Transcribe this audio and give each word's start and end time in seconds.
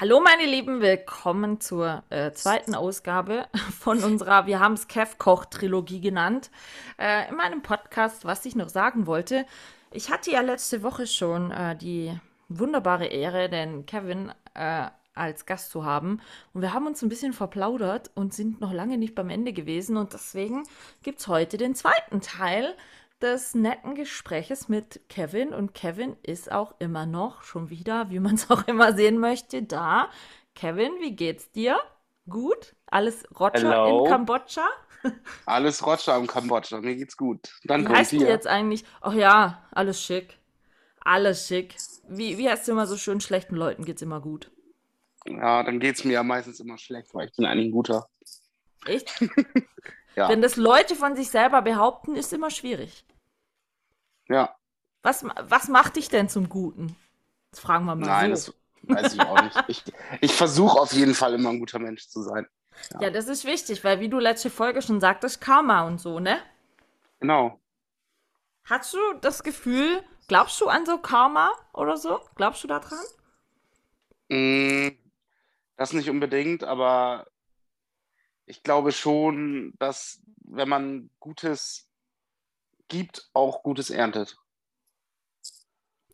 Hallo 0.00 0.18
meine 0.18 0.46
Lieben, 0.46 0.80
willkommen 0.80 1.60
zur 1.60 2.04
äh, 2.08 2.32
zweiten 2.32 2.74
Ausgabe 2.74 3.48
von 3.78 4.02
unserer, 4.02 4.46
wir 4.46 4.58
haben 4.58 4.72
es 4.72 4.88
Kev-Koch-Trilogie 4.88 6.00
genannt, 6.00 6.50
äh, 6.98 7.28
in 7.28 7.36
meinem 7.36 7.60
Podcast, 7.60 8.24
was 8.24 8.46
ich 8.46 8.56
noch 8.56 8.70
sagen 8.70 9.06
wollte. 9.06 9.44
Ich 9.90 10.10
hatte 10.10 10.30
ja 10.30 10.40
letzte 10.40 10.82
Woche 10.82 11.06
schon 11.06 11.50
äh, 11.50 11.76
die 11.76 12.18
wunderbare 12.48 13.08
Ehre, 13.08 13.50
den 13.50 13.84
Kevin 13.84 14.32
äh, 14.54 14.86
als 15.12 15.44
Gast 15.44 15.70
zu 15.70 15.84
haben. 15.84 16.22
Und 16.54 16.62
wir 16.62 16.72
haben 16.72 16.86
uns 16.86 17.02
ein 17.02 17.10
bisschen 17.10 17.34
verplaudert 17.34 18.10
und 18.14 18.32
sind 18.32 18.58
noch 18.58 18.72
lange 18.72 18.96
nicht 18.96 19.14
beim 19.14 19.28
Ende 19.28 19.52
gewesen. 19.52 19.98
Und 19.98 20.14
deswegen 20.14 20.62
gibt 21.02 21.20
es 21.20 21.28
heute 21.28 21.58
den 21.58 21.74
zweiten 21.74 22.22
Teil 22.22 22.74
des 23.22 23.54
netten 23.54 23.94
Gespräches 23.94 24.68
mit 24.68 25.00
Kevin 25.08 25.52
und 25.52 25.74
Kevin 25.74 26.16
ist 26.22 26.50
auch 26.50 26.74
immer 26.78 27.06
noch 27.06 27.42
schon 27.42 27.70
wieder, 27.70 28.10
wie 28.10 28.20
man 28.20 28.34
es 28.34 28.50
auch 28.50 28.66
immer 28.66 28.92
sehen 28.94 29.18
möchte, 29.18 29.62
da. 29.62 30.10
Kevin, 30.54 30.92
wie 31.00 31.14
geht's 31.14 31.50
dir? 31.52 31.78
Gut? 32.28 32.74
Alles 32.86 33.24
Roger 33.38 33.70
Hello. 33.70 34.04
in 34.04 34.10
Kambodscha? 34.10 34.66
Alles 35.46 35.86
Roger 35.86 36.16
im 36.16 36.26
Kambodscha, 36.26 36.80
mir 36.80 36.96
geht's 36.96 37.16
gut. 37.16 37.54
Dann 37.64 37.82
Wie 37.82 37.84
kommt 37.86 37.98
heißt 37.98 38.12
du 38.12 38.16
hier. 38.18 38.28
jetzt 38.28 38.46
eigentlich? 38.46 38.84
Ach 39.00 39.14
ja, 39.14 39.66
alles 39.70 40.02
schick. 40.02 40.38
Alles 41.02 41.46
schick. 41.46 41.76
Wie, 42.08 42.36
wie 42.36 42.50
heißt 42.50 42.68
du 42.68 42.72
immer 42.72 42.86
so 42.86 42.98
schön, 42.98 43.20
schlechten 43.20 43.56
Leuten 43.56 43.84
geht's 43.86 44.02
immer 44.02 44.20
gut. 44.20 44.50
Ja, 45.26 45.62
dann 45.62 45.80
geht's 45.80 46.04
mir 46.04 46.12
ja 46.12 46.22
meistens 46.22 46.60
immer 46.60 46.76
schlecht, 46.76 47.14
weil 47.14 47.28
ich 47.28 47.36
bin 47.36 47.46
eigentlich 47.46 47.68
ein 47.68 47.72
guter. 47.72 48.08
Echt? 48.86 49.10
Ja. 50.16 50.28
Wenn 50.28 50.42
das 50.42 50.56
Leute 50.56 50.96
von 50.96 51.14
sich 51.14 51.30
selber 51.30 51.62
behaupten, 51.62 52.16
ist 52.16 52.32
immer 52.32 52.50
schwierig. 52.50 53.04
Ja, 54.30 54.56
Was, 55.02 55.24
was 55.24 55.68
macht 55.68 55.96
dich 55.96 56.08
denn 56.08 56.28
zum 56.28 56.48
Guten? 56.48 56.96
Das 57.50 57.60
fragen 57.60 57.84
wir 57.86 57.96
mal 57.96 58.06
nein, 58.06 58.36
so. 58.36 58.52
das 58.52 58.54
weiß 58.82 59.14
ich 59.14 59.20
auch 59.20 59.42
nicht. 59.42 59.64
Ich, 59.68 59.84
ich 60.20 60.32
versuche 60.34 60.78
auf 60.80 60.92
jeden 60.92 61.14
Fall 61.14 61.34
immer 61.34 61.50
ein 61.50 61.58
guter 61.58 61.78
Mensch 61.78 62.08
zu 62.08 62.22
sein. 62.22 62.46
Ja, 63.00 63.10
das 63.10 63.28
ist 63.28 63.44
wichtig, 63.44 63.84
weil 63.84 64.00
wie 64.00 64.08
du 64.08 64.18
letzte 64.18 64.50
Folge 64.50 64.82
schon 64.82 65.00
sagtest, 65.00 65.40
Karma 65.40 65.86
und 65.86 65.98
so, 66.00 66.20
ne? 66.20 66.38
Genau. 67.20 67.60
Hast 68.64 68.94
du 68.94 68.98
das 69.20 69.42
Gefühl, 69.42 70.02
glaubst 70.28 70.58
du 70.62 70.68
an 70.68 70.86
so 70.86 70.96
Karma 70.98 71.52
oder 71.74 71.98
so? 71.98 72.20
Glaubst 72.36 72.64
du 72.64 72.68
da 72.68 72.78
dran? 72.78 72.98
Mm, 74.28 74.90
Das 75.76 75.92
nicht 75.92 76.10
unbedingt, 76.10 76.64
aber 76.64 77.26
ich 78.46 78.62
glaube 78.62 78.92
schon, 78.92 79.74
dass 79.78 80.20
wenn 80.44 80.68
man 80.68 81.10
Gutes 81.20 81.88
gibt, 82.90 83.30
auch 83.32 83.62
Gutes 83.62 83.88
erntet. 83.90 84.36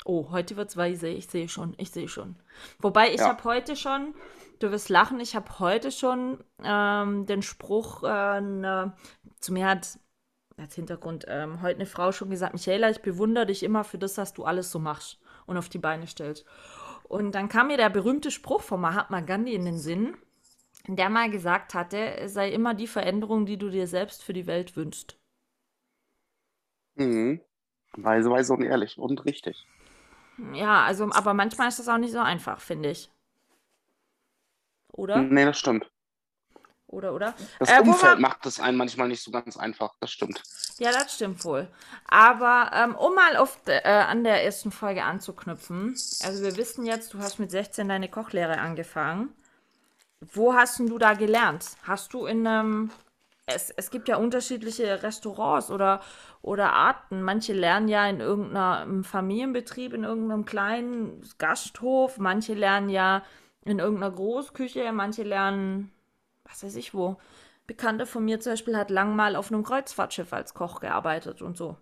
Oh, 0.05 0.31
heute 0.31 0.57
wird's 0.57 0.77
weise, 0.77 1.09
ich 1.09 1.27
sehe 1.27 1.49
schon, 1.49 1.75
ich 1.79 1.91
sehe 1.91 2.09
schon. 2.09 2.37
Wobei 2.79 3.13
ich 3.13 3.19
Ja. 3.19 3.29
habe 3.29 3.43
heute 3.45 3.75
schon, 3.75 4.15
du 4.61 4.71
wirst 4.71 4.89
lachen, 4.89 5.19
ich 5.21 5.35
habe 5.35 5.59
heute 5.59 5.91
schon 5.91 6.45
ähm, 6.63 7.27
den 7.27 7.43
Spruch, 7.43 8.05
äh, 8.05 8.41
ne, 8.41 8.97
zu 9.41 9.53
mir 9.53 9.67
hat 9.67 9.99
als 10.59 10.75
Hintergrund 10.77 11.25
ähm, 11.29 11.61
heute 11.63 11.77
eine 11.77 11.87
Frau 11.87 12.13
schon 12.13 12.31
gesagt, 12.31 12.55
Michaela, 12.55 12.91
ich 12.91 13.03
bewundere 13.03 13.47
dich 13.47 13.63
immer 13.65 13.85
für 13.85 13.99
das, 13.99 14.15
dass 14.15 14.33
du 14.35 14.45
alles 14.45 14.71
so 14.71 14.79
machst 14.79 15.19
und 15.47 15.57
auf 15.59 15.69
die 15.69 15.79
Beine 15.79 16.07
stellst. 16.07 16.47
Und 17.05 17.33
dann 17.35 17.49
kam 17.49 17.69
mir 17.69 17.77
der 17.77 17.91
berühmte 17.91 18.31
Spruch 18.31 18.63
von 18.63 18.81
Mahatma 18.81 19.21
Gandhi 19.21 19.55
in 19.55 19.65
den 19.65 19.79
Sinn, 19.79 20.17
der 20.89 21.11
mal 21.11 21.31
gesagt 21.31 21.75
hatte, 21.75 22.17
es 22.19 22.35
sei 22.35 22.51
immer 22.53 22.75
die 22.75 22.87
Veränderung, 22.89 23.47
die 23.47 23.59
du 23.59 23.71
dir 23.71 23.87
selbst 23.89 24.23
für 24.23 24.33
die 24.33 24.47
Welt 24.47 24.77
wünschst. 24.77 25.19
Mhm. 26.97 27.41
Weise, 27.93 28.31
weise 28.31 28.53
und 28.53 28.63
ehrlich 28.63 28.99
und 28.99 29.25
richtig. 29.25 29.67
Ja, 30.53 30.85
also, 30.85 31.09
aber 31.13 31.33
manchmal 31.33 31.69
ist 31.69 31.79
das 31.79 31.89
auch 31.89 31.97
nicht 31.97 32.13
so 32.13 32.19
einfach, 32.21 32.61
finde 32.61 32.91
ich. 32.91 33.11
Oder? 34.93 35.19
Nee, 35.23 35.45
das 35.45 35.59
stimmt. 35.59 35.91
Oder, 36.89 37.15
oder? 37.15 37.35
Das 37.59 37.71
Äh, 37.71 37.81
Umfeld 37.81 38.17
wir- 38.19 38.21
macht 38.21 38.47
es 38.47 38.61
einem 38.61 38.79
manchmal 38.79 39.09
nicht 39.09 39.23
so 39.23 39.31
ganz 39.31 39.57
einfach. 39.57 39.95
Das 40.01 40.11
stimmt. 40.11 40.43
Ja, 40.79 40.93
das 40.93 41.15
stimmt 41.15 41.45
wohl. 41.45 41.69
Aber 42.07 42.71
ähm, 42.73 42.95
um 42.95 43.15
mal 43.15 43.37
auf 43.37 43.59
äh, 43.67 43.81
an 43.83 44.25
der 44.25 44.45
ersten 44.45 44.71
Folge 44.71 45.03
anzuknüpfen, 45.05 45.95
also 46.23 46.45
wir 46.45 46.57
wissen 46.57 46.87
jetzt, 46.87 47.13
du 47.13 47.19
hast 47.19 47.39
mit 47.39 47.51
16 47.51 47.89
deine 47.89 48.09
Kochlehre 48.09 48.59
angefangen. 48.59 49.35
Wo 50.21 50.55
hast 50.55 50.79
denn 50.79 50.87
du 50.89 50.99
da 50.99 51.15
gelernt? 51.15 51.67
Hast 51.83 52.13
du 52.15 52.27
in 52.27 52.47
einem, 52.47 52.91
es, 53.47 53.71
es 53.71 53.91
gibt 53.91 54.09
ja 54.09 54.17
unterschiedliche 54.17 55.03
Restaurants 55.05 55.71
oder, 55.71 56.01
oder 56.43 56.73
Arten. 56.73 57.23
Manche 57.23 57.53
lernen 57.53 57.87
ja 57.89 58.07
in 58.09 58.21
irgendeinem 58.21 59.05
Familienbetrieb, 59.05 59.93
in 59.93 60.03
irgendeinem 60.03 60.45
kleinen 60.45 61.25
Gasthof. 61.39 62.19
Manche 62.19 62.55
lernen 62.55 62.89
ja 62.89 63.23
in 63.65 63.79
irgendeiner 63.79 64.13
Großküche. 64.15 64.91
Manche 64.93 65.23
lernen, 65.23 65.93
was 66.45 66.65
weiß 66.65 66.75
ich 66.75 66.93
wo. 66.93 67.19
Bekannte 67.69 68.07
von 68.07 68.25
mir 68.25 68.41
zum 68.41 68.53
Beispiel 68.53 68.77
hat 68.77 68.91
lang 68.91 69.15
mal 69.15 69.37
auf 69.37 69.51
einem 69.53 69.63
Kreuzfahrtschiff 69.63 70.33
als 70.33 70.53
Koch 70.55 70.81
gearbeitet 70.81 71.41
und 71.41 71.57
so. 71.57 71.77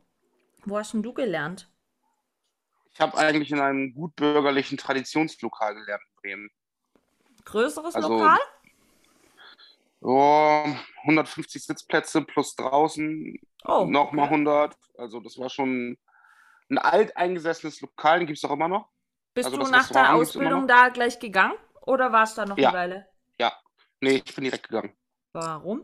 Wo 0.66 0.78
hast 0.78 0.92
denn 0.92 1.02
du 1.02 1.14
gelernt? 1.14 1.68
Ich 2.92 3.00
habe 3.00 3.16
eigentlich 3.16 3.50
in 3.50 3.60
einem 3.60 3.92
gutbürgerlichen 3.94 4.78
Traditionslokal 4.78 5.74
gelernt 5.74 6.02
in 6.04 6.20
Bremen. 6.20 6.50
Größeres 7.44 7.94
Also- 7.94 8.08
Lokal? 8.08 8.38
Oh, 10.00 10.66
150 11.04 11.64
Sitzplätze 11.64 12.22
plus 12.22 12.54
draußen 12.56 13.38
Oh, 13.66 13.84
nochmal 13.86 14.26
okay. 14.26 14.34
100. 14.34 14.76
Also 14.98 15.20
das 15.20 15.38
war 15.38 15.48
schon 15.48 15.96
ein 16.70 16.78
alteingesessenes 16.78 17.80
Lokal, 17.80 18.20
den 18.20 18.26
gibt 18.26 18.38
es 18.38 18.44
auch 18.44 18.52
immer 18.52 18.68
noch. 18.68 18.88
Bist 19.34 19.46
also 19.46 19.56
du 19.56 19.62
das 19.62 19.70
nach 19.70 19.88
der 19.88 20.02
Restaurant 20.02 20.10
immer 20.10 20.22
Ausbildung 20.22 20.68
da 20.68 20.88
gleich 20.88 21.18
gegangen? 21.18 21.54
Oder 21.82 22.12
warst 22.12 22.36
du 22.38 22.42
da 22.42 22.46
noch 22.48 22.58
Ja. 22.58 22.68
eine 22.70 22.78
Weile? 22.78 23.06
Nee, 24.00 24.22
ich 24.24 24.34
bin 24.34 24.44
direkt 24.44 24.68
gegangen. 24.68 24.92
Warum? 25.32 25.82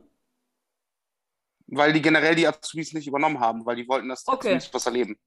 Weil 1.68 1.92
die 1.94 2.02
generell 2.02 2.34
die 2.34 2.46
Azubis 2.46 2.92
nicht 2.92 3.06
übernommen 3.06 3.40
haben, 3.40 3.64
weil 3.64 3.76
die 3.76 3.88
wollten, 3.88 4.08
dass 4.08 4.24
die 4.24 4.32
Okay. 4.32 4.56
Azubis 4.56 4.74
was 4.74 4.86
erleben. 4.86 5.18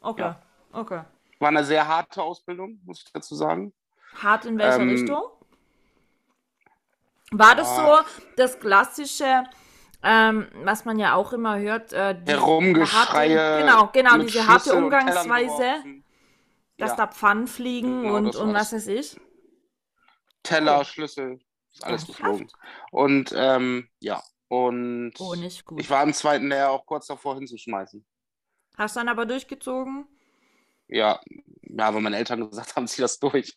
Okay, 0.00 0.20
Ja. 0.22 0.42
okay. 0.72 1.02
War 1.38 1.48
eine 1.48 1.64
sehr 1.64 1.88
harte 1.88 2.22
Ausbildung, 2.22 2.80
muss 2.84 3.02
ich 3.02 3.12
dazu 3.12 3.34
sagen. 3.34 3.72
Hart 4.22 4.44
in 4.44 4.58
welcher 4.58 4.80
Ähm, 4.82 4.90
Richtung? 4.90 5.22
War 7.32 7.56
das 7.56 7.74
so 7.76 7.98
das 8.36 8.58
klassische, 8.60 9.44
ähm, 10.02 10.48
was 10.62 10.84
man 10.84 10.98
ja 10.98 11.14
auch 11.14 11.32
immer 11.32 11.58
hört, 11.58 11.92
äh, 11.92 12.14
die 12.14 12.30
Herumgeschreie. 12.32 13.38
harte, 13.40 13.64
genau, 13.66 13.90
genau, 13.92 14.18
diese 14.18 14.46
harte 14.46 14.70
Tellern 14.70 14.84
Umgangsweise, 14.84 15.74
dass 16.78 16.90
Ja. 16.90 16.96
da 16.96 17.06
Pfannen 17.08 17.46
fliegen 17.46 18.02
Genau, 18.02 18.16
und, 18.16 18.36
und 18.36 18.54
was 18.54 18.72
weiß 18.72 18.86
ich. 18.88 19.16
Teller, 20.42 20.80
Oh. 20.80 20.84
Schlüssel, 20.84 21.40
ist 21.72 21.84
alles 21.84 22.06
geflogen. 22.06 22.48
Und 22.92 23.32
ähm, 23.36 23.88
ja, 24.00 24.22
und 24.48 25.14
Oh, 25.18 25.34
nicht 25.34 25.64
gut. 25.64 25.80
ich 25.80 25.88
war 25.90 26.02
im 26.02 26.12
zweiten 26.12 26.48
Lehrjahr 26.48 26.70
auch 26.70 26.86
kurz 26.86 27.06
davor 27.06 27.34
hinzuschmeißen. 27.36 28.04
Hast 28.76 28.96
dann 28.96 29.08
aber 29.08 29.26
durchgezogen? 29.26 30.06
Ja, 30.88 31.20
ja, 31.62 31.86
aber 31.86 32.00
meine 32.00 32.16
Eltern 32.16 32.48
gesagt 32.48 32.76
haben, 32.76 32.86
zieh 32.88 33.00
das 33.02 33.18
durch. 33.18 33.54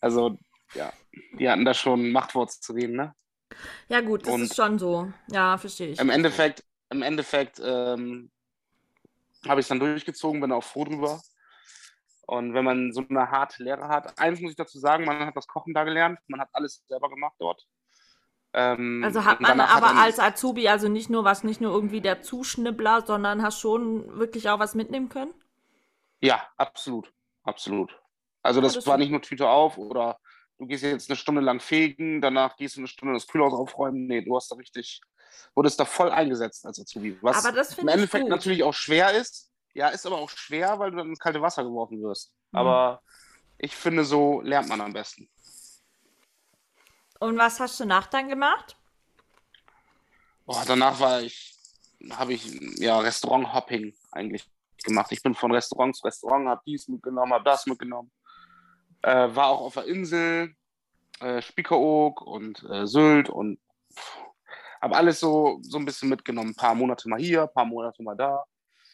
Also, 0.00 0.38
ja, 0.74 0.92
die 1.38 1.48
hatten 1.48 1.64
da 1.64 1.74
schon 1.74 2.10
Machtwort 2.12 2.50
zu 2.52 2.72
reden, 2.72 2.96
ne? 2.96 3.14
Ja, 3.88 4.00
gut, 4.00 4.26
das 4.26 4.34
Und- 4.34 4.42
ist 4.42 4.56
schon 4.56 4.78
so. 4.78 5.12
Ja, 5.30 5.56
verstehe 5.58 5.88
ich. 5.90 5.98
Im 6.00 6.10
Endeffekt, 6.10 6.64
im 6.90 7.02
Endeffekt 7.02 7.60
ähm, 7.64 8.30
habe 9.46 9.60
ich 9.60 9.64
es 9.64 9.68
dann 9.68 9.80
durchgezogen, 9.80 10.40
bin 10.40 10.52
auch 10.52 10.64
froh 10.64 10.84
drüber. 10.84 11.20
Und 12.26 12.54
wenn 12.54 12.64
man 12.64 12.92
so 12.92 13.04
eine 13.08 13.30
harte 13.30 13.62
Lehre 13.62 13.86
hat, 13.88 14.18
eins 14.18 14.40
muss 14.40 14.50
ich 14.50 14.56
dazu 14.56 14.78
sagen, 14.80 15.04
man 15.04 15.24
hat 15.26 15.36
das 15.36 15.46
Kochen 15.46 15.72
da 15.74 15.84
gelernt, 15.84 16.18
man 16.26 16.40
hat 16.40 16.48
alles 16.52 16.82
selber 16.88 17.08
gemacht 17.08 17.36
dort. 17.38 17.64
Ähm, 18.52 19.02
Also 19.04 19.24
hat 19.24 19.40
man 19.40 19.60
hat 19.62 19.76
aber 19.76 19.94
man- 19.94 19.98
als 19.98 20.18
Azubi 20.18 20.66
also 20.68 20.88
nicht 20.88 21.08
nur 21.08 21.22
was, 21.24 21.44
nicht 21.44 21.60
nur 21.60 21.72
irgendwie 21.72 22.00
der 22.00 22.22
Zuschnibbler, 22.22 23.04
sondern 23.06 23.42
hast 23.42 23.60
schon 23.60 24.18
wirklich 24.18 24.48
auch 24.48 24.58
was 24.58 24.74
mitnehmen 24.74 25.08
können? 25.08 25.32
Ja, 26.20 26.42
absolut, 26.56 27.12
absolut. 27.44 27.96
Also 28.42 28.60
das, 28.60 28.74
das 28.74 28.86
war 28.86 28.98
nicht 28.98 29.10
nur 29.10 29.22
Tüte 29.22 29.48
auf 29.48 29.78
oder 29.78 30.18
du 30.58 30.66
gehst 30.66 30.82
jetzt 30.82 31.10
eine 31.10 31.16
Stunde 31.16 31.40
lang 31.40 31.60
fegen, 31.60 32.20
danach 32.20 32.56
gehst 32.56 32.76
du 32.76 32.80
eine 32.80 32.88
Stunde 32.88 33.14
das 33.14 33.26
Kühlhaus 33.26 33.52
aufräumen. 33.52 34.06
Nee, 34.06 34.22
du 34.22 34.36
hast 34.36 34.50
da 34.50 34.56
richtig, 34.56 35.00
wurdest 35.54 35.78
da 35.78 35.84
voll 35.84 36.10
eingesetzt 36.10 36.64
als 36.66 36.80
Azubi. 36.80 37.18
Was 37.22 37.44
Aber 37.44 37.54
das 37.54 37.76
im 37.78 37.88
Endeffekt 37.88 38.24
gut. 38.24 38.30
natürlich 38.30 38.62
auch 38.62 38.74
schwer 38.74 39.12
ist. 39.12 39.52
Ja, 39.74 39.88
ist 39.88 40.06
aber 40.06 40.18
auch 40.18 40.30
schwer, 40.30 40.78
weil 40.78 40.90
du 40.90 40.96
dann 40.98 41.08
ins 41.08 41.18
kalte 41.18 41.42
Wasser 41.42 41.62
geworfen 41.62 42.02
wirst. 42.02 42.32
Mhm. 42.52 42.58
Aber 42.58 43.02
ich 43.58 43.76
finde, 43.76 44.04
so 44.04 44.40
lernt 44.40 44.68
man 44.68 44.80
am 44.80 44.92
besten. 44.92 45.28
Und 47.20 47.38
was 47.38 47.60
hast 47.60 47.80
du 47.80 47.84
nach 47.84 48.06
dann 48.06 48.28
gemacht? 48.28 48.76
Boah, 50.44 50.62
danach 50.66 51.00
war 51.00 51.22
ich, 51.22 51.54
habe 52.10 52.34
ich 52.34 52.44
ja 52.78 52.98
Restaurant-Hopping 53.00 53.94
eigentlich 54.12 54.48
gemacht. 54.84 55.10
Ich 55.12 55.22
bin 55.22 55.34
von 55.34 55.50
Restaurant 55.52 55.96
zu 55.96 56.04
Restaurant, 56.04 56.48
habe 56.48 56.62
dies 56.66 56.88
mitgenommen, 56.88 57.32
habe 57.32 57.44
das 57.44 57.66
mitgenommen. 57.66 58.10
Äh, 59.06 59.36
war 59.36 59.46
auch 59.46 59.60
auf 59.60 59.74
der 59.74 59.84
Insel, 59.84 60.56
äh, 61.20 61.40
Spiekeroog 61.40 62.22
und 62.22 62.64
äh, 62.68 62.88
Sylt 62.88 63.30
und 63.30 63.60
habe 64.82 64.96
alles 64.96 65.20
so, 65.20 65.60
so 65.62 65.78
ein 65.78 65.84
bisschen 65.84 66.08
mitgenommen. 66.08 66.50
Ein 66.50 66.56
paar 66.56 66.74
Monate 66.74 67.08
mal 67.08 67.20
hier, 67.20 67.42
ein 67.42 67.52
paar 67.52 67.66
Monate 67.66 68.02
mal 68.02 68.16
da. 68.16 68.44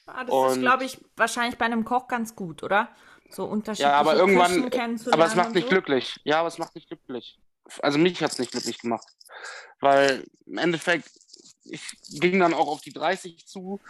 Ah, 0.06 0.22
das 0.24 0.52
ist, 0.52 0.60
glaube 0.60 0.84
ich, 0.84 1.02
wahrscheinlich 1.16 1.56
bei 1.56 1.64
einem 1.64 1.86
Koch 1.86 2.08
ganz 2.08 2.36
gut, 2.36 2.62
oder? 2.62 2.90
So 3.30 3.44
unterschiedliche 3.46 3.90
ja, 3.90 3.98
aber 3.98 4.14
irgendwann, 4.14 4.70
aber 5.12 5.24
es 5.24 5.34
macht 5.34 5.54
nicht 5.54 5.64
so. 5.64 5.70
glücklich. 5.70 6.20
Ja, 6.24 6.40
aber 6.40 6.48
es 6.48 6.58
macht 6.58 6.74
nicht 6.74 6.88
glücklich. 6.88 7.38
Also 7.80 7.98
mich 7.98 8.22
hat 8.22 8.32
es 8.32 8.38
nicht 8.38 8.52
glücklich 8.52 8.78
gemacht. 8.80 9.06
Weil 9.80 10.26
im 10.44 10.58
Endeffekt, 10.58 11.10
ich 11.64 11.82
ging 12.10 12.38
dann 12.38 12.52
auch 12.52 12.68
auf 12.68 12.82
die 12.82 12.92
30 12.92 13.46
zu, 13.46 13.80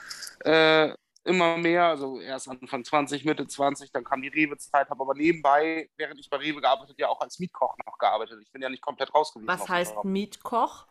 äh, 0.45 0.95
immer 1.25 1.57
mehr, 1.57 1.85
also 1.85 2.21
erst 2.21 2.49
Anfang 2.49 2.85
20, 2.85 3.25
Mitte 3.25 3.47
20, 3.47 3.93
dann 3.93 4.05
kam 4.05 4.23
die 4.23 4.29
Rewe-Zeit, 4.29 4.91
habe 4.91 5.01
aber 5.01 5.15
nebenbei, 5.15 5.89
während 5.97 6.19
ich 6.19 6.29
bei 6.29 6.39
Rewe 6.39 6.61
gearbeitet, 6.61 6.99
ja 6.99 7.09
auch 7.09 7.21
als 7.21 7.39
Mietkoch 7.39 7.77
noch 7.87 7.99
gearbeitet. 7.99 8.41
Ich 8.43 8.51
bin 8.51 8.63
ja 8.63 8.69
nicht 8.69 8.83
komplett 8.83 9.15
rausgewiesen. 9.15 9.49
Was 9.49 9.69
heißt 9.69 10.05
Mietkoch? 10.05 10.87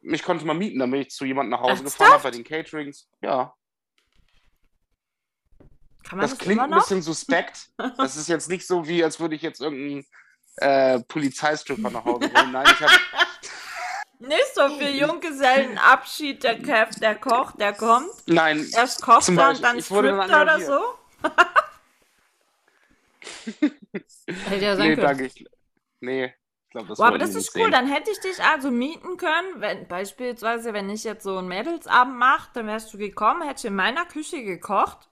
Mich 0.00 0.22
konnte 0.22 0.44
man 0.44 0.58
mieten, 0.58 0.78
damit 0.78 1.06
ich 1.06 1.10
zu 1.10 1.24
jemandem 1.24 1.52
nach 1.52 1.60
Hause 1.60 1.82
Ernsthaft? 1.82 1.98
gefahren 1.98 2.12
habe 2.12 2.22
bei 2.24 2.30
den 2.30 2.44
Caterings. 2.44 3.08
Ja. 3.22 3.54
Kann 6.04 6.18
man 6.18 6.24
das, 6.24 6.32
das 6.32 6.38
klingt 6.38 6.60
ein 6.60 6.70
bisschen 6.70 7.02
suspekt. 7.02 7.70
Das 7.96 8.16
ist 8.16 8.28
jetzt 8.28 8.48
nicht 8.48 8.66
so, 8.66 8.86
wie 8.86 9.02
als 9.02 9.18
würde 9.18 9.34
ich 9.34 9.42
jetzt 9.42 9.60
irgendeinen 9.60 10.04
äh, 10.56 11.00
Polizeistripper 11.04 11.90
nach 11.90 12.04
Hause 12.04 12.28
bringen. 12.28 12.52
Nein, 12.52 12.66
ich 12.66 12.80
habe. 12.80 12.92
Nicht 14.18 14.54
so 14.54 14.68
viel 14.78 14.94
Junggesellenabschied, 14.96 16.42
der 16.44 16.58
Kev, 16.58 16.98
der 17.00 17.14
Koch, 17.16 17.52
der 17.52 17.72
kommt. 17.72 18.10
Nein. 18.26 18.66
Erst 18.74 19.02
kocht 19.02 19.28
er 19.28 19.50
und 19.50 19.62
dann 19.62 19.82
strippt 19.82 20.30
er 20.30 20.42
oder 20.42 20.60
so. 20.60 20.80
Hätte 24.48 24.64
ja 24.64 24.76
sein 24.76 24.88
nee, 24.88 24.94
können. 24.94 25.06
danke. 25.06 25.26
Ich, 25.26 25.44
nee, 26.00 26.24
ich 26.24 26.70
glaube, 26.70 26.88
das 26.88 26.98
Boah, 26.98 27.06
aber 27.06 27.18
das 27.18 27.34
ist 27.34 27.54
cool. 27.54 27.62
Sehen. 27.64 27.72
Dann 27.72 27.86
hätte 27.86 28.10
ich 28.10 28.20
dich 28.20 28.42
also 28.42 28.70
mieten 28.70 29.16
können. 29.16 29.60
Wenn, 29.60 29.86
beispielsweise, 29.88 30.72
wenn 30.72 30.88
ich 30.90 31.04
jetzt 31.04 31.24
so 31.24 31.38
einen 31.38 31.48
Mädelsabend 31.48 32.16
mache, 32.16 32.50
dann 32.54 32.66
wärst 32.66 32.92
du 32.92 32.98
gekommen, 32.98 33.42
hättest 33.42 33.66
in 33.66 33.74
meiner 33.74 34.06
Küche 34.06 34.42
gekocht. 34.42 35.08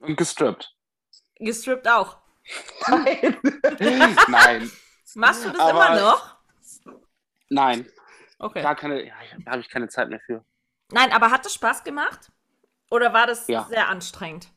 Und 0.00 0.16
gestrippt. 0.16 0.74
Gestrippt 1.36 1.88
auch. 1.88 2.18
Nein. 2.88 3.36
Nein. 4.28 4.70
Machst 5.14 5.44
du 5.44 5.50
das 5.50 5.60
aber 5.60 5.70
immer 5.70 6.00
noch? 6.00 6.36
Nein. 7.48 7.86
Okay. 8.42 8.60
Gar 8.60 8.74
keine, 8.74 9.06
ja, 9.06 9.14
da 9.44 9.52
habe 9.52 9.60
ich 9.60 9.68
keine 9.68 9.88
Zeit 9.88 10.08
mehr 10.08 10.20
für. 10.20 10.44
Nein, 10.90 11.12
aber 11.12 11.30
hat 11.30 11.46
es 11.46 11.54
Spaß 11.54 11.84
gemacht? 11.84 12.32
Oder 12.90 13.12
war 13.14 13.26
das 13.26 13.46
ja. 13.46 13.64
sehr 13.64 13.88
anstrengend? 13.88 14.48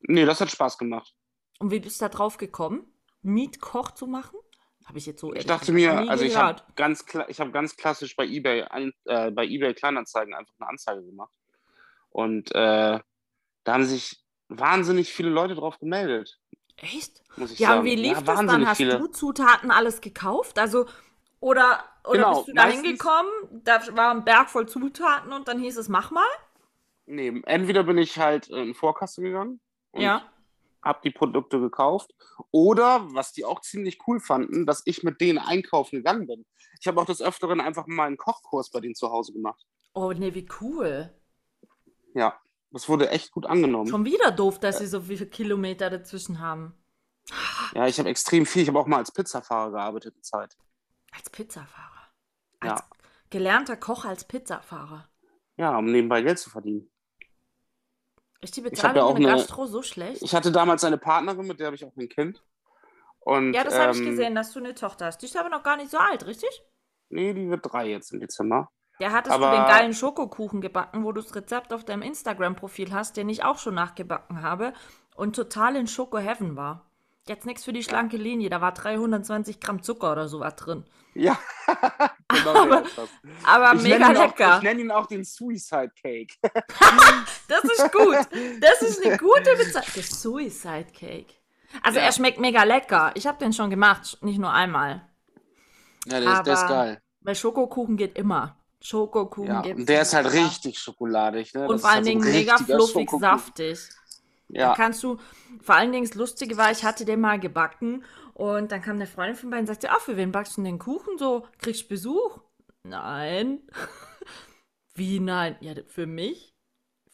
Nee, 0.00 0.24
das 0.24 0.40
hat 0.40 0.50
Spaß 0.50 0.78
gemacht. 0.78 1.14
Und 1.58 1.70
wie 1.70 1.80
bist 1.80 2.00
du 2.00 2.06
da 2.06 2.08
drauf 2.08 2.38
gekommen, 2.38 2.90
Mietkoch 3.22 3.90
zu 3.90 4.06
machen? 4.06 4.38
Habe 4.86 4.98
ich 4.98 5.06
jetzt 5.06 5.20
so 5.20 5.32
Ich 5.34 5.46
dachte 5.46 5.72
mir, 5.72 6.10
also 6.10 6.24
ich 6.24 6.36
habe 6.36 6.62
ganz, 6.76 7.04
hab 7.14 7.52
ganz 7.52 7.76
klassisch 7.76 8.16
bei 8.16 8.24
eBay, 8.24 8.66
äh, 9.04 9.30
bei 9.30 9.44
eBay 9.44 9.74
Kleinanzeigen 9.74 10.34
einfach 10.34 10.54
eine 10.58 10.68
Anzeige 10.68 11.04
gemacht. 11.04 11.32
Und 12.08 12.54
äh, 12.54 13.00
da 13.64 13.72
haben 13.72 13.84
sich 13.84 14.24
wahnsinnig 14.48 15.12
viele 15.12 15.30
Leute 15.30 15.54
drauf 15.54 15.78
gemeldet. 15.78 16.38
Echt? 16.76 17.22
Muss 17.36 17.52
ich 17.52 17.58
ja, 17.58 17.68
sagen. 17.68 17.80
und 17.80 17.86
wie 17.86 17.94
lief 17.94 18.18
ja, 18.18 18.22
das 18.22 18.46
dann? 18.46 18.66
Hast 18.66 18.76
viele. 18.78 18.98
du 18.98 19.06
Zutaten 19.06 19.70
alles 19.70 20.00
gekauft? 20.00 20.58
Also 20.58 20.86
oder, 21.44 21.84
oder 22.04 22.12
genau, 22.12 22.34
bist 22.36 22.48
du 22.48 22.52
da 22.54 22.66
hingekommen, 22.68 23.30
da 23.64 23.78
war 23.94 24.12
ein 24.12 24.24
Berg 24.24 24.48
voll 24.48 24.66
Zutaten 24.66 25.30
und 25.30 25.46
dann 25.46 25.58
hieß 25.58 25.76
es, 25.76 25.90
mach 25.90 26.10
mal? 26.10 26.24
Nee, 27.04 27.42
entweder 27.44 27.82
bin 27.82 27.98
ich 27.98 28.18
halt 28.18 28.48
in 28.48 28.72
Vorkasse 28.72 29.20
gegangen 29.20 29.60
und 29.92 30.00
ja. 30.00 30.22
hab 30.82 31.02
die 31.02 31.10
Produkte 31.10 31.60
gekauft. 31.60 32.14
Oder, 32.50 33.12
was 33.12 33.32
die 33.32 33.44
auch 33.44 33.60
ziemlich 33.60 33.98
cool 34.06 34.20
fanden, 34.20 34.64
dass 34.64 34.80
ich 34.86 35.02
mit 35.02 35.20
denen 35.20 35.38
einkaufen 35.38 35.96
gegangen 35.96 36.26
bin. 36.26 36.46
Ich 36.80 36.86
habe 36.86 36.98
auch 36.98 37.04
des 37.04 37.20
Öfteren 37.20 37.60
einfach 37.60 37.86
mal 37.88 38.06
einen 38.06 38.16
Kochkurs 38.16 38.70
bei 38.70 38.80
denen 38.80 38.94
zu 38.94 39.10
Hause 39.10 39.34
gemacht. 39.34 39.66
Oh, 39.92 40.12
nee, 40.12 40.32
wie 40.32 40.48
cool. 40.62 41.12
Ja, 42.14 42.40
das 42.70 42.88
wurde 42.88 43.10
echt 43.10 43.32
gut 43.32 43.44
angenommen. 43.44 43.90
Schon 43.90 44.06
wieder 44.06 44.30
doof, 44.30 44.60
dass 44.60 44.78
sie 44.78 44.86
so 44.86 45.02
viele 45.02 45.26
Kilometer 45.26 45.90
dazwischen 45.90 46.40
haben. 46.40 46.72
Ja, 47.74 47.86
ich 47.86 47.98
habe 47.98 48.08
extrem 48.08 48.46
viel. 48.46 48.62
Ich 48.62 48.68
habe 48.68 48.78
auch 48.78 48.86
mal 48.86 48.96
als 48.96 49.12
Pizzafahrer 49.12 49.72
gearbeitet, 49.72 50.24
Zeit. 50.24 50.56
Als 51.16 51.30
Pizzafahrer. 51.30 52.08
Als 52.60 52.80
ja. 52.80 52.86
gelernter 53.30 53.76
Koch 53.76 54.04
als 54.04 54.24
Pizzafahrer. 54.24 55.08
Ja, 55.56 55.78
um 55.78 55.86
nebenbei 55.86 56.22
Geld 56.22 56.38
zu 56.38 56.50
verdienen. 56.50 56.90
Ist 58.40 58.56
die 58.56 58.60
Bezahlung 58.60 58.96
ja 58.96 59.16
in 59.16 59.22
der 59.22 59.32
Gastro 59.36 59.66
so 59.66 59.82
schlecht? 59.82 60.22
Ich 60.22 60.34
hatte 60.34 60.52
damals 60.52 60.84
eine 60.84 60.98
Partnerin, 60.98 61.46
mit 61.46 61.60
der 61.60 61.66
habe 61.66 61.76
ich 61.76 61.84
auch 61.84 61.96
ein 61.96 62.08
Kind. 62.08 62.42
Und, 63.20 63.54
ja, 63.54 63.64
das 63.64 63.74
ähm, 63.74 63.80
habe 63.80 63.92
ich 63.96 64.04
gesehen, 64.04 64.34
dass 64.34 64.52
du 64.52 64.58
eine 64.58 64.74
Tochter 64.74 65.06
hast. 65.06 65.22
Die 65.22 65.26
ist 65.26 65.36
aber 65.36 65.48
noch 65.48 65.62
gar 65.62 65.76
nicht 65.76 65.90
so 65.90 65.96
alt, 65.96 66.26
richtig? 66.26 66.62
Nee, 67.08 67.32
die 67.32 67.48
wird 67.48 67.60
drei 67.64 67.88
jetzt 67.88 68.12
im 68.12 68.20
Dezember. 68.20 68.70
Ja, 68.98 69.12
hattest 69.12 69.34
aber, 69.34 69.50
du 69.50 69.56
den 69.56 69.66
geilen 69.66 69.94
Schokokuchen 69.94 70.60
gebacken, 70.60 71.04
wo 71.04 71.12
du 71.12 71.20
das 71.20 71.34
Rezept 71.34 71.72
auf 71.72 71.84
deinem 71.84 72.02
Instagram-Profil 72.02 72.92
hast, 72.92 73.16
den 73.16 73.28
ich 73.28 73.44
auch 73.44 73.58
schon 73.58 73.74
nachgebacken 73.74 74.42
habe 74.42 74.72
und 75.16 75.34
total 75.34 75.76
in 75.76 75.86
Schoko 75.86 76.18
Heaven 76.18 76.54
war. 76.54 76.90
Jetzt 77.26 77.46
nichts 77.46 77.64
für 77.64 77.72
die 77.72 77.82
schlanke 77.82 78.18
Linie, 78.18 78.50
da 78.50 78.60
war 78.60 78.72
320 78.72 79.58
Gramm 79.58 79.82
Zucker 79.82 80.12
oder 80.12 80.28
sowas 80.28 80.56
drin. 80.56 80.84
Ja, 81.14 81.38
genau 82.28 82.54
aber, 82.54 82.82
aber 83.44 83.80
mega 83.80 84.10
lecker. 84.10 84.54
Auch, 84.54 84.56
ich 84.58 84.62
nenne 84.64 84.80
ihn 84.82 84.90
auch 84.90 85.06
den 85.06 85.24
Suicide 85.24 85.92
Cake. 86.02 86.34
das 87.48 87.64
ist 87.64 87.92
gut. 87.92 88.16
Das 88.60 88.82
ist 88.82 89.04
eine 89.04 89.16
gute 89.16 89.56
Bezeichnung. 89.56 89.94
Der 89.94 90.02
Suicide 90.02 90.86
Cake. 90.92 91.34
Also 91.82 91.98
ja. 91.98 92.06
er 92.06 92.12
schmeckt 92.12 92.40
mega 92.40 92.64
lecker. 92.64 93.12
Ich 93.14 93.26
habe 93.26 93.38
den 93.38 93.52
schon 93.52 93.70
gemacht, 93.70 94.18
nicht 94.20 94.38
nur 94.38 94.52
einmal. 94.52 95.08
Ja, 96.06 96.20
der, 96.20 96.32
ist, 96.32 96.42
der 96.46 96.54
ist 96.54 96.68
geil. 96.68 97.02
Weil 97.20 97.34
Schokokuchen 97.36 97.96
geht 97.96 98.18
immer. 98.18 98.58
Schokokuchen 98.80 99.48
ja, 99.48 99.62
geht. 99.62 99.88
Der 99.88 100.02
ist 100.02 100.12
halt 100.12 100.30
richtig 100.32 100.78
schokoladig. 100.78 101.54
Ne? 101.54 101.66
Und 101.66 101.80
vor 101.80 101.90
allen 101.90 102.04
Dingen 102.04 102.22
halt 102.22 102.34
so 102.34 102.38
mega 102.38 102.56
fluffig, 102.58 103.10
saftig. 103.18 103.78
Ja. 104.48 104.68
Da 104.68 104.74
kannst 104.74 105.02
du, 105.02 105.18
vor 105.62 105.74
allen 105.74 105.92
Dingen 105.92 106.06
das 106.06 106.14
Lustige 106.14 106.56
war, 106.56 106.70
ich 106.70 106.84
hatte 106.84 107.04
den 107.04 107.20
mal 107.20 107.40
gebacken 107.40 108.04
und 108.34 108.72
dann 108.72 108.82
kam 108.82 108.96
eine 108.96 109.06
Freundin 109.06 109.36
von 109.36 109.50
mir 109.50 109.58
und 109.58 109.66
sagte, 109.66 109.90
ach, 109.90 110.00
für 110.00 110.16
wen 110.16 110.32
backst 110.32 110.56
du 110.56 110.62
denn 110.62 110.72
den 110.74 110.78
Kuchen 110.78 111.18
so? 111.18 111.46
Kriegst 111.58 111.84
du 111.84 111.88
Besuch? 111.88 112.40
Nein. 112.82 113.60
Wie 114.94 115.18
nein? 115.18 115.56
Ja, 115.60 115.74
für 115.86 116.06
mich. 116.06 116.54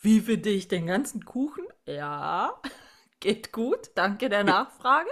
Wie 0.00 0.20
für 0.20 0.38
dich 0.38 0.68
den 0.68 0.86
ganzen 0.86 1.24
Kuchen? 1.24 1.66
Ja. 1.86 2.60
Geht 3.20 3.52
gut. 3.52 3.90
Danke 3.94 4.28
der 4.28 4.44
Nachfrage. 4.44 5.10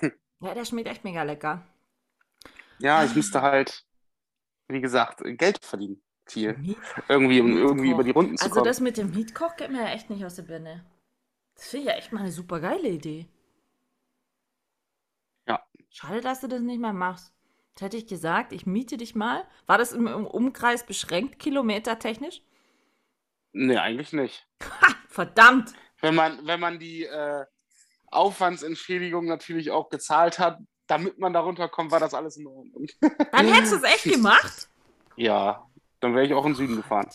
Ja, 0.42 0.54
der 0.54 0.64
schmeckt 0.64 0.88
echt 0.88 1.04
mega 1.04 1.22
lecker. 1.22 1.66
Ja, 2.78 3.04
ich 3.04 3.14
müsste 3.14 3.42
halt, 3.42 3.84
wie 4.68 4.80
gesagt, 4.80 5.20
Geld 5.36 5.62
verdienen 5.62 6.00
viel. 6.30 6.76
Irgendwie, 7.08 7.40
um 7.40 7.56
irgendwie 7.56 7.90
über 7.90 8.04
die 8.04 8.10
Runden 8.10 8.36
zu 8.36 8.44
also 8.44 8.54
kommen. 8.54 8.66
Also 8.66 8.70
das 8.70 8.80
mit 8.80 8.96
dem 8.96 9.10
Mietkoch 9.10 9.56
geht 9.56 9.70
mir 9.70 9.82
ja 9.82 9.88
echt 9.90 10.10
nicht 10.10 10.24
aus 10.24 10.36
der 10.36 10.42
Birne. 10.42 10.84
Das 11.54 11.68
finde 11.68 11.86
ich 11.86 11.92
ja 11.92 11.98
echt 11.98 12.12
mal 12.12 12.20
eine 12.20 12.32
super 12.32 12.60
geile 12.60 12.88
Idee. 12.88 13.26
Ja. 15.46 15.62
Schade, 15.90 16.20
dass 16.20 16.40
du 16.40 16.48
das 16.48 16.60
nicht 16.60 16.80
mehr 16.80 16.92
machst. 16.92 17.32
Das 17.74 17.82
hätte 17.82 17.96
ich 17.96 18.06
gesagt, 18.06 18.52
ich 18.52 18.66
miete 18.66 18.96
dich 18.96 19.14
mal. 19.14 19.44
War 19.66 19.78
das 19.78 19.92
im, 19.92 20.06
im 20.06 20.26
Umkreis 20.26 20.84
beschränkt, 20.84 21.38
kilometertechnisch? 21.38 22.42
Nee, 23.52 23.76
eigentlich 23.76 24.12
nicht. 24.12 24.46
Ha, 24.62 24.94
verdammt! 25.08 25.72
Wenn 26.00 26.14
man, 26.14 26.46
wenn 26.46 26.60
man 26.60 26.78
die 26.78 27.04
äh, 27.04 27.44
Aufwandsentschädigung 28.06 29.26
natürlich 29.26 29.70
auch 29.70 29.88
gezahlt 29.88 30.38
hat, 30.38 30.58
damit 30.86 31.18
man 31.18 31.32
darunter 31.32 31.68
kommt, 31.68 31.90
war 31.90 32.00
das 32.00 32.14
alles 32.14 32.36
in 32.36 32.46
Ordnung. 32.46 32.86
Dann 33.32 33.46
hättest 33.46 33.72
du 33.72 33.76
es 33.76 33.82
echt 33.82 34.04
gemacht? 34.14 34.68
Ja, 35.16 35.69
dann 36.00 36.14
wäre 36.14 36.24
ich 36.24 36.34
auch 36.34 36.44
in 36.44 36.52
den 36.52 36.56
Süden 36.56 36.76
gefahren. 36.76 37.08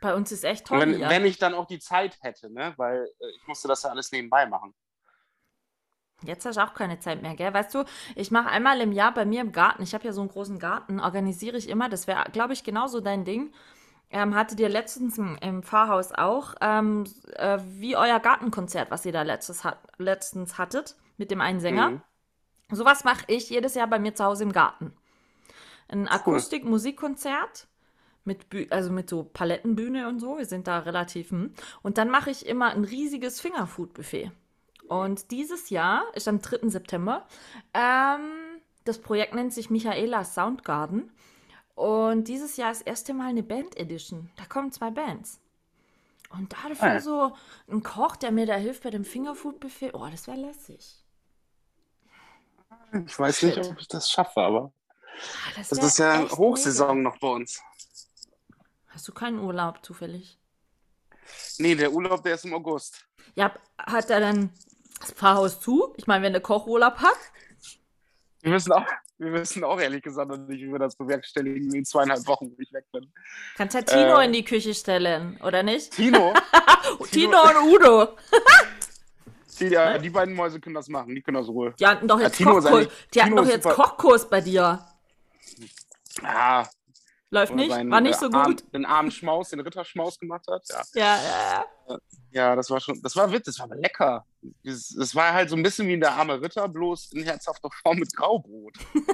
Bei 0.00 0.14
uns 0.14 0.32
ist 0.32 0.44
echt 0.44 0.66
toll. 0.66 0.80
Wenn, 0.80 0.94
hier. 0.94 1.08
wenn 1.08 1.24
ich 1.24 1.38
dann 1.38 1.54
auch 1.54 1.66
die 1.66 1.78
Zeit 1.78 2.18
hätte, 2.22 2.50
ne? 2.50 2.74
weil 2.76 3.08
äh, 3.20 3.30
ich 3.36 3.46
musste 3.46 3.68
das 3.68 3.82
ja 3.82 3.90
alles 3.90 4.12
nebenbei 4.12 4.46
machen. 4.46 4.74
Jetzt 6.22 6.44
hast 6.44 6.56
du 6.56 6.64
auch 6.64 6.74
keine 6.74 6.98
Zeit 6.98 7.22
mehr, 7.22 7.34
gell? 7.34 7.52
Weißt 7.54 7.74
du, 7.74 7.84
ich 8.14 8.30
mache 8.30 8.50
einmal 8.50 8.80
im 8.82 8.92
Jahr 8.92 9.14
bei 9.14 9.24
mir 9.24 9.40
im 9.40 9.52
Garten, 9.52 9.82
ich 9.82 9.94
habe 9.94 10.04
ja 10.04 10.12
so 10.12 10.20
einen 10.20 10.28
großen 10.28 10.58
Garten, 10.58 11.00
organisiere 11.00 11.56
ich 11.56 11.68
immer, 11.68 11.88
das 11.88 12.06
wäre, 12.06 12.30
glaube 12.30 12.52
ich, 12.52 12.62
genauso 12.62 13.00
dein 13.00 13.24
Ding. 13.24 13.52
Ähm, 14.10 14.34
hatte 14.34 14.56
dir 14.56 14.68
letztens 14.68 15.18
im 15.18 15.62
Pfarrhaus 15.62 16.12
auch, 16.12 16.56
ähm, 16.60 17.04
äh, 17.36 17.58
wie 17.62 17.96
euer 17.96 18.18
Gartenkonzert, 18.18 18.90
was 18.90 19.06
ihr 19.06 19.12
da 19.12 19.22
letztes 19.22 19.64
hat, 19.64 19.78
letztens 19.98 20.58
hattet, 20.58 20.96
mit 21.16 21.30
dem 21.30 21.40
einen 21.40 21.60
Sänger. 21.60 21.90
Mhm. 21.90 22.02
Sowas 22.72 23.04
mache 23.04 23.24
ich 23.28 23.48
jedes 23.50 23.74
Jahr 23.74 23.86
bei 23.86 23.98
mir 23.98 24.14
zu 24.14 24.24
Hause 24.24 24.42
im 24.42 24.52
Garten. 24.52 24.92
Ein 25.88 26.08
Akustik-Musikkonzert 26.08 27.68
mit, 28.30 28.72
also 28.72 28.90
mit 28.90 29.08
so 29.10 29.24
Palettenbühne 29.24 30.08
und 30.08 30.20
so. 30.20 30.38
Wir 30.38 30.46
sind 30.46 30.66
da 30.66 30.78
relativ. 30.80 31.30
Hm. 31.30 31.52
Und 31.82 31.98
dann 31.98 32.10
mache 32.10 32.30
ich 32.30 32.46
immer 32.46 32.70
ein 32.70 32.84
riesiges 32.84 33.40
Fingerfood-Buffet. 33.40 34.30
Und 34.88 35.30
dieses 35.30 35.70
Jahr 35.70 36.04
ist 36.14 36.28
am 36.28 36.40
3. 36.40 36.68
September. 36.68 37.26
Ähm, 37.74 38.20
das 38.84 38.98
Projekt 38.98 39.34
nennt 39.34 39.52
sich 39.52 39.70
Michaela 39.70 40.24
Soundgarden. 40.24 41.12
Und 41.74 42.24
dieses 42.28 42.56
Jahr 42.56 42.72
ist 42.72 42.80
das 42.80 42.86
erste 42.86 43.14
Mal 43.14 43.28
eine 43.28 43.42
Band 43.42 43.76
Edition. 43.76 44.30
Da 44.36 44.44
kommen 44.46 44.72
zwei 44.72 44.90
Bands. 44.90 45.40
Und 46.30 46.52
dafür 46.52 46.76
Ah, 46.80 47.00
so 47.00 47.32
ein 47.68 47.82
Koch, 47.82 48.16
der 48.16 48.30
mir 48.32 48.46
da 48.46 48.54
hilft 48.54 48.82
bei 48.84 48.90
dem 48.90 49.04
Fingerfood-Buffet. 49.04 49.92
Oh, 49.94 50.06
das 50.10 50.26
wäre 50.26 50.36
lässig. 50.38 51.04
Ich 53.06 53.18
weiß 53.18 53.42
nicht, 53.42 53.54
Shit. 53.54 53.70
ob 53.70 53.80
ich 53.80 53.88
das 53.88 54.10
schaffe, 54.10 54.40
aber 54.40 54.72
Ah, 55.34 55.50
das 55.56 55.76
wär 55.76 55.84
ist 55.86 55.98
ja 55.98 56.28
Hochsaison 56.30 56.98
mega. 56.98 57.10
noch 57.10 57.18
bei 57.18 57.28
uns. 57.28 57.62
Hast 58.90 59.06
du 59.08 59.12
keinen 59.12 59.38
Urlaub 59.38 59.84
zufällig? 59.84 60.38
Nee, 61.58 61.74
der 61.74 61.92
Urlaub, 61.92 62.22
der 62.22 62.34
ist 62.34 62.44
im 62.44 62.54
August. 62.54 63.06
Ja, 63.34 63.54
hat 63.78 64.10
er 64.10 64.20
dann 64.20 64.50
das 65.00 65.12
Pfarrhaus 65.12 65.60
zu? 65.60 65.94
Ich 65.96 66.06
meine, 66.06 66.24
wenn 66.24 66.32
der 66.32 66.42
Koch 66.42 66.66
Urlaub 66.66 66.98
hat. 66.98 67.16
Wir 68.42 68.52
wissen 68.52 68.72
auch, 68.72 68.86
wir 69.18 69.32
wissen 69.34 69.62
auch 69.64 69.78
ehrlich 69.78 70.02
gesagt 70.02 70.30
nicht, 70.30 70.60
wie 70.60 70.72
wir 70.72 70.78
das 70.78 70.96
bewerkstelligen 70.96 71.72
in 71.74 71.84
zweieinhalb 71.84 72.26
Wochen, 72.26 72.50
wo 72.50 72.56
ich 72.58 72.72
weg 72.72 72.84
bin. 72.90 73.12
Kannst 73.56 73.74
ja 73.74 73.82
Tino 73.82 74.18
Äh. 74.18 74.24
in 74.26 74.32
die 74.32 74.44
Küche 74.44 74.74
stellen, 74.74 75.38
oder 75.42 75.62
nicht? 75.62 75.92
Tino, 75.92 76.32
Tino 77.12 77.38
und 77.42 77.72
Udo. 77.72 78.16
die, 79.60 79.66
ja, 79.66 79.98
die 79.98 80.10
beiden 80.10 80.34
Mäuse 80.34 80.58
können 80.58 80.74
das 80.74 80.88
machen, 80.88 81.14
die 81.14 81.22
können 81.22 81.36
das 81.36 81.48
wohl. 81.48 81.74
Die 81.78 81.86
hatten 81.86 82.08
doch 82.08 82.18
Ja, 82.18 82.26
jetzt 82.26 82.40
ist 82.40 82.46
Kochkurs. 82.46 82.88
Die 83.14 83.22
hatten 83.22 83.36
doch 83.36 83.46
jetzt. 83.46 83.68
Kochkurs 83.68 84.28
bei 84.28 84.40
dir. 84.40 84.84
Ah, 86.22 86.66
Läuft 87.30 87.54
nicht? 87.54 87.70
seinen, 87.70 87.90
War 87.90 88.00
nicht 88.00 88.16
äh, 88.16 88.18
so 88.18 88.30
Arm, 88.32 88.46
gut? 88.56 88.64
Den 88.72 88.84
armen 88.84 89.10
Schmaus, 89.10 89.50
den 89.50 89.60
Ritterschmaus 89.60 90.18
gemacht 90.18 90.46
hat. 90.50 90.62
Ja. 90.68 90.82
Ja, 90.94 91.16
ja, 91.22 91.64
ja. 91.88 91.98
ja, 92.32 92.56
das 92.56 92.68
war 92.70 92.80
schon, 92.80 93.00
das 93.02 93.14
war 93.14 93.30
Witz, 93.32 93.44
das 93.46 93.58
war 93.58 93.66
aber 93.66 93.76
lecker. 93.76 94.26
Es, 94.64 94.94
es 94.96 95.14
war 95.14 95.32
halt 95.32 95.48
so 95.48 95.56
ein 95.56 95.62
bisschen 95.62 95.86
wie 95.86 95.98
der 95.98 96.12
arme 96.12 96.40
Ritter, 96.42 96.66
bloß 96.68 97.12
in 97.12 97.22
herzhafter 97.22 97.68
Form 97.82 97.98
mit 97.98 98.14
Graubrot. 98.14 98.74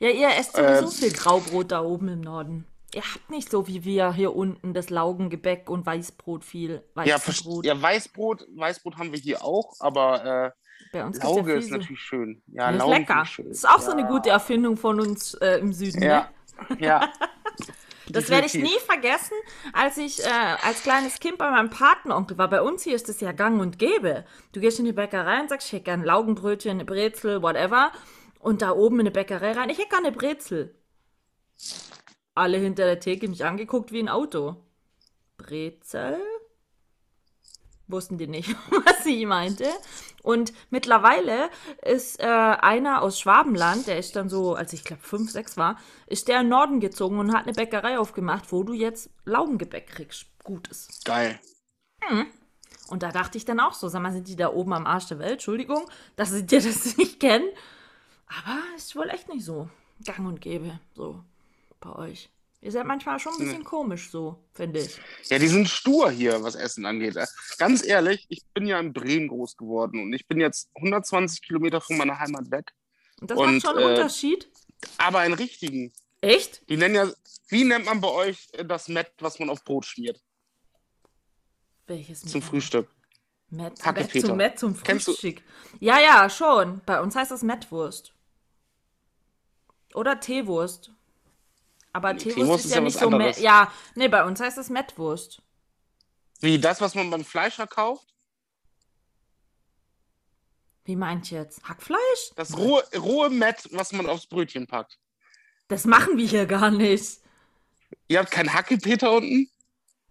Ja, 0.00 0.10
ihr 0.10 0.28
esst 0.28 0.54
sowieso 0.54 0.84
Ähm. 0.84 0.90
viel 0.92 1.12
Graubrot 1.12 1.72
da 1.72 1.82
oben 1.82 2.06
im 2.08 2.20
Norden. 2.20 2.66
Ihr 2.94 3.02
habt 3.02 3.30
nicht 3.30 3.50
so 3.50 3.66
wie 3.66 3.84
wir 3.84 4.12
hier 4.12 4.34
unten 4.34 4.72
das 4.72 4.90
Laugengebäck 4.90 5.68
und 5.68 5.84
Weißbrot 5.84 6.44
viel. 6.44 6.84
Ja, 7.04 7.16
Weißbrot. 7.16 7.66
ja, 7.66 7.82
Weißbrot, 7.82 8.46
Weißbrot 8.56 8.96
haben 8.96 9.10
wir 9.10 9.18
hier 9.18 9.44
auch, 9.44 9.72
aber 9.80 10.54
Bei 10.92 11.04
uns 11.04 11.18
äh, 11.18 11.20
gibt's 11.20 11.24
ja 11.24 11.28
Lauge 11.36 11.50
viel 11.50 11.58
ist 11.58 11.68
so. 11.68 11.76
natürlich 11.78 12.00
schön. 12.00 12.42
Ja, 12.46 12.70
Ja, 12.70 12.70
ist 12.70 12.78
Lauge 12.78 12.94
lecker. 12.94 13.22
ist 13.22 13.28
schön. 13.30 13.48
Das 13.48 13.56
ist 13.58 13.68
auch 13.68 13.80
so 13.80 13.90
ja. 13.90 13.96
eine 13.96 14.06
gute 14.06 14.30
Erfindung 14.30 14.76
von 14.76 15.00
uns 15.00 15.34
äh, 15.34 15.58
im 15.58 15.72
Süden, 15.72 15.98
ne? 15.98 16.28
Ja. 16.78 17.12
Das 18.10 18.30
werde 18.30 18.46
ich 18.46 18.54
nie 18.54 18.78
vergessen, 18.86 19.36
als 19.72 19.98
ich 19.98 20.24
äh, 20.24 20.56
als 20.62 20.82
kleines 20.82 21.20
Kind 21.20 21.38
bei 21.38 21.50
meinem 21.50 21.70
Patenonkel 21.70 22.38
war. 22.38 22.48
Bei 22.48 22.62
uns 22.62 22.82
hier 22.82 22.94
ist 22.94 23.08
es 23.08 23.20
ja 23.20 23.32
gang 23.32 23.60
und 23.60 23.78
gäbe. 23.78 24.24
Du 24.52 24.60
gehst 24.60 24.78
in 24.78 24.86
die 24.86 24.92
Bäckerei 24.92 25.40
und 25.40 25.50
sagst, 25.50 25.66
ich 25.66 25.74
hätte 25.74 25.84
gerne 25.84 26.04
Laugenbrötchen, 26.04 26.70
eine 26.70 26.84
Brezel, 26.84 27.42
whatever. 27.42 27.92
Und 28.40 28.62
da 28.62 28.70
oben 28.70 29.00
in 29.00 29.00
eine 29.00 29.10
Bäckerei 29.10 29.52
rein, 29.52 29.68
ich 29.68 29.78
hätte 29.78 29.90
gerne 29.90 30.08
eine 30.08 30.16
Brezel. 30.16 30.74
Alle 32.34 32.58
hinter 32.58 32.84
der 32.84 33.00
Theke 33.00 33.28
mich 33.28 33.44
angeguckt 33.44 33.92
wie 33.92 34.00
ein 34.00 34.08
Auto. 34.08 34.56
Brezel? 35.36 36.18
Wussten 37.88 38.18
die 38.18 38.26
nicht, 38.26 38.54
was 38.84 39.04
sie 39.04 39.26
meinte. 39.26 39.66
Und 40.28 40.52
mittlerweile 40.68 41.48
ist 41.80 42.20
äh, 42.20 42.26
einer 42.26 43.00
aus 43.00 43.18
Schwabenland, 43.18 43.86
der 43.86 43.98
ist 43.98 44.14
dann 44.14 44.28
so, 44.28 44.56
als 44.56 44.74
ich 44.74 44.84
glaube 44.84 45.00
fünf, 45.00 45.30
sechs 45.30 45.56
war, 45.56 45.78
ist 46.06 46.28
der 46.28 46.40
in 46.40 46.44
den 46.44 46.50
Norden 46.50 46.80
gezogen 46.80 47.18
und 47.18 47.32
hat 47.32 47.44
eine 47.44 47.54
Bäckerei 47.54 47.98
aufgemacht, 47.98 48.52
wo 48.52 48.62
du 48.62 48.74
jetzt 48.74 49.08
Laugengebäck 49.24 49.86
kriegst. 49.86 50.26
Gutes. 50.44 51.00
Geil. 51.06 51.40
Und 52.88 53.02
da 53.02 53.10
dachte 53.10 53.38
ich 53.38 53.46
dann 53.46 53.58
auch 53.58 53.72
so, 53.72 53.88
sag 53.88 54.02
mal, 54.02 54.12
sind 54.12 54.28
die 54.28 54.36
da 54.36 54.52
oben 54.52 54.74
am 54.74 54.86
Arsch 54.86 55.06
der 55.06 55.18
Welt? 55.18 55.32
Entschuldigung, 55.32 55.88
dass 56.16 56.30
sie 56.30 56.44
dir 56.46 56.60
das 56.60 56.98
nicht 56.98 57.20
kennen. 57.20 57.48
Aber 58.26 58.58
ist 58.76 58.94
wohl 58.96 59.08
echt 59.08 59.30
nicht 59.30 59.46
so. 59.46 59.70
Gang 60.04 60.28
und 60.28 60.42
gäbe, 60.42 60.78
so 60.92 61.24
bei 61.80 61.90
euch. 61.94 62.28
Ihr 62.60 62.72
seid 62.72 62.86
manchmal 62.86 63.20
schon 63.20 63.34
ein 63.34 63.38
bisschen 63.38 63.64
komisch, 63.64 64.10
so, 64.10 64.44
finde 64.52 64.80
ich. 64.80 64.98
Ja, 65.28 65.38
die 65.38 65.46
sind 65.46 65.68
stur 65.68 66.10
hier, 66.10 66.42
was 66.42 66.56
Essen 66.56 66.84
angeht. 66.86 67.16
Ganz 67.56 67.86
ehrlich, 67.86 68.26
ich 68.28 68.44
bin 68.52 68.66
ja 68.66 68.80
in 68.80 68.92
Bremen 68.92 69.28
groß 69.28 69.56
geworden 69.56 70.02
und 70.02 70.12
ich 70.12 70.26
bin 70.26 70.40
jetzt 70.40 70.68
120 70.74 71.40
Kilometer 71.42 71.80
von 71.80 71.96
meiner 71.96 72.18
Heimat 72.18 72.50
weg. 72.50 72.72
Und 73.20 73.30
das 73.30 73.38
Und, 73.38 73.54
macht 73.54 73.62
schon 73.62 73.76
einen 73.78 73.88
äh, 73.88 73.94
Unterschied. 73.94 74.50
Aber 74.96 75.20
einen 75.20 75.34
richtigen. 75.34 75.92
Echt? 76.20 76.68
Die 76.68 76.76
nennen 76.76 76.94
ja, 76.96 77.08
wie 77.48 77.62
nennt 77.62 77.84
man 77.86 78.00
bei 78.00 78.08
euch 78.08 78.48
äh, 78.52 78.64
das 78.64 78.88
Mett, 78.88 79.12
was 79.20 79.38
man 79.38 79.50
auf 79.50 79.62
Brot 79.64 79.86
schmiert 79.86 80.20
Welches 81.86 82.22
zum 82.22 82.40
Met? 82.40 82.48
Frühstück? 82.48 82.88
Met, 83.50 83.84
Hacke 83.84 84.00
Met 84.02 84.20
zum 84.26 84.36
Met 84.36 84.58
zum 84.58 84.82
Kennst 84.82 85.06
du- 85.06 85.12
Frühstück. 85.12 85.42
Ja, 85.78 86.00
ja, 86.00 86.28
schon. 86.28 86.80
Bei 86.84 87.00
uns 87.00 87.14
heißt 87.14 87.30
das 87.30 87.42
Mettwurst. 87.42 88.12
Oder 89.94 90.18
Teewurst. 90.20 90.92
Aber 91.92 92.16
Teewurst, 92.16 92.36
Teewurst 92.36 92.64
ist 92.66 92.70
ja 92.70 92.76
ja 92.78 92.82
nicht 92.82 92.98
so. 92.98 93.06
Anderes. 93.06 93.40
ja, 93.40 93.72
nee, 93.94 94.08
bei 94.08 94.24
uns 94.24 94.40
heißt 94.40 94.58
das 94.58 94.68
Mettwurst. 94.68 95.42
Wie 96.40 96.58
das, 96.58 96.80
was 96.80 96.94
man 96.94 97.10
beim 97.10 97.24
Fleischer 97.24 97.66
kauft? 97.66 98.14
Wie 100.84 100.96
meint 100.96 101.30
ihr 101.30 101.40
jetzt? 101.40 101.62
Hackfleisch? 101.68 102.30
Das 102.36 102.56
rohe, 102.56 102.82
rohe 102.96 103.28
Mett, 103.28 103.68
was 103.72 103.92
man 103.92 104.06
aufs 104.06 104.26
Brötchen 104.26 104.66
packt. 104.66 104.98
Das 105.68 105.84
machen 105.84 106.16
wir 106.16 106.26
hier 106.26 106.46
gar 106.46 106.70
nicht. 106.70 107.18
Ihr 108.08 108.20
habt 108.20 108.30
kein 108.30 108.52
Hackepeter 108.52 109.12
unten? 109.12 109.50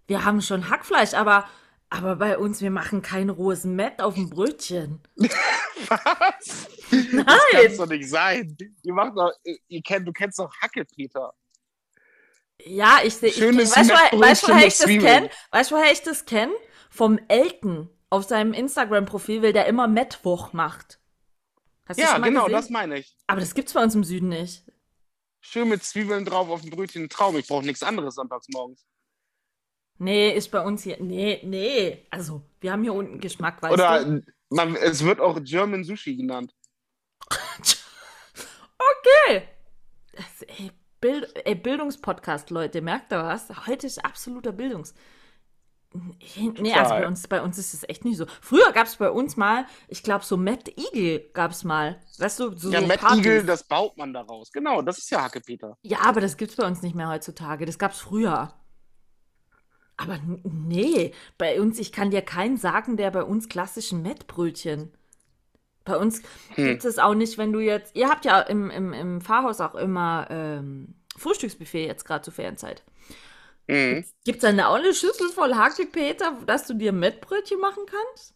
Wir 0.05 0.23
haben 0.23 0.41
schon 0.41 0.69
Hackfleisch, 0.69 1.15
aber, 1.15 1.49
aber 1.89 2.17
bei 2.17 2.37
uns, 2.37 2.61
wir 2.61 2.69
machen 2.69 3.01
kein 3.01 3.29
rohes 3.29 3.63
Mett 3.63 4.01
auf 4.01 4.13
dem 4.13 4.29
Brötchen. 4.29 5.01
Was? 5.87 6.67
Das 6.91 7.11
Nein! 7.11 7.25
kann's 7.51 7.77
doch 7.77 7.87
nicht 7.87 8.09
sein. 8.09 8.55
Ihr 8.83 8.93
macht 8.93 9.17
doch, 9.17 9.31
ihr 9.67 9.81
kennt, 9.81 10.07
du 10.07 10.13
kennst 10.13 10.37
doch 10.37 10.53
Hackepeter. 10.61 11.33
Ja, 12.67 12.99
ich 13.03 13.15
sehe. 13.15 13.31
Schönes 13.31 13.75
Weißt 13.75 13.89
du, 13.89 13.93
woher- 13.93 14.19
weißt 14.19 14.43
du, 14.43 14.47
woher 14.51 14.67
ich 14.67 14.77
das 14.77 14.87
kenne? 14.87 15.29
Weißt 15.51 15.71
du, 15.71 15.75
woher 15.75 15.91
ich 15.91 16.01
das 16.01 16.25
kenne? 16.25 16.53
Vom 16.89 17.19
Elton 17.27 17.89
auf 18.09 18.23
seinem 18.25 18.53
Instagram-Profil, 18.53 19.41
weil 19.41 19.53
der 19.53 19.65
immer 19.67 19.87
Mettwoch 19.87 20.53
macht. 20.53 20.99
Hast 21.87 21.99
Ja, 21.99 22.17
genau, 22.17 22.45
gesehen? 22.45 22.53
das 22.55 22.69
meine 22.69 22.99
ich. 22.99 23.15
Aber 23.27 23.39
das 23.39 23.53
gibt's 23.53 23.73
bei 23.73 23.83
uns 23.83 23.95
im 23.95 24.03
Süden 24.03 24.29
nicht. 24.29 24.63
Schön 25.41 25.69
mit 25.69 25.83
Zwiebeln 25.83 26.25
drauf 26.25 26.49
auf 26.49 26.61
dem 26.61 26.69
Brötchen, 26.71 27.07
Traum. 27.09 27.37
Ich 27.37 27.47
brauche 27.47 27.65
nichts 27.65 27.83
anderes 27.83 28.15
sonntags 28.15 28.47
morgens. 28.49 28.85
Nee, 29.99 30.31
ist 30.31 30.51
bei 30.51 30.59
uns 30.61 30.83
hier. 30.83 30.97
Nee, 31.01 31.39
nee. 31.43 32.05
Also, 32.11 32.41
wir 32.59 32.71
haben 32.71 32.83
hier 32.83 32.93
unten 32.93 33.19
Geschmack, 33.19 33.61
weißt 33.61 33.73
Oder 33.73 34.03
du? 34.05 34.21
man, 34.49 34.75
es 34.75 35.03
wird 35.03 35.19
auch 35.19 35.39
German 35.43 35.83
Sushi 35.83 36.15
genannt. 36.15 36.53
Okay. 38.79 39.47
Das, 40.13 40.41
ey, 40.43 40.71
Bild, 40.99 41.31
ey, 41.45 41.55
Bildungspodcast, 41.55 42.49
Leute, 42.49 42.81
merkt 42.81 43.11
ihr 43.11 43.23
was? 43.23 43.49
Heute 43.67 43.87
ist 43.87 44.03
absoluter 44.03 44.51
Bildungs. 44.51 44.93
Nee, 46.35 46.73
also 46.73 46.91
bei 46.91 47.07
uns, 47.07 47.27
bei 47.27 47.41
uns 47.41 47.57
ist 47.57 47.73
es 47.73 47.87
echt 47.87 48.03
nicht 48.03 48.17
so. 48.17 48.25
Früher 48.41 48.71
gab 48.71 48.87
es 48.87 48.97
bei 48.97 49.09
uns 49.09 49.37
mal, 49.37 49.65
ich 49.87 50.03
glaube, 50.03 50.25
so 50.25 50.37
Matt 50.37 50.69
Eagle 50.77 51.29
gab 51.33 51.51
es 51.51 51.63
mal. 51.63 52.01
Weißt 52.17 52.39
du, 52.39 52.55
so, 52.57 52.71
ja, 52.71 52.81
so 52.81 52.87
Matt 52.87 52.99
Partys. 52.99 53.19
Eagle, 53.19 53.43
das 53.43 53.63
baut 53.63 53.97
man 53.97 54.13
daraus. 54.13 54.51
Genau, 54.51 54.81
das 54.81 54.97
ist 54.97 55.09
ja 55.09 55.23
Hackepeter. 55.23 55.77
Ja, 55.81 55.99
aber 56.01 56.21
das 56.21 56.37
gibt's 56.37 56.55
bei 56.55 56.67
uns 56.67 56.81
nicht 56.81 56.95
mehr 56.95 57.09
heutzutage. 57.09 57.65
Das 57.65 57.79
gab's 57.79 57.99
früher. 57.99 58.53
Aber 59.95 60.19
nee, 60.43 61.13
bei 61.37 61.59
uns, 61.59 61.79
ich 61.79 61.91
kann 61.91 62.11
dir 62.11 62.21
keinen 62.21 62.57
sagen, 62.57 62.97
der 62.97 63.11
bei 63.11 63.23
uns 63.23 63.49
klassischen 63.49 64.03
Mettbrötchen. 64.03 64.91
Bei 65.87 65.97
uns 65.97 66.21
Hm. 66.55 66.65
gibt 66.65 66.85
es 66.85 66.99
auch 66.99 67.13
nicht, 67.15 67.37
wenn 67.37 67.53
du 67.53 67.59
jetzt. 67.59 67.95
Ihr 67.95 68.09
habt 68.09 68.25
ja 68.25 68.41
im, 68.41 68.69
im, 68.69 68.93
im 68.93 69.21
Pfarrhaus 69.21 69.61
auch 69.61 69.75
immer 69.75 70.27
ähm, 70.29 70.95
Frühstücksbuffet 71.17 71.87
jetzt 71.87 72.03
gerade 72.03 72.23
zur 72.23 72.33
Ferienzeit. 72.33 72.83
Mhm. 73.67 74.05
Gibt 74.23 74.37
es 74.37 74.41
dann 74.43 74.59
auch 74.59 74.75
eine 74.75 74.93
Schüssel 74.93 75.29
voll 75.29 75.53
Hackepeter, 75.55 76.37
dass 76.45 76.67
du 76.67 76.73
dir 76.73 76.91
Mettbrötchen 76.93 77.59
machen 77.59 77.83
kannst? 77.85 78.33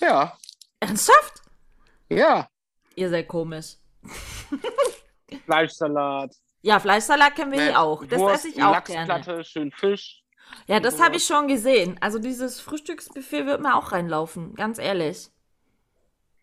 Ja, 0.00 0.36
Ernsthaft? 0.80 1.42
ja. 2.08 2.48
Ihr 2.94 3.10
seid 3.10 3.28
komisch. 3.28 3.76
Fleischsalat. 5.44 6.34
Ja, 6.62 6.80
Fleischsalat 6.80 7.36
kennen 7.36 7.52
wir 7.52 7.58
Met, 7.58 7.68
hier 7.68 7.80
auch. 7.80 8.04
Das 8.04 8.18
Wurst, 8.18 8.44
esse 8.44 8.48
ich 8.48 8.62
auch 8.62 8.82
gerne. 8.84 9.06
Lachsplatte, 9.06 9.44
schön 9.44 9.70
Fisch. 9.70 10.22
Ja, 10.66 10.80
das 10.80 11.00
habe 11.00 11.16
ich 11.16 11.24
schon 11.24 11.46
gesehen. 11.46 11.96
Also 12.00 12.18
dieses 12.18 12.60
Frühstücksbuffet 12.60 13.46
wird 13.46 13.60
mir 13.60 13.76
auch 13.76 13.92
reinlaufen, 13.92 14.54
ganz 14.54 14.78
ehrlich. 14.78 15.28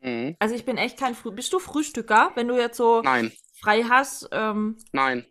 Mhm. 0.06 0.36
Also 0.40 0.56
ich 0.56 0.66
bin 0.66 0.78
echt 0.78 1.00
kein 1.00 1.16
Früh. 1.16 1.32
Bist 1.32 1.52
du 1.54 1.60
Frühstücker, 1.60 2.32
wenn 2.36 2.48
du 2.48 2.58
jetzt 2.58 2.78
so 2.78 3.02
Nein, 3.02 3.32
frei 3.60 3.84
hast? 3.84 4.30
Ähm, 4.32 4.78
nein. 4.92 5.26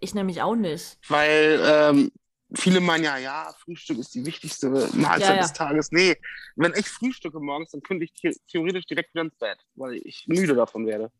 ich 0.00 0.14
nämlich 0.14 0.42
auch 0.42 0.54
nicht. 0.56 0.98
Weil 1.08 1.60
ähm, 1.64 2.12
viele 2.54 2.80
meinen 2.80 3.04
ja, 3.04 3.18
ja, 3.18 3.52
Frühstück 3.64 3.98
ist 3.98 4.14
die 4.14 4.24
wichtigste 4.24 4.70
Mahlzeit 4.94 5.20
Ja, 5.20 5.34
ja. 5.36 5.42
des 5.42 5.52
Tages. 5.52 5.90
Nee, 5.92 6.16
wenn 6.56 6.72
ich 6.76 6.88
frühstücke 6.88 7.40
morgens, 7.40 7.72
dann 7.72 7.82
könnte 7.82 8.04
ich 8.04 8.12
the 8.22 8.32
theoretisch 8.48 8.86
direkt 8.86 9.14
wieder 9.14 9.22
ins 9.24 9.36
Bett, 9.36 9.58
weil 9.74 9.94
ich 10.04 10.24
müde 10.28 10.54
davon 10.54 10.86
werde. 10.86 11.10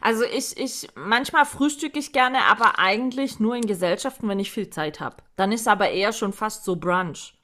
Also 0.00 0.24
ich, 0.24 0.56
ich, 0.56 0.88
manchmal 0.96 1.44
frühstücke 1.46 1.98
ich 1.98 2.12
gerne, 2.12 2.44
aber 2.46 2.78
eigentlich 2.78 3.38
nur 3.40 3.54
in 3.56 3.66
Gesellschaften, 3.66 4.28
wenn 4.28 4.40
ich 4.40 4.50
viel 4.50 4.70
Zeit 4.70 5.00
habe. 5.00 5.22
Dann 5.36 5.52
ist 5.52 5.68
aber 5.68 5.90
eher 5.90 6.12
schon 6.12 6.32
fast 6.32 6.64
so 6.64 6.76
Brunch. 6.76 7.34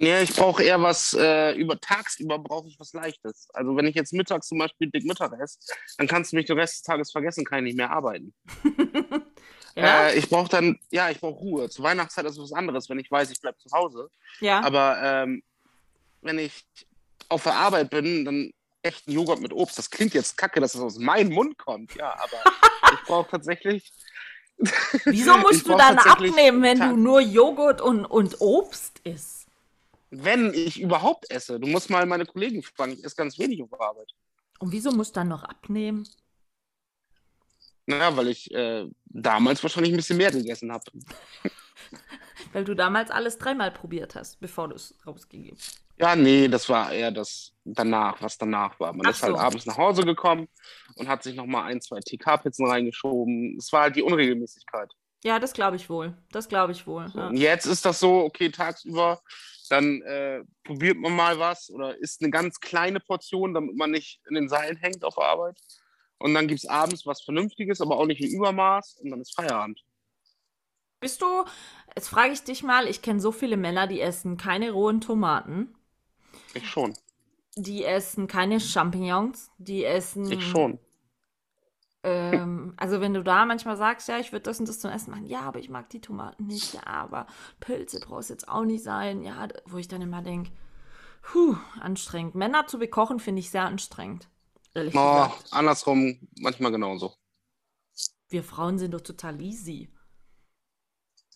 Nee, 0.00 0.22
ich 0.22 0.32
brauche 0.34 0.62
eher 0.62 0.80
was, 0.80 1.12
äh, 1.14 1.52
über 1.54 1.80
tagsüber 1.80 2.38
brauche 2.38 2.68
ich 2.68 2.78
was 2.78 2.92
Leichtes. 2.92 3.48
Also 3.52 3.76
wenn 3.76 3.86
ich 3.86 3.96
jetzt 3.96 4.12
mittags 4.12 4.46
zum 4.46 4.58
Beispiel 4.58 4.88
dick 4.90 5.04
Mittag 5.04 5.32
esse, 5.40 5.58
dann 5.98 6.06
kannst 6.06 6.32
du 6.32 6.36
mich 6.36 6.46
den 6.46 6.58
Rest 6.58 6.74
des 6.74 6.82
Tages 6.82 7.10
vergessen, 7.10 7.44
kann 7.44 7.58
ich 7.58 7.74
nicht 7.74 7.76
mehr 7.76 7.90
arbeiten. 7.90 8.32
Ja? 9.78 10.08
Äh, 10.08 10.18
ich 10.18 10.28
brauche 10.28 10.48
dann, 10.48 10.76
ja, 10.90 11.08
ich 11.08 11.20
brauche 11.20 11.38
Ruhe. 11.38 11.70
Zur 11.70 11.84
Weihnachtszeit 11.84 12.24
ist 12.24 12.32
es 12.32 12.42
was 12.42 12.52
anderes, 12.52 12.88
wenn 12.88 12.98
ich 12.98 13.08
weiß, 13.08 13.30
ich 13.30 13.40
bleibe 13.40 13.58
zu 13.58 13.70
Hause. 13.70 14.10
ja. 14.40 14.60
Aber 14.60 14.98
ähm, 15.00 15.42
wenn 16.20 16.40
ich 16.40 16.66
auf 17.28 17.44
der 17.44 17.54
Arbeit 17.54 17.90
bin, 17.90 18.24
dann 18.24 18.50
echten 18.82 19.12
Joghurt 19.12 19.40
mit 19.40 19.52
Obst. 19.52 19.78
Das 19.78 19.90
klingt 19.90 20.14
jetzt 20.14 20.36
kacke, 20.36 20.60
dass 20.60 20.74
es 20.74 20.80
aus 20.80 20.98
meinem 20.98 21.32
Mund 21.32 21.58
kommt, 21.58 21.94
ja, 21.94 22.12
aber 22.12 22.42
ich 22.94 23.06
brauche 23.06 23.30
tatsächlich. 23.30 23.92
Wieso 25.04 25.36
musst 25.38 25.66
du 25.68 25.76
dann 25.76 25.98
abnehmen, 25.98 26.62
wenn 26.62 26.80
du 26.80 26.96
nur 26.96 27.20
Joghurt 27.20 27.80
und, 27.80 28.04
und 28.04 28.40
Obst 28.40 29.00
isst? 29.04 29.37
Wenn 30.10 30.54
ich 30.54 30.80
überhaupt 30.80 31.30
esse. 31.30 31.60
Du 31.60 31.66
musst 31.66 31.90
mal 31.90 32.06
meine 32.06 32.24
Kollegen 32.26 32.62
fragen, 32.62 32.92
ich 32.92 33.04
esse 33.04 33.16
ganz 33.16 33.38
wenig 33.38 33.62
auf 33.62 33.80
Arbeit. 33.80 34.10
Und 34.58 34.72
wieso 34.72 34.90
musst 34.90 35.14
du 35.16 35.20
dann 35.20 35.28
noch 35.28 35.44
abnehmen? 35.44 36.08
Naja, 37.86 38.14
weil 38.16 38.28
ich 38.28 38.50
äh, 38.52 38.86
damals 39.06 39.62
wahrscheinlich 39.62 39.92
ein 39.92 39.96
bisschen 39.96 40.18
mehr 40.18 40.30
gegessen 40.30 40.70
habe. 40.72 40.84
Weil 42.52 42.64
du 42.64 42.74
damals 42.74 43.10
alles 43.10 43.38
dreimal 43.38 43.70
probiert 43.70 44.14
hast, 44.14 44.40
bevor 44.40 44.68
du 44.68 44.76
es 44.76 44.94
rausgegeben 45.06 45.58
hast. 45.58 45.82
Ja, 45.98 46.14
nee, 46.14 46.48
das 46.48 46.68
war 46.68 46.92
eher 46.92 47.10
das 47.10 47.52
danach, 47.64 48.22
was 48.22 48.38
danach 48.38 48.78
war. 48.78 48.92
Man 48.92 49.06
Ach 49.06 49.10
ist 49.10 49.22
halt 49.22 49.34
so. 49.34 49.38
abends 49.38 49.66
nach 49.66 49.76
Hause 49.76 50.02
gekommen 50.04 50.48
und 50.94 51.08
hat 51.08 51.22
sich 51.22 51.34
nochmal 51.34 51.64
ein, 51.70 51.80
zwei 51.80 51.98
TK-Pizzen 52.00 52.66
reingeschoben. 52.66 53.56
Es 53.58 53.72
war 53.72 53.82
halt 53.82 53.96
die 53.96 54.02
Unregelmäßigkeit. 54.02 54.92
Ja, 55.24 55.38
das 55.40 55.52
glaube 55.52 55.76
ich 55.76 55.90
wohl. 55.90 56.16
Das 56.30 56.48
glaube 56.48 56.72
ich 56.72 56.86
wohl. 56.86 57.08
So, 57.08 57.18
Ja. 57.18 57.32
Jetzt 57.32 57.66
ist 57.66 57.84
das 57.84 57.98
so, 57.98 58.20
okay, 58.20 58.50
tagsüber, 58.50 59.20
dann 59.68 60.02
äh, 60.02 60.42
probiert 60.64 60.96
man 60.98 61.14
mal 61.14 61.38
was 61.38 61.70
oder 61.70 61.96
isst 61.98 62.22
eine 62.22 62.30
ganz 62.30 62.60
kleine 62.60 63.00
Portion, 63.00 63.54
damit 63.54 63.76
man 63.76 63.90
nicht 63.90 64.20
in 64.28 64.34
den 64.34 64.48
Seilen 64.48 64.76
hängt 64.76 65.04
auf 65.04 65.18
Arbeit. 65.18 65.58
Und 66.18 66.34
dann 66.34 66.48
gibt 66.48 66.58
es 66.60 66.68
abends 66.68 67.06
was 67.06 67.22
Vernünftiges, 67.22 67.80
aber 67.80 67.96
auch 67.98 68.06
nicht 68.06 68.20
im 68.20 68.30
Übermaß 68.30 68.96
und 69.02 69.10
dann 69.10 69.20
ist 69.20 69.34
Feierabend. 69.34 69.84
Bist 71.00 71.22
du, 71.22 71.44
jetzt 71.94 72.08
frage 72.08 72.32
ich 72.32 72.42
dich 72.42 72.64
mal, 72.64 72.88
ich 72.88 73.02
kenne 73.02 73.20
so 73.20 73.30
viele 73.30 73.56
Männer, 73.56 73.86
die 73.86 74.00
essen 74.00 74.36
keine 74.36 74.72
rohen 74.72 75.00
Tomaten, 75.00 75.74
Ich 76.54 76.68
schon. 76.68 76.94
die 77.54 77.84
essen 77.84 78.26
keine 78.26 78.58
Champignons, 78.58 79.52
die 79.58 79.84
essen. 79.84 80.30
Ich 80.32 80.44
schon. 80.44 80.80
Ähm, 82.04 82.74
also 82.76 83.00
wenn 83.00 83.14
du 83.14 83.22
da 83.24 83.44
manchmal 83.44 83.76
sagst, 83.76 84.08
ja, 84.08 84.18
ich 84.18 84.32
würde 84.32 84.44
das 84.44 84.60
und 84.60 84.68
das 84.68 84.80
zum 84.80 84.90
Essen 84.90 85.10
machen, 85.10 85.26
ja, 85.26 85.40
aber 85.40 85.58
ich 85.58 85.68
mag 85.70 85.90
die 85.90 86.00
Tomaten 86.00 86.46
nicht, 86.46 86.74
ja, 86.74 86.86
aber 86.86 87.26
Pilze 87.60 88.00
brauchst 88.00 88.30
jetzt 88.30 88.48
auch 88.48 88.64
nicht 88.64 88.84
sein, 88.84 89.22
ja, 89.22 89.48
wo 89.66 89.78
ich 89.78 89.88
dann 89.88 90.02
immer 90.02 90.22
denke, 90.22 90.50
puh, 91.22 91.56
anstrengend. 91.80 92.34
Männer 92.36 92.66
zu 92.68 92.78
bekochen 92.78 93.20
finde 93.20 93.40
ich 93.40 93.50
sehr 93.50 93.64
anstrengend. 93.66 94.28
Ehrlich 94.74 95.00
Oh, 95.00 95.00
gesagt. 95.00 95.48
andersrum, 95.50 96.28
manchmal 96.40 96.70
genauso. 96.72 97.16
Wir 98.30 98.42
Frauen 98.42 98.78
sind 98.78 98.94
doch 98.94 99.02
total 99.02 99.38
easy. 99.42 99.90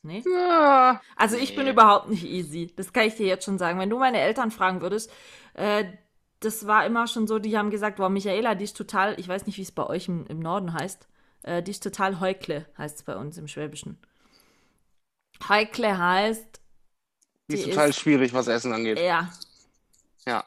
Nee? 0.03 0.27
Ja, 0.27 1.01
Also 1.17 1.37
ich 1.37 1.55
bin 1.55 1.67
Nee. 1.67 1.73
überhaupt 1.73 2.09
nicht 2.09 2.25
easy. 2.25 2.73
Das 2.77 2.93
kann 2.93 3.07
ich 3.07 3.17
dir 3.17 3.27
jetzt 3.27 3.45
schon 3.45 3.59
sagen. 3.59 3.79
Wenn 3.79 3.91
du 3.91 3.99
meine 3.99 4.19
Eltern 4.21 4.51
fragen 4.51 4.81
würdest, 4.81 5.11
äh, 5.55 5.85
das 6.45 6.67
war 6.67 6.85
immer 6.87 7.07
schon 7.07 7.27
so, 7.27 7.39
die 7.39 7.57
haben 7.57 7.71
gesagt, 7.71 7.99
wow, 7.99 8.09
Michaela, 8.11 8.55
die 8.55 8.65
ist 8.65 8.77
total, 8.77 9.19
ich 9.19 9.29
weiß 9.29 9.47
nicht, 9.47 9.57
wie 9.59 9.63
es 9.63 9.73
bei 9.73 9.87
euch 9.87 10.09
im, 10.09 10.27
im 10.27 10.39
Norden 10.41 10.73
heißt, 10.73 11.09
äh, 11.43 11.63
die 11.63 11.71
ist 11.71 11.83
total 11.83 12.21
Heukle, 12.21 12.67
heißt 12.79 12.97
es 12.99 13.03
bei 13.03 13.17
uns 13.17 13.39
im 13.39 13.49
Schwäbischen. 13.49 13.99
Heukle 15.49 15.99
heißt, 15.99 16.61
die 17.51 17.55
ist 17.57 17.67
Die 17.67 17.71
total 17.71 17.91
ist- 17.91 17.99
schwierig, 18.01 18.33
was 18.33 18.47
Essen 18.49 18.73
angeht. 18.73 18.99
ja. 18.99 19.31
Ja. 20.25 20.45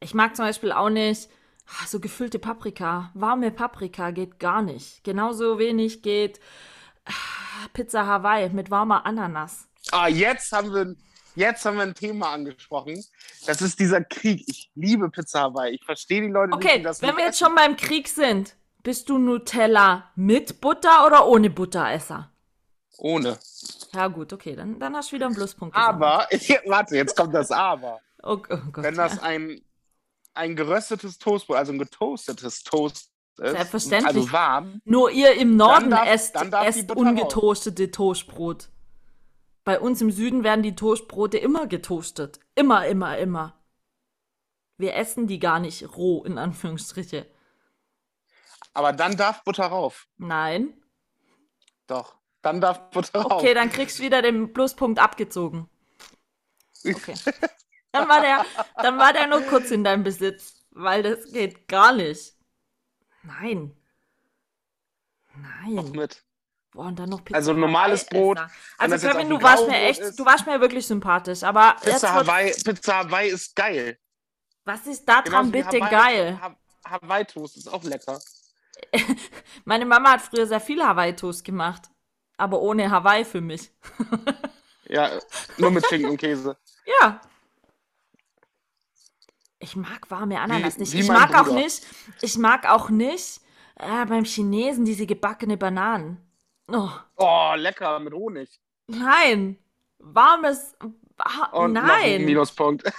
Ich 0.00 0.14
mag 0.14 0.34
zum 0.34 0.46
Beispiel 0.46 0.72
auch 0.72 0.88
nicht 0.88 1.28
ah, 1.66 1.86
so 1.86 2.00
gefüllte 2.00 2.38
Paprika. 2.38 3.10
Warme 3.14 3.50
Paprika 3.50 4.10
geht 4.10 4.38
gar 4.40 4.62
nicht. 4.62 5.04
Genauso 5.04 5.58
wenig 5.58 6.00
geht 6.02 6.40
ah, 7.04 7.12
Pizza 7.74 8.06
Hawaii 8.06 8.48
mit 8.48 8.70
warmer 8.70 9.04
Ananas. 9.04 9.68
Ah, 9.92 10.08
jetzt 10.08 10.50
haben 10.52 10.72
wir, 10.72 10.96
jetzt 11.34 11.64
haben 11.64 11.76
wir 11.76 11.82
ein 11.84 11.94
Thema 11.94 12.30
angesprochen. 12.32 13.04
Das 13.46 13.62
ist 13.62 13.78
dieser 13.80 14.02
Krieg. 14.02 14.44
Ich 14.46 14.70
liebe 14.74 15.10
Pizza 15.10 15.40
Hawaii. 15.42 15.74
Ich 15.74 15.84
verstehe 15.84 16.20
die 16.22 16.28
Leute 16.28 16.56
nicht, 16.56 16.64
Okay, 16.64 16.78
die 16.78 16.84
das 16.84 17.02
wenn 17.02 17.10
nicht 17.10 17.18
wir 17.18 17.24
jetzt 17.26 17.38
schon 17.38 17.54
beim 17.54 17.76
Krieg 17.76 18.08
sind, 18.08 18.56
bist 18.82 19.08
du 19.08 19.18
Nutella 19.18 20.10
mit 20.16 20.60
Butter 20.60 21.06
oder 21.06 21.26
ohne 21.26 21.50
Butteresser? 21.50 22.30
Ohne. 22.98 23.38
Ja, 23.92 24.08
gut, 24.08 24.32
okay, 24.32 24.54
dann, 24.54 24.78
dann 24.78 24.94
hast 24.96 25.10
du 25.10 25.16
wieder 25.16 25.26
einen 25.26 25.34
Pluspunkt. 25.34 25.76
Aber, 25.76 26.26
warte, 26.66 26.96
jetzt 26.96 27.16
kommt 27.16 27.34
das 27.34 27.50
Aber. 27.50 28.00
Oh, 28.22 28.32
oh 28.32 28.36
Gott. 28.70 28.84
Wenn 28.84 28.94
das 28.94 29.16
ja. 29.16 29.22
ein, 29.22 29.60
ein 30.34 30.56
geröstetes 30.56 31.18
Toastbrot, 31.18 31.56
also 31.56 31.72
ein 31.72 31.78
getoastetes 31.78 32.62
Toast 32.62 33.10
ist, 33.38 33.50
Selbstverständlich. 33.52 34.16
also 34.16 34.32
warm, 34.32 34.80
Nur 34.84 35.10
ihr 35.10 35.34
im 35.34 35.56
Norden 35.56 35.90
darf- 35.90 36.06
esst, 36.06 36.36
esst 36.36 36.90
ungetoastete 36.92 37.90
Toastbrot. 37.90 38.68
Bei 39.64 39.78
uns 39.80 40.00
im 40.00 40.10
Süden 40.10 40.42
werden 40.44 40.62
die 40.62 40.74
Toastbrote 40.74 41.38
immer 41.38 41.66
getoastet. 41.66 42.40
Immer, 42.54 42.86
immer, 42.86 43.16
immer. 43.18 43.58
Wir 44.76 44.94
essen 44.96 45.26
die 45.28 45.38
gar 45.38 45.60
nicht 45.60 45.96
roh, 45.96 46.24
in 46.24 46.38
Anführungsstriche. 46.38 47.26
aber 48.74 48.92
dann 48.92 49.16
darf 49.16 49.44
Butter 49.44 49.66
rauf. 49.66 50.08
Nein. 50.16 50.74
Doch. 51.86 52.16
Dann 52.42 52.60
darf 52.60 52.90
Butter 52.90 53.20
rauf. 53.20 53.32
Okay, 53.40 53.54
dann 53.54 53.70
kriegst 53.70 53.98
du 53.98 54.02
wieder 54.02 54.20
den 54.22 54.52
Pluspunkt 54.52 54.98
abgezogen. 54.98 55.68
Okay. 56.84 57.14
Dann 57.92 58.08
war 58.08 58.20
der, 58.20 58.44
dann 58.76 58.98
war 58.98 59.12
der 59.12 59.26
nur 59.28 59.42
kurz 59.42 59.70
in 59.70 59.84
deinem 59.84 60.02
Besitz, 60.02 60.64
weil 60.70 61.02
das 61.02 61.30
geht 61.30 61.68
gar 61.68 61.92
nicht. 61.92 62.34
Nein. 63.22 63.76
Noch 65.66 65.84
Nein. 65.84 65.92
mit. 65.92 66.24
Boah, 66.72 66.86
und 66.86 66.98
dann 66.98 67.10
noch 67.10 67.22
Pizza 67.24 67.36
Also 67.36 67.52
normales 67.52 68.06
Hawaii 68.06 68.20
Brot, 68.22 68.40
Also 68.78 69.06
Kevin, 69.08 69.28
du 69.28 69.42
warst 69.42 69.68
mir 69.68 69.76
echt, 69.76 70.00
ist. 70.00 70.18
du 70.18 70.24
warst 70.24 70.46
mir 70.46 70.60
wirklich 70.60 70.86
sympathisch, 70.86 71.42
aber 71.42 71.76
Pizza 71.82 72.14
Hawaii, 72.14 72.50
Pizza 72.64 72.96
Hawaii 72.98 73.28
ist 73.30 73.54
geil. 73.54 73.98
was 74.64 74.86
ist 74.86 75.04
da 75.06 75.20
dran 75.22 75.52
Genauso 75.52 75.70
bitte 75.70 75.84
Hawaii- 75.84 75.90
geil? 75.90 76.38
Ha 76.40 76.56
Hawaii 76.84 77.24
Toast 77.26 77.56
ist 77.58 77.68
auch 77.72 77.84
lecker. 77.84 78.18
Meine 79.64 79.84
Mama 79.86 80.12
hat 80.12 80.22
früher 80.22 80.46
sehr 80.46 80.60
viel 80.60 80.82
Hawaii-Toast 80.82 81.44
gemacht, 81.44 81.82
aber 82.38 82.60
ohne 82.60 82.90
Hawaii 82.90 83.24
für 83.24 83.40
mich. 83.40 83.70
Ja, 84.88 85.10
nur 85.58 85.70
mit 85.70 85.86
Schinken 85.88 86.10
und 86.10 86.16
Käse. 86.16 86.56
Ja. 87.00 87.20
Ich 89.58 89.76
mag 89.76 90.10
warme 90.10 90.40
Ananas 90.40 90.76
Wie- 90.76 90.80
nicht. 90.80 90.92
wie 90.94 91.00
Ich 91.00 91.08
mag 91.08 91.34
auch 91.34 91.44
Bruder. 91.44 91.54
nicht, 91.60 91.86
ich 92.22 92.36
mag 92.38 92.66
auch 92.68 92.88
nicht 92.90 93.40
äh, 93.76 94.04
beim 94.06 94.24
Chinesen 94.24 94.84
diese 94.84 95.06
gebackene 95.06 95.56
Bananen. 95.56 96.18
Oh, 96.72 96.90
Oh, 97.16 97.52
lecker 97.56 97.98
mit 98.00 98.12
Honig. 98.14 98.60
nein. 98.86 99.58
Warmes. 99.98 100.74
Wa 101.16 101.46
Und 101.52 101.74
noch 101.74 101.82
ein 101.82 101.86
nein. 101.86 102.24
Minuspunkt. 102.24 102.84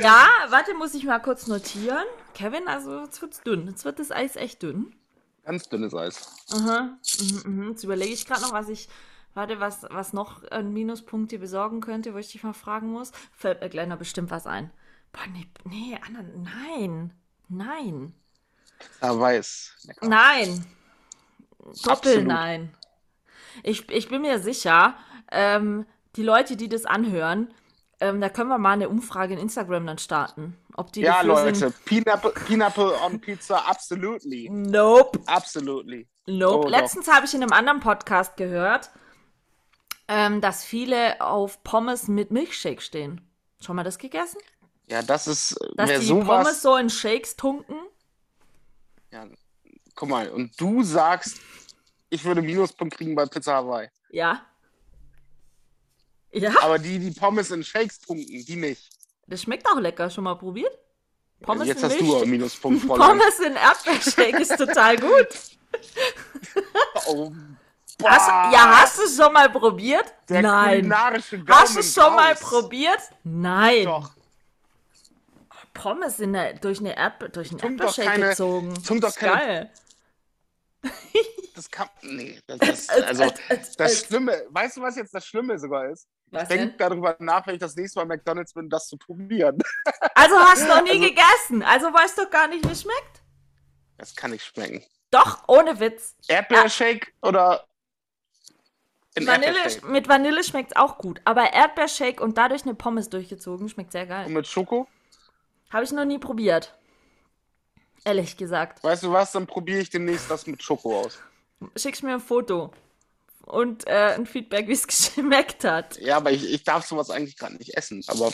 Ja, 0.00 0.26
warte, 0.48 0.74
muss 0.74 0.94
ich 0.94 1.04
mal 1.04 1.20
kurz 1.20 1.46
notieren. 1.46 2.04
Kevin, 2.34 2.66
also 2.66 3.02
jetzt 3.04 3.22
wird's 3.22 3.40
dünn. 3.42 3.68
Jetzt 3.68 3.84
wird 3.84 4.00
das 4.00 4.10
Eis 4.10 4.34
echt 4.34 4.62
dünn. 4.62 4.96
Ganz 5.44 5.68
dünnes 5.68 5.94
Eis. 5.94 6.28
Aha. 6.52 6.98
Mhm, 7.20 7.42
mhm. 7.44 7.68
Jetzt 7.70 7.84
überlege 7.84 8.12
ich 8.12 8.26
gerade 8.26 8.42
noch, 8.42 8.52
was 8.52 8.68
ich. 8.68 8.88
Warte, 9.34 9.60
was, 9.60 9.84
was 9.90 10.12
noch 10.12 10.42
an 10.50 10.72
Minuspunkte 10.72 11.38
besorgen 11.38 11.80
könnte, 11.80 12.14
wo 12.14 12.18
ich 12.18 12.32
dich 12.32 12.42
mal 12.42 12.52
fragen 12.52 12.90
muss. 12.90 13.12
Fällt 13.32 13.60
mir 13.60 13.68
gleich 13.68 13.86
noch 13.86 13.96
bestimmt 13.98 14.30
was 14.30 14.46
ein. 14.46 14.70
Boah, 15.12 15.26
nee, 15.32 15.46
nee, 15.64 15.98
Anna, 16.04 16.22
nein. 16.22 17.12
Nein. 17.48 18.14
Hawaii 19.00 19.38
ist 19.38 19.76
lecker. 19.84 20.08
Nein. 20.08 20.66
Doppel 21.62 21.90
Absolut. 21.90 22.26
nein. 22.26 22.74
Ich, 23.62 23.88
ich 23.90 24.08
bin 24.08 24.22
mir 24.22 24.38
sicher, 24.38 24.94
ähm, 25.30 25.86
die 26.16 26.22
Leute, 26.22 26.56
die 26.56 26.68
das 26.68 26.84
anhören, 26.84 27.52
ähm, 28.00 28.20
da 28.20 28.28
können 28.28 28.48
wir 28.48 28.58
mal 28.58 28.72
eine 28.72 28.88
Umfrage 28.88 29.34
in 29.34 29.40
Instagram 29.40 29.86
dann 29.86 29.98
starten. 29.98 30.56
Ob 30.74 30.92
die 30.92 31.02
Ja, 31.02 31.20
Leute, 31.22 31.54
sind. 31.54 31.84
Pineapple, 31.84 32.32
Pineapple 32.46 32.94
on 33.04 33.20
Pizza, 33.20 33.68
absolutely. 33.68 34.48
Nope. 34.50 35.20
Absolutely. 35.26 36.08
Nope. 36.26 36.66
Oh. 36.66 36.68
Letztens 36.70 37.08
habe 37.12 37.26
ich 37.26 37.34
in 37.34 37.42
einem 37.42 37.52
anderen 37.52 37.80
Podcast 37.80 38.36
gehört, 38.36 38.90
ähm, 40.08 40.40
dass 40.40 40.64
viele 40.64 41.20
auf 41.20 41.62
Pommes 41.62 42.08
mit 42.08 42.30
Milchshake 42.32 42.80
stehen. 42.82 43.20
Schon 43.60 43.76
mal 43.76 43.84
das 43.84 43.98
gegessen? 43.98 44.38
Ja, 44.88 45.02
das 45.02 45.28
ist, 45.28 45.56
Dass 45.76 45.88
die 46.00 46.06
sowas, 46.06 46.26
Pommes 46.26 46.62
so 46.62 46.76
in 46.76 46.90
Shakes 46.90 47.36
tunken? 47.36 47.76
ja, 49.12 49.26
guck 49.94 50.08
mal, 50.08 50.28
und 50.30 50.58
du 50.60 50.82
sagst, 50.82 51.38
ich 52.10 52.24
würde 52.24 52.42
Minuspunkt 52.42 52.96
kriegen 52.96 53.14
bei 53.14 53.26
Pizza 53.26 53.54
Hawaii. 53.54 53.88
Ja. 54.10 54.42
Ja, 56.32 56.50
Aber 56.62 56.78
die, 56.78 56.98
die 56.98 57.10
Pommes 57.10 57.50
in 57.50 57.62
Shakes 57.62 58.00
tunken, 58.00 58.26
die 58.26 58.56
nicht. 58.56 58.88
das 59.26 59.42
schmeckt 59.42 59.66
auch 59.68 59.78
lecker. 59.78 60.08
Schon 60.08 60.24
mal 60.24 60.34
probiert? 60.36 60.72
Pommes 61.42 61.66
Jetzt 61.66 61.78
in 61.82 61.84
hast 61.90 61.98
du 61.98 62.04
Milchshake. 62.04 62.22
einen 62.22 62.30
Minuspunkt 62.30 62.82
voll. 62.86 62.98
Pommes 62.98 63.38
in 63.40 63.54
Erdbeershake 63.56 64.40
ist 64.40 64.56
total 64.56 64.96
gut. 64.96 65.28
Oh, 67.06 67.32
Hast, 68.04 68.28
ja, 68.52 68.80
hast 68.82 68.98
du 68.98 69.02
es 69.04 69.16
schon 69.16 69.32
mal 69.32 69.48
probiert? 69.50 70.04
Der 70.28 70.42
Nein. 70.42 70.92
Hast 71.48 71.76
du 71.76 71.80
es 71.80 71.94
schon 71.94 72.14
mal 72.14 72.34
probiert? 72.34 72.98
Nein. 73.24 73.84
Doch. 73.84 74.10
Pommes 75.74 76.20
in 76.20 76.32
der, 76.32 76.54
durch, 76.54 76.80
eine 76.80 76.96
Erdbe 76.96 77.30
durch 77.30 77.50
einen 77.50 77.60
Erdbeershake 77.60 78.20
gezogen. 78.20 78.74
tun 78.84 79.00
doch 79.00 79.08
Ist 79.08 79.16
keine- 79.18 79.32
Geil. 79.36 79.70
Das 81.54 81.70
kann. 81.70 81.88
Nee, 82.02 82.40
das 82.46 82.58
ist. 82.68 82.90
Also, 82.90 83.32
das. 83.78 84.00
Schlimme. 84.06 84.42
Weißt 84.50 84.76
du, 84.76 84.80
was 84.82 84.96
jetzt 84.96 85.14
das 85.14 85.26
Schlimme 85.26 85.58
sogar 85.58 85.88
ist? 85.90 86.08
Was 86.30 86.44
Ich 86.44 86.48
denke 86.48 86.76
darüber 86.78 87.14
nach, 87.18 87.46
wenn 87.46 87.54
ich 87.54 87.60
das 87.60 87.76
nächste 87.76 87.98
Mal 88.00 88.06
McDonalds 88.06 88.54
bin, 88.54 88.68
das 88.70 88.88
zu 88.88 88.96
probieren. 88.96 89.58
Also 90.14 90.36
hast 90.38 90.62
du 90.62 90.66
noch 90.68 90.82
nie 90.82 90.90
Also- 90.90 91.00
gegessen. 91.08 91.62
Also 91.62 91.86
weißt 91.92 92.18
du 92.18 92.28
gar 92.28 92.48
nicht, 92.48 92.66
wie 92.66 92.72
es 92.72 92.82
schmeckt. 92.82 93.22
Das 93.98 94.14
kann 94.16 94.30
nicht 94.30 94.44
schmecken. 94.44 94.82
Doch, 95.10 95.44
ohne 95.46 95.78
Witz. 95.78 96.16
Erdbeershake 96.28 97.12
oder. 97.22 97.66
in 99.14 99.26
Vanille, 99.26 99.56
Erdbeershake? 99.58 99.86
mit 99.86 100.08
Vanille 100.08 100.42
schmeckt 100.44 100.76
auch 100.76 100.98
gut. 100.98 101.20
Aber 101.24 101.52
Erdbeershake 101.52 102.20
und 102.22 102.38
dadurch 102.38 102.62
eine 102.62 102.74
Pommes 102.74 103.08
durchgezogen 103.10 103.68
schmeckt 103.68 103.92
sehr 103.92 104.02
Und 104.02 104.08
geil. 104.08 104.28
mit 104.30 104.46
Schoko? 104.46 104.88
Habe 105.72 105.84
ich 105.84 105.92
noch 105.92 106.04
nie 106.04 106.18
probiert. 106.18 106.74
Ehrlich 108.04 108.36
gesagt. 108.36 108.82
Weißt 108.82 109.04
du 109.04 109.12
was? 109.12 109.32
Dann 109.32 109.46
probiere 109.46 109.80
ich 109.80 109.90
demnächst 109.90 110.30
das 110.30 110.46
mit 110.46 110.62
Schoko 110.62 111.00
aus. 111.00 111.18
Schickst 111.76 112.02
mir 112.02 112.14
ein 112.14 112.20
Foto. 112.20 112.72
Und 113.46 113.86
äh, 113.86 114.14
ein 114.14 114.26
Feedback, 114.26 114.68
wie 114.68 114.72
es 114.72 114.86
geschmeckt 115.16 115.64
hat. 115.64 115.96
Ja, 115.98 116.16
aber 116.18 116.30
ich, 116.30 116.44
ich 116.52 116.64
darf 116.64 116.84
sowas 116.86 117.10
eigentlich 117.10 117.36
gerade 117.36 117.54
nicht 117.56 117.76
essen. 117.76 118.04
Aber 118.08 118.32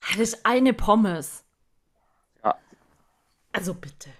Das 0.00 0.16
ist 0.18 0.44
eine 0.44 0.72
Pommes. 0.72 1.42
Ja. 2.42 2.54
Also 3.52 3.74
bitte. 3.74 4.10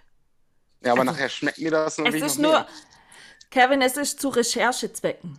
ja, 0.83 0.92
aber 0.92 1.01
Also, 1.03 1.12
nachher 1.12 1.29
schmeckt 1.29 1.59
mir 1.59 1.70
das 1.70 1.98
und 1.98 2.07
Es 2.07 2.14
ist 2.14 2.38
noch 2.38 2.51
nur. 2.51 2.53
mehr. 2.61 2.68
Kevin, 3.51 3.83
es 3.83 3.96
ist 3.96 4.20
zu 4.20 4.29
Recherchezwecken. 4.31 5.38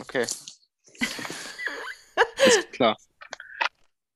Okay. 0.00 0.22
ist 2.46 2.72
klar. 2.72 2.96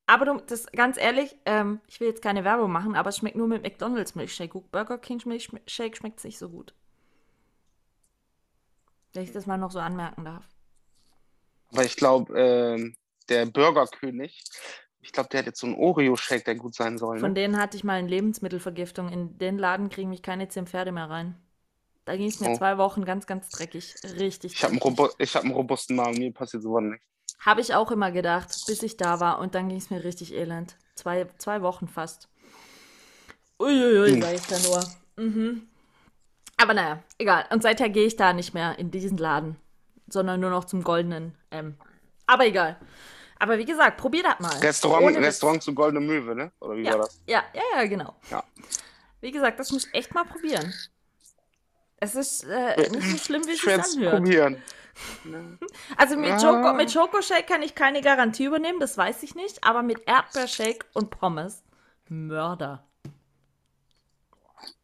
Aber 0.08 0.24
du, 0.24 0.40
das 0.46 0.66
ganz 0.66 0.98
ehrlich, 0.98 1.36
ähm, 1.46 1.80
ich 1.88 1.98
will 2.00 2.08
jetzt 2.08 2.22
keine 2.22 2.44
Werbung 2.44 2.70
machen, 2.70 2.94
aber 2.94 3.08
es 3.10 3.16
schmeckt 3.18 3.36
nur 3.36 3.48
mit 3.48 3.62
McDonalds 3.62 4.14
Milchshake. 4.14 4.60
Burger 4.70 4.98
King 4.98 5.20
Milchshake 5.24 5.96
schmeckt 5.96 6.22
nicht 6.24 6.38
so 6.38 6.48
gut. 6.48 6.74
Wenn 9.12 9.24
ich 9.24 9.32
das 9.32 9.46
mal 9.46 9.56
noch 9.56 9.70
so 9.70 9.78
anmerken 9.80 10.24
darf. 10.24 10.44
Aber 11.72 11.84
ich 11.84 11.96
glaube, 11.96 12.38
ähm, 12.38 12.94
der 13.28 13.46
Burgerkönig, 13.46 14.44
ich 15.00 15.12
glaube, 15.12 15.28
der 15.30 15.38
hat 15.40 15.46
jetzt 15.46 15.58
so 15.60 15.66
einen 15.66 15.76
Oreo-Shake, 15.76 16.44
der 16.44 16.54
gut 16.54 16.74
sein 16.74 16.98
soll. 16.98 17.18
Von 17.18 17.30
Ne? 17.30 17.34
denen 17.34 17.58
hatte 17.58 17.76
ich 17.76 17.82
mal 17.84 17.94
eine 17.98 18.08
Lebensmittelvergiftung. 18.08 19.08
In 19.10 19.38
den 19.38 19.58
Laden 19.58 19.88
kriegen 19.88 20.10
mich 20.10 20.22
keine 20.22 20.48
zehn 20.48 20.66
Pferde 20.66 20.92
mehr 20.92 21.10
rein. 21.10 21.36
Da 22.04 22.16
ging 22.16 22.28
es 22.28 22.38
mir 22.38 22.50
Oh. 22.50 22.56
zwei 22.56 22.78
Wochen 22.78 23.04
ganz, 23.04 23.26
ganz 23.26 23.48
dreckig. 23.48 23.96
Richtig. 24.04 24.52
Ich 24.52 24.62
habe 24.62 24.72
einen. 24.72 24.82
Robo 24.82 25.08
ich 25.18 25.34
hab 25.34 25.42
einen 25.42 25.52
robusten 25.52 25.96
Magen, 25.96 26.18
mir 26.18 26.32
passiert 26.32 26.62
sowas 26.62 26.84
nicht. 26.84 27.02
Habe 27.38 27.60
ich 27.60 27.74
auch 27.74 27.90
immer 27.90 28.10
gedacht, 28.10 28.48
bis 28.66 28.82
ich 28.82 28.96
da 28.96 29.20
war. 29.20 29.38
Und 29.38 29.54
dann 29.54 29.68
ging 29.68 29.78
es 29.78 29.90
mir 29.90 30.02
richtig 30.04 30.32
elend. 30.34 30.76
Zwei, 30.94 31.26
zwei 31.38 31.62
Wochen 31.62 31.86
fast. 31.88 32.28
Uiuiui, 33.58 34.12
Hm. 34.14 34.22
sag 34.22 34.34
ich 34.34 34.46
da 34.46 34.58
nur. 34.58 34.84
Mhm. 35.16 35.68
Aber 36.56 36.74
naja, 36.74 37.02
egal. 37.18 37.44
Und 37.50 37.62
seither 37.62 37.88
gehe 37.88 38.06
ich 38.06 38.16
da 38.16 38.32
nicht 38.32 38.54
mehr 38.54 38.78
in 38.78 38.90
diesen 38.90 39.18
Laden, 39.18 39.56
sondern 40.08 40.40
nur 40.40 40.50
noch 40.50 40.64
zum 40.64 40.82
goldenen 40.82 41.34
M. 41.50 41.76
Aber 42.26 42.46
egal. 42.46 42.76
Aber 43.38 43.58
wie 43.58 43.64
gesagt, 43.66 43.98
probier 43.98 44.22
das 44.22 44.40
mal. 44.40 44.56
Restaurant, 44.60 45.04
Ohne. 45.04 45.18
Restaurant 45.20 45.62
zu 45.62 45.74
Goldene 45.74 46.00
Möwe, 46.04 46.34
ne? 46.34 46.52
Oder 46.60 46.76
wie 46.76 46.84
Ja, 46.84 46.92
war 46.92 47.00
das? 47.00 47.20
ja, 47.26 47.44
ja, 47.52 47.62
ja, 47.76 47.86
genau. 47.86 48.14
Ja. 48.30 48.42
Wie 49.20 49.30
gesagt, 49.30 49.60
das 49.60 49.70
muss 49.72 49.86
ich 49.86 49.94
echt 49.94 50.14
mal 50.14 50.24
probieren. 50.24 50.72
Es 51.98 52.14
ist 52.14 52.44
äh, 52.44 52.88
nicht 52.90 53.10
so 53.10 53.16
schlimm, 53.18 53.42
wie 53.46 53.50
es 53.50 53.56
Ich 53.56 53.62
sich 53.62 53.96
anhört. 53.96 54.14
probieren. 54.16 54.62
Also 55.96 56.16
mit. 56.16 56.40
Schoko, 56.40 56.72
mit 56.72 56.90
Schokoshake 56.90 57.46
kann 57.46 57.62
ich 57.62 57.74
keine 57.74 58.00
Garantie 58.00 58.44
übernehmen, 58.44 58.80
das 58.80 58.96
weiß 58.96 59.22
ich 59.22 59.34
nicht. 59.34 59.62
Aber 59.64 59.82
mit 59.82 60.06
Erdbeershake 60.06 60.86
und 60.94 61.10
Pommes, 61.10 61.62
Mörder. 62.08 62.84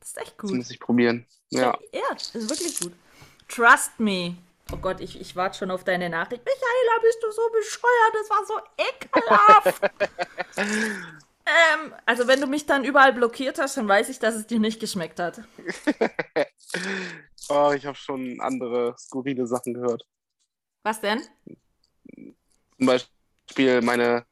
Das 0.01 0.09
ist 0.09 0.18
echt 0.18 0.33
Das 0.33 0.37
gut. 0.51 0.53
muss 0.53 0.70
ich 0.70 0.81
probieren. 0.81 1.27
Ja. 1.51 1.79
Ja, 1.92 2.01
das 2.12 2.35
ist 2.35 2.51
wirklich 2.51 2.79
gut. 2.81 2.92
Trust 3.48 3.98
me. 3.98 4.37
Oh 4.72 4.77
Gott, 4.77 5.01
ich, 5.01 5.20
ich 5.20 5.37
warte 5.37 5.59
schon 5.59 5.70
auf 5.70 5.85
deine 5.85 6.09
Nachricht. 6.09 6.42
Michaela, 6.44 7.01
bist 7.03 7.18
du 7.22 7.31
so 7.31 7.42
bescheuert? 7.53 8.14
Das 8.14 8.31
war 8.31 8.46
so 8.46 8.61
ekelhaft. 8.79 9.90
ähm, 11.46 11.94
also 12.07 12.27
wenn 12.27 12.40
du 12.40 12.46
mich 12.46 12.64
dann 12.66 12.85
überall 12.85 13.12
blockiert 13.12 13.59
hast, 13.59 13.77
dann 13.77 13.88
weiß 13.88 14.09
ich, 14.09 14.18
dass 14.18 14.35
es 14.35 14.46
dir 14.46 14.61
nicht 14.61 14.81
geschmeckt 14.81 15.20
hat. 15.20 15.40
Oh, 17.55 17.73
ich 17.73 17.85
habe 17.85 17.97
schon 17.97 18.41
andere 18.41 18.95
skurrile 18.99 19.47
Sachen 19.47 19.75
gehört. 19.75 20.03
Was 20.85 21.03
denn? 21.03 21.21
Zum 22.79 22.87
Beispiel 22.87 23.83
meine, 23.83 24.25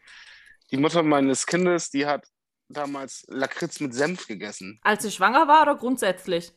die 0.71 0.79
Mutter 0.79 1.03
meines 1.03 1.45
Kindes, 1.47 1.91
die 1.91 2.07
hat 2.07 2.27
damals 2.71 3.27
Lakritz 3.29 3.79
mit 3.81 3.93
Senf 3.93 4.27
gegessen. 4.27 4.81
Als 4.83 5.03
sie 5.03 5.11
schwanger 5.11 5.47
war 5.49 5.63
oder 5.63 5.75
grundsätzlich? 5.77 6.53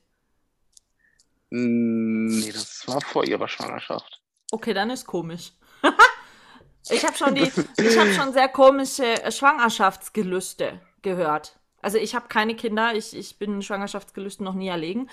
Mm, 1.49 2.27
Nee, 2.27 2.51
das 2.53 2.87
war 2.87 3.01
vor 3.01 3.25
ihrer 3.25 3.49
Schwangerschaft. 3.49 4.21
Okay, 4.51 4.73
dann 4.73 4.89
ist 4.89 5.05
komisch. 5.05 5.51
ich 6.89 7.05
habe 7.05 7.17
schon 7.17 7.35
die, 7.35 7.51
ich 7.77 7.97
habe 7.97 8.13
schon 8.13 8.31
sehr 8.31 8.47
komische 8.47 9.15
Schwangerschaftsgelüste 9.29 10.79
gehört. 11.01 11.59
Also 11.81 11.97
ich 11.97 12.15
habe 12.15 12.29
keine 12.29 12.55
Kinder, 12.55 12.95
ich, 12.95 13.13
ich 13.13 13.37
bin 13.37 13.61
Schwangerschaftsgelüsten 13.61 14.45
noch 14.45 14.53
nie 14.53 14.69
erlegen, 14.69 15.09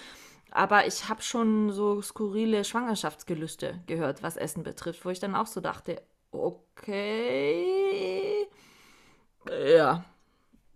aber 0.50 0.86
ich 0.86 1.08
habe 1.08 1.22
schon 1.22 1.72
so 1.72 2.02
skurrile 2.02 2.64
Schwangerschaftsgelüste 2.64 3.80
gehört, 3.86 4.22
was 4.22 4.36
Essen 4.36 4.62
betrifft, 4.62 5.04
wo 5.04 5.10
ich 5.10 5.20
dann 5.20 5.34
auch 5.34 5.46
so 5.46 5.60
dachte, 5.60 6.02
okay, 6.30 7.56
ja, 9.48 10.04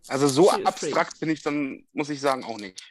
Also 0.08 0.28
so 0.28 0.48
free. 0.48 0.64
abstrakt 0.64 1.20
bin 1.20 1.28
ich 1.30 1.42
dann, 1.42 1.86
muss 1.92 2.08
ich 2.10 2.20
sagen, 2.20 2.44
auch 2.44 2.58
nicht. 2.58 2.82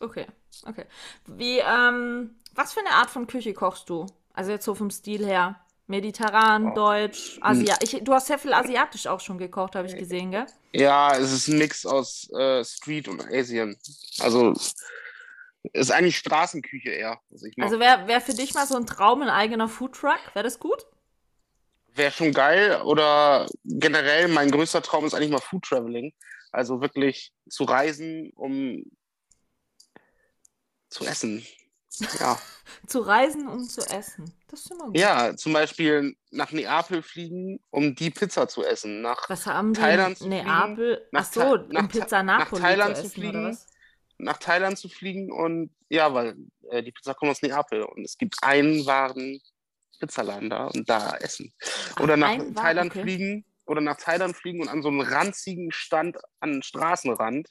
okay, 0.00 0.26
okay. 0.66 0.86
Wie, 1.26 1.58
ähm, 1.58 2.36
was 2.54 2.72
für 2.72 2.80
eine 2.80 2.90
Art 2.90 3.10
von 3.10 3.26
Küche 3.26 3.54
kochst 3.54 3.88
du? 3.88 4.06
Also 4.32 4.50
jetzt 4.50 4.64
so 4.64 4.74
vom 4.74 4.90
Stil 4.90 5.24
her. 5.26 5.60
Mediterran, 5.88 6.72
Oh. 6.72 6.74
Deutsch, 6.74 7.38
Asia. 7.42 7.76
Ich, 7.80 7.92
du 8.02 8.12
hast 8.12 8.26
sehr 8.26 8.38
viel 8.38 8.52
asiatisch 8.52 9.06
auch 9.06 9.20
schon 9.20 9.38
gekocht, 9.38 9.76
habe 9.76 9.86
ich 9.86 9.96
gesehen, 9.96 10.32
gell? 10.32 10.46
Ja, 10.72 11.16
es 11.16 11.32
ist 11.32 11.48
ein 11.48 11.58
Mix 11.58 11.86
aus 11.86 12.28
äh, 12.30 12.64
Street 12.64 13.08
und 13.08 13.20
Asien. 13.32 13.76
Also 14.18 14.54
ist 15.72 15.90
eigentlich 15.90 16.18
Straßenküche 16.18 16.90
eher. 16.90 17.20
Also 17.30 17.46
ich 17.46 17.54
Also 17.60 17.78
wäre 17.80 18.06
wär 18.08 18.20
für 18.20 18.34
dich 18.34 18.54
mal 18.54 18.66
so 18.66 18.76
ein 18.76 18.86
Traum, 18.86 19.22
ein 19.22 19.28
eigener 19.30 19.68
Foodtruck? 19.68 20.18
Wäre 20.34 20.44
das 20.44 20.58
gut? 20.58 20.86
Wäre 21.94 22.12
schon 22.12 22.32
geil. 22.32 22.80
Oder 22.84 23.46
generell, 23.64 24.28
mein 24.28 24.50
größter 24.50 24.82
Traum 24.82 25.04
ist 25.06 25.14
eigentlich 25.14 25.30
mal 25.30 25.40
Food 25.40 25.64
Traveling. 25.64 26.12
Also 26.52 26.80
wirklich 26.80 27.32
zu 27.48 27.64
reisen, 27.64 28.30
um 28.34 28.82
zu 30.88 31.04
essen. 31.04 31.44
Ja. 32.20 32.38
Zu 32.88 32.98
reisen, 33.00 33.46
um 33.48 33.62
zu 33.68 33.80
essen. 33.88 34.30
Das 34.48 34.60
ist 34.60 34.70
immer 34.72 34.86
gut. 34.86 34.98
ja, 34.98 35.34
zum 35.36 35.52
Beispiel 35.52 36.14
nach 36.30 36.50
Neapel 36.52 37.00
fliegen, 37.00 37.60
um 37.70 37.94
die 37.94 38.10
Pizza 38.10 38.48
zu 38.48 38.64
essen. 38.64 39.00
Nach, 39.02 39.30
Was 39.30 39.46
haben 39.46 39.72
die 39.72 39.80
Thailand 39.80 40.18
zu 40.18 40.24
in 40.24 40.30
fliegen, 40.32 40.46
Neapel? 40.46 41.08
nach 41.12 41.22
Ach 41.26 41.32
so, 41.32 41.56
nach 41.56 41.82
Tha- 41.82 41.86
Pizza 41.88 42.22
nach 42.24 42.38
Napoli 42.40 42.60
Thailand 42.62 42.96
zu 42.96 43.02
zu 43.02 43.06
essen, 43.06 43.14
fliegen. 43.14 43.58
Nach 44.18 44.38
Thailand 44.38 44.78
zu 44.78 44.88
fliegen 44.88 45.30
und 45.30 45.70
ja, 45.88 46.12
weil 46.14 46.36
äh, 46.70 46.82
die 46.82 46.92
Pizza 46.92 47.14
kommt 47.14 47.30
aus 47.30 47.42
Neapel 47.42 47.82
und 47.82 48.04
es 48.04 48.18
gibt 48.18 48.36
einen 48.42 48.86
wahren 48.86 49.40
Pizzaladen 49.98 50.50
da 50.50 50.66
und 50.66 50.88
da 50.88 51.16
essen. 51.16 51.52
Oder 52.00 52.16
nach 52.16 52.30
einen 52.30 52.40
wahren, 52.40 52.54
Thailand 52.54 52.90
okay. 52.90 53.02
fliegen 53.02 53.44
oder 53.66 53.80
nach 53.80 53.96
Thailand 53.96 54.36
fliegen 54.36 54.60
und 54.60 54.68
an 54.68 54.82
so 54.82 54.88
einem 54.88 55.00
ranzigen 55.00 55.72
Stand 55.72 56.16
an 56.40 56.52
den 56.52 56.62
Straßenrand. 56.62 57.48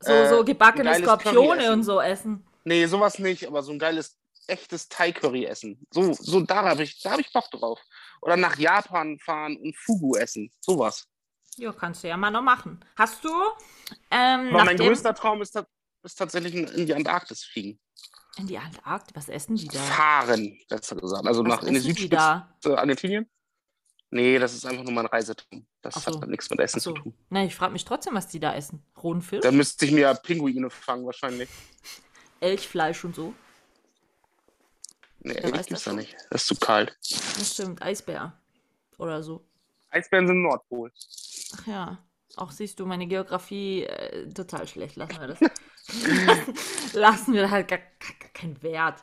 So, 0.00 0.12
äh, 0.12 0.28
so 0.28 0.44
gebackene 0.44 0.94
Skorpione 0.94 1.72
und 1.72 1.82
so 1.82 2.00
essen. 2.00 2.46
Nee, 2.64 2.86
sowas 2.86 3.18
nicht, 3.18 3.46
aber 3.46 3.62
so 3.62 3.72
ein 3.72 3.78
geiles, 3.78 4.18
echtes 4.46 4.88
Thai-Curry 4.88 5.46
essen. 5.46 5.86
So, 5.90 6.12
so 6.12 6.40
da 6.40 6.64
habe 6.64 6.82
ich, 6.82 7.00
da 7.00 7.12
hab 7.12 7.18
ich 7.18 7.32
Bock 7.32 7.50
drauf. 7.50 7.80
Oder 8.20 8.36
nach 8.36 8.56
Japan 8.56 9.18
fahren 9.18 9.56
und 9.56 9.76
Fugu 9.76 10.16
essen. 10.16 10.50
Sowas. 10.60 11.06
Ja, 11.56 11.72
kannst 11.72 12.04
du 12.04 12.08
ja 12.08 12.16
mal 12.16 12.30
noch 12.30 12.42
machen. 12.42 12.84
Hast 12.96 13.24
du, 13.24 13.30
ähm, 14.10 14.52
mein 14.52 14.76
größter 14.76 15.14
Traum 15.14 15.42
ist, 15.42 15.60
ist 16.04 16.16
tatsächlich 16.16 16.54
in, 16.54 16.86
die 16.86 16.94
Antarktis 16.94 17.44
fliegen. 17.44 17.78
in 18.38 18.46
die 18.46 18.58
Antarktis, 18.58 19.14
was 19.16 19.28
essen 19.28 19.56
die 19.56 19.68
da? 19.68 19.78
Fahren, 19.78 20.58
besser 20.68 20.96
gesagt. 20.96 21.26
Also 21.26 21.42
Was 21.44 21.48
nach 21.48 21.62
in 21.62 21.74
die 21.74 21.80
die 21.80 21.86
Südspitze. 21.88 22.46
äh, 22.64 22.74
Argentinien? 22.74 23.28
Nee, 24.10 24.38
das 24.38 24.54
ist 24.54 24.64
einfach 24.64 24.84
nur 24.84 24.92
mein 24.92 25.04
Reisetraum. 25.06 25.66
Das 25.82 25.94
so. 25.94 26.20
hat 26.20 26.28
nichts 26.28 26.48
mit 26.48 26.58
Essen 26.60 26.78
Achso. 26.78 26.94
zu 26.94 27.02
tun. 27.02 27.14
Ne, 27.28 27.44
ich 27.46 27.54
frage 27.54 27.72
mich 27.74 27.84
trotzdem, 27.84 28.14
was 28.14 28.26
die 28.28 28.40
da 28.40 28.54
essen. 28.54 28.82
Rohen 29.02 29.20
Fisch, 29.20 29.40
Da 29.42 29.52
müsste 29.52 29.84
ich 29.84 29.92
mir 29.92 30.00
ja 30.00 30.14
Pinguine 30.14 30.70
fangen, 30.70 31.04
wahrscheinlich. 31.04 31.48
Elchfleisch 32.40 33.04
und 33.04 33.14
so. 33.14 33.34
Nee, 35.20 35.34
Wer 35.34 35.44
Elch 35.44 35.52
gibt's 35.54 35.68
das 35.68 35.84
da 35.84 35.92
nicht. 35.92 36.16
Das 36.30 36.42
ist 36.42 36.46
zu 36.48 36.54
kalt. 36.56 36.96
Das 37.00 37.52
stimmt, 37.52 37.82
Eisbär. 37.82 38.40
Oder 38.98 39.22
so. 39.22 39.44
Eisbären 39.90 40.26
sind 40.26 40.36
im 40.36 40.42
Nordpol. 40.42 40.92
Ach 41.56 41.66
ja. 41.66 41.98
Auch 42.36 42.52
siehst 42.52 42.78
du, 42.78 42.86
meine 42.86 43.06
Geografie 43.06 43.82
äh, 43.84 44.28
total 44.32 44.66
schlecht. 44.68 44.96
Lassen 44.96 45.18
wir 45.20 45.26
das. 45.28 45.38
lassen 46.92 47.34
wir 47.34 47.42
da 47.42 47.50
halt 47.50 47.68
gar, 47.68 47.78
gar, 47.78 48.14
gar 48.20 48.30
keinen 48.30 48.62
Wert. 48.62 49.02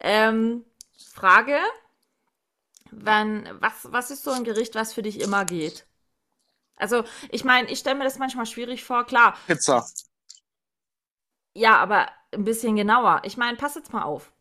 Ähm, 0.00 0.64
Frage, 1.12 1.58
wenn, 2.90 3.48
was, 3.60 3.88
was 3.90 4.10
ist 4.10 4.22
so 4.24 4.30
ein 4.30 4.44
Gericht, 4.44 4.74
was 4.74 4.92
für 4.92 5.02
dich 5.02 5.20
immer 5.20 5.44
geht? 5.44 5.86
Also, 6.76 7.04
ich 7.30 7.44
meine, 7.44 7.70
ich 7.70 7.78
stelle 7.78 7.96
mir 7.96 8.04
das 8.04 8.18
manchmal 8.18 8.46
schwierig 8.46 8.84
vor, 8.84 9.04
klar. 9.04 9.36
Pizza. 9.46 9.84
Ja, 11.54 11.78
aber 11.78 12.08
ein 12.32 12.44
bisschen 12.44 12.76
genauer. 12.76 13.22
Ich 13.24 13.36
meine, 13.36 13.56
pass 13.56 13.74
jetzt 13.74 13.92
mal 13.92 14.02
auf. 14.02 14.32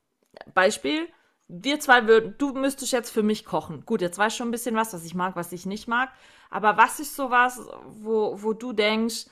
Beispiel, 0.54 1.08
wir 1.48 1.80
zwei 1.80 2.08
würden, 2.08 2.36
du 2.38 2.54
müsstest 2.54 2.92
jetzt 2.92 3.12
für 3.12 3.24
mich 3.24 3.46
kochen. 3.46 3.86
Gut, 3.86 4.02
jetzt 4.02 4.18
weißt 4.18 4.36
du 4.36 4.40
schon 4.40 4.50
ein 4.50 4.52
bisschen 4.52 4.76
was, 4.76 4.94
was 4.94 5.06
ich 5.06 5.16
mag, 5.16 5.36
was 5.36 5.52
ich 5.52 5.66
nicht 5.66 5.88
mag. 5.88 6.12
Aber 6.50 6.78
was 6.78 7.00
ist 7.00 7.16
sowas, 7.16 7.62
wo, 7.86 8.42
wo 8.42 8.54
du 8.54 8.74
denkst, 8.74 9.28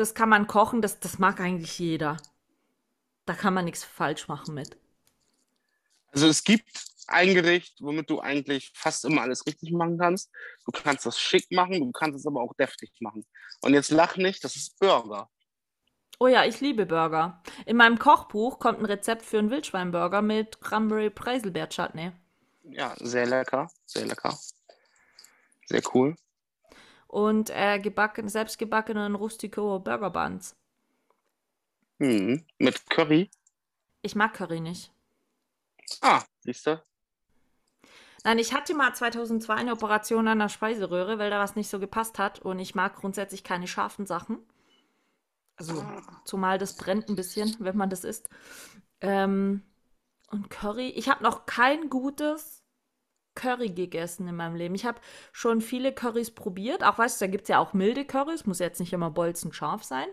das 0.00 0.14
kann 0.14 0.30
man 0.30 0.46
kochen, 0.46 0.80
das, 0.80 0.98
das 0.98 1.18
mag 1.18 1.40
eigentlich 1.40 1.78
jeder. 1.78 2.16
Da 3.26 3.34
kann 3.34 3.52
man 3.52 3.66
nichts 3.66 3.84
falsch 3.84 4.28
machen 4.28 4.54
mit. 4.54 4.78
Also 6.08 6.26
es 6.26 6.42
gibt 6.42 6.86
ein 7.06 7.34
Gericht, 7.34 7.76
womit 7.80 8.08
du 8.08 8.20
eigentlich 8.20 8.72
fast 8.74 9.04
immer 9.04 9.22
alles 9.22 9.46
richtig 9.46 9.72
machen 9.72 9.98
kannst. 9.98 10.30
Du 10.64 10.72
kannst 10.72 11.04
das 11.04 11.18
schick 11.18 11.50
machen, 11.50 11.80
du 11.80 11.92
kannst 11.92 12.18
es 12.18 12.26
aber 12.26 12.40
auch 12.40 12.54
deftig 12.54 12.90
machen. 13.00 13.26
Und 13.60 13.74
jetzt 13.74 13.90
lach 13.90 14.16
nicht, 14.16 14.42
das 14.42 14.56
ist 14.56 14.78
Burger. 14.78 15.28
Oh 16.18 16.28
ja, 16.28 16.44
ich 16.46 16.60
liebe 16.60 16.86
Burger. 16.86 17.42
In 17.66 17.76
meinem 17.76 17.98
Kochbuch 17.98 18.58
kommt 18.58 18.78
ein 18.78 18.86
Rezept 18.86 19.22
für 19.22 19.38
einen 19.38 19.50
Wildschweinburger 19.50 20.22
mit 20.22 20.60
Cranberry 20.60 21.10
Preiselbeer 21.10 21.68
Chutney. 21.68 22.12
Ja, 22.62 22.94
sehr 22.98 23.26
lecker, 23.26 23.70
sehr 23.84 24.06
lecker. 24.06 24.38
Sehr 25.66 25.82
cool. 25.94 26.16
Und 27.10 27.50
äh, 27.50 27.80
gebacken, 27.80 28.28
selbstgebackenen 28.28 29.16
Rustico 29.16 29.80
Burger 29.80 30.10
Buns. 30.10 30.54
Mhm. 31.98 32.44
Mit 32.58 32.88
Curry. 32.88 33.28
Ich 34.00 34.14
mag 34.14 34.32
Curry 34.32 34.60
nicht. 34.60 34.92
Ah, 36.02 36.22
siehst 36.44 36.68
du? 36.68 36.80
Nein, 38.22 38.38
ich 38.38 38.54
hatte 38.54 38.74
mal 38.74 38.94
2002 38.94 39.52
eine 39.52 39.72
Operation 39.72 40.28
an 40.28 40.38
der 40.38 40.48
Speiseröhre, 40.48 41.18
weil 41.18 41.30
da 41.30 41.40
was 41.40 41.56
nicht 41.56 41.68
so 41.68 41.80
gepasst 41.80 42.20
hat. 42.20 42.38
Und 42.38 42.60
ich 42.60 42.76
mag 42.76 42.94
grundsätzlich 42.94 43.42
keine 43.42 43.66
scharfen 43.66 44.06
Sachen. 44.06 44.38
Also, 45.56 45.84
zumal 46.24 46.58
das 46.58 46.76
brennt 46.76 47.08
ein 47.08 47.16
bisschen, 47.16 47.56
wenn 47.58 47.76
man 47.76 47.90
das 47.90 48.04
isst. 48.04 48.28
Ähm, 49.00 49.64
und 50.30 50.48
Curry. 50.48 50.90
Ich 50.90 51.08
habe 51.08 51.24
noch 51.24 51.44
kein 51.44 51.90
gutes 51.90 52.59
Curry 53.34 53.70
gegessen 53.70 54.28
in 54.28 54.36
meinem 54.36 54.56
Leben. 54.56 54.74
Ich 54.74 54.84
habe 54.84 55.00
schon 55.32 55.60
viele 55.60 55.92
Currys 55.92 56.30
probiert. 56.30 56.84
Auch 56.84 56.98
weißt 56.98 57.20
du, 57.20 57.26
da 57.26 57.30
gibt 57.30 57.42
es 57.44 57.48
ja 57.48 57.58
auch 57.58 57.72
milde 57.72 58.04
Currys. 58.04 58.46
Muss 58.46 58.58
jetzt 58.58 58.80
nicht 58.80 58.92
immer 58.92 59.10
bolzenscharf 59.10 59.84
sein. 59.84 60.08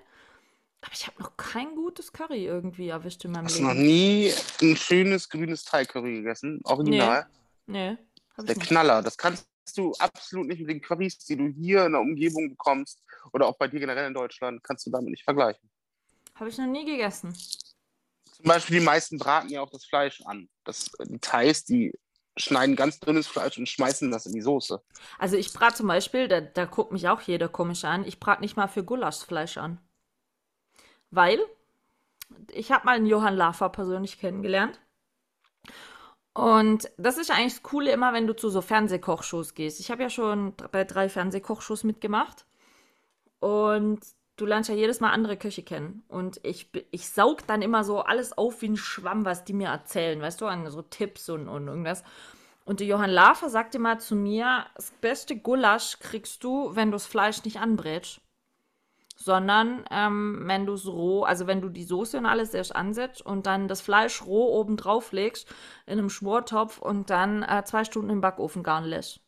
Aber 0.82 0.94
ich 0.94 1.08
habe 1.08 1.22
noch 1.22 1.36
kein 1.38 1.76
gutes 1.76 2.14
Curry 2.14 2.46
irgendwie 2.46 2.90
erwischt 2.90 3.26
in 3.26 3.32
meinem 3.32 3.46
Hast 3.46 3.58
du 3.58 3.64
Leben. 3.64 3.68
noch 3.70 3.76
nie 3.76 4.32
ein 4.62 4.78
schönes 4.78 5.28
grünes 5.28 5.64
Thai-Curry 5.66 6.14
gegessen? 6.18 6.62
Original? 6.66 7.28
Nee, 7.66 7.98
hab 8.38 8.46
Der. 8.46 8.56
Knaller. 8.56 9.02
Das 9.02 9.18
kannst 9.18 9.48
du 9.76 9.92
absolut 10.00 10.48
nicht 10.48 10.60
mit 10.60 10.70
den 10.70 10.82
Currys, 10.82 11.18
die 11.18 11.36
du 11.36 11.48
hier 11.48 11.86
in 11.86 11.94
der 11.94 12.02
Umgebung 12.02 12.50
bekommst 12.50 13.04
oder 13.34 13.48
auch 13.48 13.58
bei 13.58 13.68
dir 13.68 13.80
generell 13.80 14.08
in 14.08 14.14
Deutschland, 14.14 14.64
kannst 14.64 14.86
du 14.86 14.92
damit 14.92 15.10
nicht 15.10 15.24
vergleichen. 15.24 15.70
Habe 16.36 16.50
ich 16.50 16.58
noch 16.58 16.68
nie 16.68 16.86
gegessen. 16.86 17.34
Zum 17.34 18.46
Beispiel 18.46 18.80
die 18.80 18.86
meisten 18.86 19.18
braten 19.18 19.50
ja 19.50 19.62
auch 19.62 19.70
das 19.72 19.84
Fleisch 19.86 20.22
an. 20.26 20.48
Das, 20.64 20.92
die 21.06 21.20
Thais, 21.20 21.66
die 21.66 21.92
schneiden 22.38 22.76
ganz 22.76 23.00
dünnes 23.00 23.28
Fleisch 23.28 23.58
und 23.58 23.68
schmeißen 23.68 24.12
das 24.12 24.26
in 24.26 24.34
die 24.34 24.42
Soße. 24.42 24.82
Also 25.20 25.36
ich 25.36 25.52
brate 25.54 25.76
zum 25.76 25.88
Beispiel, 25.88 26.28
da, 26.28 26.42
da 26.42 26.66
guckt 26.66 26.92
mich 26.92 27.10
auch 27.10 27.22
jeder 27.22 27.50
komisch 27.50 27.84
an, 27.84 28.06
ich 28.06 28.20
brate 28.20 28.42
nicht 28.42 28.58
mal 28.58 28.68
für 28.68 28.84
Gulasch 28.84 29.20
Fleisch 29.20 29.58
an. 29.58 29.80
Weil 31.12 31.40
ich 32.52 32.72
habe 32.72 32.86
mal 32.86 32.96
einen 32.96 33.06
Johann 33.06 33.36
Lafer 33.36 33.70
persönlich 33.70 34.20
kennengelernt. 34.20 34.80
Und 36.34 36.92
das 36.98 37.18
ist 37.18 37.32
eigentlich 37.32 37.54
das 37.54 37.64
Coole 37.64 37.92
immer, 37.92 38.14
wenn 38.14 38.28
du 38.28 38.36
zu 38.36 38.50
so 38.50 38.62
Fernsehkochshows 38.62 39.56
gehst. 39.56 39.80
Ich 39.80 39.90
habe 39.90 40.04
ja 40.04 40.10
schon 40.10 40.54
bei 40.72 40.84
drei 40.84 41.10
Fernsehkochshows 41.10 41.84
mitgemacht. 41.84 42.46
Und 43.40 44.02
du 44.38 44.46
lernst 44.46 44.70
ja 44.70 44.76
jedes 44.76 45.00
Mal 45.00 45.12
andere 45.12 45.36
Köche 45.36 45.64
kennen. 45.64 46.04
Und 46.08 46.40
ich, 46.44 46.70
ich 46.92 47.10
saug 47.10 47.46
dann 47.48 47.62
immer 47.62 47.84
so 47.84 48.02
alles 48.02 48.38
auf 48.38 48.62
wie 48.62 48.70
ein 48.70 48.78
Schwamm, 48.78 49.26
was 49.26 49.44
die 49.44 49.54
mir 49.54 49.70
erzählen, 49.70 50.22
weißt 50.22 50.40
du, 50.40 50.46
an 50.46 50.70
so 50.70 50.84
Tipps 50.84 51.28
und, 51.30 51.50
und 51.50 51.68
irgendwas. 51.68 52.04
Und 52.64 52.80
der 52.80 52.88
Johann 52.88 53.10
Lafer 53.10 53.50
sagte 53.50 53.80
mal 53.80 54.00
zu 54.00 54.16
mir, 54.16 54.66
das 54.76 54.92
beste 55.02 55.38
Gulasch 55.38 56.00
kriegst 56.00 56.44
du, 56.44 56.76
wenn 56.76 56.92
du 56.92 56.96
das 56.96 57.06
Fleisch 57.06 57.44
nicht 57.44 57.60
anbrätst. 57.60 58.22
Sondern 59.20 59.84
ähm, 59.90 60.44
wenn 60.46 60.68
du 60.68 60.74
es 60.74 60.86
roh, 60.86 61.24
also 61.24 61.48
wenn 61.48 61.60
du 61.60 61.70
die 61.70 61.84
Soße 61.84 62.20
und 62.20 62.28
alles 62.28 62.54
erst 62.54 62.76
ansetzt 62.76 63.26
und 63.26 63.48
dann 63.48 63.68
das 63.68 63.82
Fleisch 63.82 64.24
roh 64.24 64.60
oben 64.60 64.78
drauf 64.78 65.12
legst 65.12 65.50
in 65.88 65.94
einem 65.94 66.12
Schmortopf 66.12 66.78
und 66.78 67.10
dann 67.10 67.42
äh, 67.42 67.64
zwei 67.66 67.84
Stunden 67.84 68.12
im 68.12 68.22
Backofen 68.22 68.62
garen 68.62 68.86
lässt. 68.86 69.22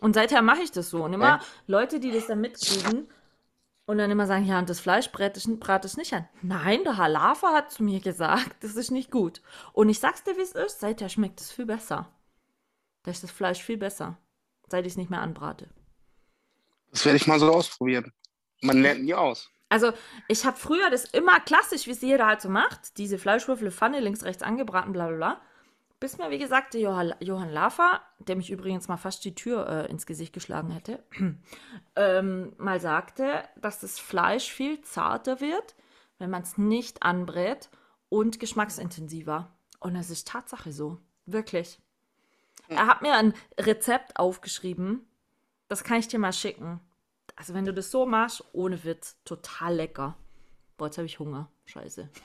Und 0.00 0.14
seither 0.14 0.42
mache 0.42 0.62
ich 0.62 0.72
das 0.72 0.90
so. 0.90 1.04
Und 1.04 1.12
immer. 1.12 1.38
Leute, 1.68 2.00
die 2.00 2.10
das 2.10 2.26
dann 2.26 2.40
mitkriegen 2.40 3.06
und 3.88 3.96
dann 3.96 4.10
immer 4.10 4.26
sagen, 4.26 4.44
ja, 4.44 4.58
und 4.58 4.68
das 4.68 4.80
Fleisch 4.80 5.10
brate 5.12 5.40
ich, 5.40 5.60
brate 5.60 5.88
ich 5.88 5.96
nicht 5.96 6.12
an. 6.12 6.28
Nein, 6.42 6.84
der 6.84 7.08
Lafer 7.08 7.54
hat 7.54 7.72
zu 7.72 7.82
mir 7.82 8.00
gesagt, 8.00 8.62
das 8.62 8.76
ist 8.76 8.90
nicht 8.90 9.10
gut. 9.10 9.40
Und 9.72 9.88
ich 9.88 9.98
sag's 9.98 10.22
dir, 10.22 10.36
wie 10.36 10.42
es 10.42 10.52
ist, 10.52 10.80
seither 10.80 11.08
schmeckt 11.08 11.40
es 11.40 11.50
viel 11.50 11.64
besser. 11.64 12.06
Da 13.02 13.10
ist 13.10 13.22
das 13.22 13.30
Fleisch 13.30 13.62
viel 13.62 13.78
besser, 13.78 14.18
seit 14.68 14.84
ich 14.84 14.92
es 14.92 14.96
nicht 14.98 15.08
mehr 15.08 15.22
anbrate. 15.22 15.68
Das 16.90 17.06
werde 17.06 17.16
ich 17.16 17.26
mal 17.26 17.40
so 17.40 17.50
ausprobieren. 17.50 18.12
Man 18.60 18.82
lernt 18.82 19.04
nie 19.04 19.14
aus. 19.14 19.50
Also, 19.70 19.92
ich 20.28 20.44
habe 20.44 20.58
früher 20.58 20.90
das 20.90 21.06
immer 21.06 21.40
klassisch, 21.40 21.86
wie 21.86 21.92
es 21.92 22.02
jeder 22.02 22.26
halt 22.26 22.42
so 22.42 22.50
macht, 22.50 22.98
diese 22.98 23.16
Fleischwürfel, 23.16 23.70
Pfanne, 23.70 24.00
links, 24.00 24.22
rechts 24.22 24.42
angebraten, 24.42 24.92
bla 24.92 25.06
bla 25.06 25.16
bla. 25.16 25.40
Bis 26.00 26.16
mir, 26.16 26.30
wie 26.30 26.38
gesagt, 26.38 26.74
der 26.74 26.80
Johann, 26.80 27.14
Johann 27.20 27.50
Lafer, 27.50 28.00
der 28.18 28.36
mich 28.36 28.50
übrigens 28.50 28.86
mal 28.86 28.96
fast 28.96 29.24
die 29.24 29.34
Tür 29.34 29.68
äh, 29.68 29.90
ins 29.90 30.06
Gesicht 30.06 30.32
geschlagen 30.32 30.70
hätte, 30.70 31.02
ähm, 31.96 32.52
mal 32.56 32.80
sagte, 32.80 33.42
dass 33.56 33.80
das 33.80 33.98
Fleisch 33.98 34.52
viel 34.52 34.80
zarter 34.82 35.40
wird, 35.40 35.74
wenn 36.18 36.30
man 36.30 36.42
es 36.42 36.56
nicht 36.56 37.02
anbrät 37.02 37.68
und 38.08 38.38
geschmacksintensiver. 38.38 39.50
Und 39.80 39.94
das 39.94 40.10
ist 40.10 40.28
Tatsache 40.28 40.72
so. 40.72 40.98
Wirklich. 41.26 41.80
Er 42.68 42.86
hat 42.86 43.02
mir 43.02 43.14
ein 43.14 43.34
Rezept 43.58 44.18
aufgeschrieben, 44.18 45.06
das 45.68 45.84
kann 45.84 45.98
ich 45.98 46.08
dir 46.08 46.18
mal 46.18 46.32
schicken. 46.32 46.80
Also, 47.36 47.54
wenn 47.54 47.64
du 47.64 47.72
das 47.72 47.90
so 47.90 48.06
machst, 48.06 48.44
ohne 48.52 48.82
Witz, 48.84 49.16
total 49.24 49.76
lecker. 49.76 50.16
Boah, 50.76 50.86
jetzt 50.86 50.98
habe 50.98 51.06
ich 51.06 51.18
Hunger. 51.18 51.50
Scheiße. 51.66 52.08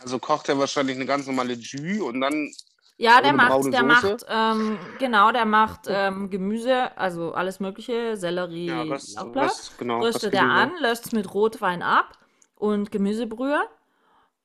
Also 0.00 0.18
kocht 0.18 0.48
er 0.48 0.58
wahrscheinlich 0.58 0.96
eine 0.96 1.04
ganz 1.04 1.26
normale 1.26 1.52
Jus 1.52 2.00
und 2.00 2.22
dann 2.22 2.50
Ja, 2.98 3.20
der 3.20 3.32
macht, 3.34 3.72
der 3.72 3.80
Soße? 3.80 3.82
macht, 3.84 4.26
ähm, 4.28 4.78
genau, 4.98 5.30
der 5.30 5.44
macht 5.44 5.82
ähm, 5.86 6.30
Gemüse, 6.30 6.96
also 6.96 7.34
alles 7.34 7.60
Mögliche, 7.60 8.16
Sellerie, 8.16 8.66
ja, 8.68 8.88
was, 8.88 9.14
was 9.34 9.76
genau. 9.76 10.00
Röstet 10.00 10.32
er 10.32 10.48
an, 10.48 10.72
löst 10.80 11.06
es 11.06 11.12
mit 11.12 11.32
Rotwein 11.34 11.82
ab 11.82 12.18
und 12.56 12.90
Gemüsebrühe 12.90 13.60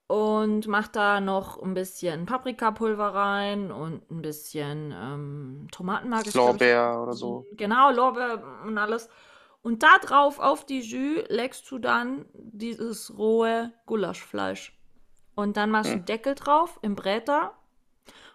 und 0.07 0.67
macht 0.67 0.97
da 0.97 1.21
noch 1.21 1.61
ein 1.61 1.73
bisschen 1.73 2.25
Paprikapulver 2.25 3.13
rein 3.13 3.71
und 3.71 4.09
ein 4.11 4.21
bisschen 4.21 4.91
ähm, 4.91 5.67
Tomatenmark. 5.71 6.33
Lorbeer 6.33 6.99
oder 7.01 7.13
so. 7.13 7.45
Genau, 7.53 7.91
Lorbeer 7.91 8.43
und 8.65 8.77
alles. 8.77 9.07
Und 9.61 9.83
da 9.83 9.97
drauf 10.01 10.39
auf 10.39 10.65
die 10.65 10.81
Jus 10.81 11.23
legst 11.29 11.69
du 11.71 11.77
dann 11.79 12.25
dieses 12.33 13.17
rohe 13.17 13.71
Gulaschfleisch. 13.85 14.73
Und 15.35 15.55
dann 15.55 15.71
machst 15.71 15.91
du 15.91 15.95
Hm. 15.95 16.05
Deckel 16.05 16.35
drauf 16.35 16.79
im 16.81 16.95
Bräter 16.95 17.53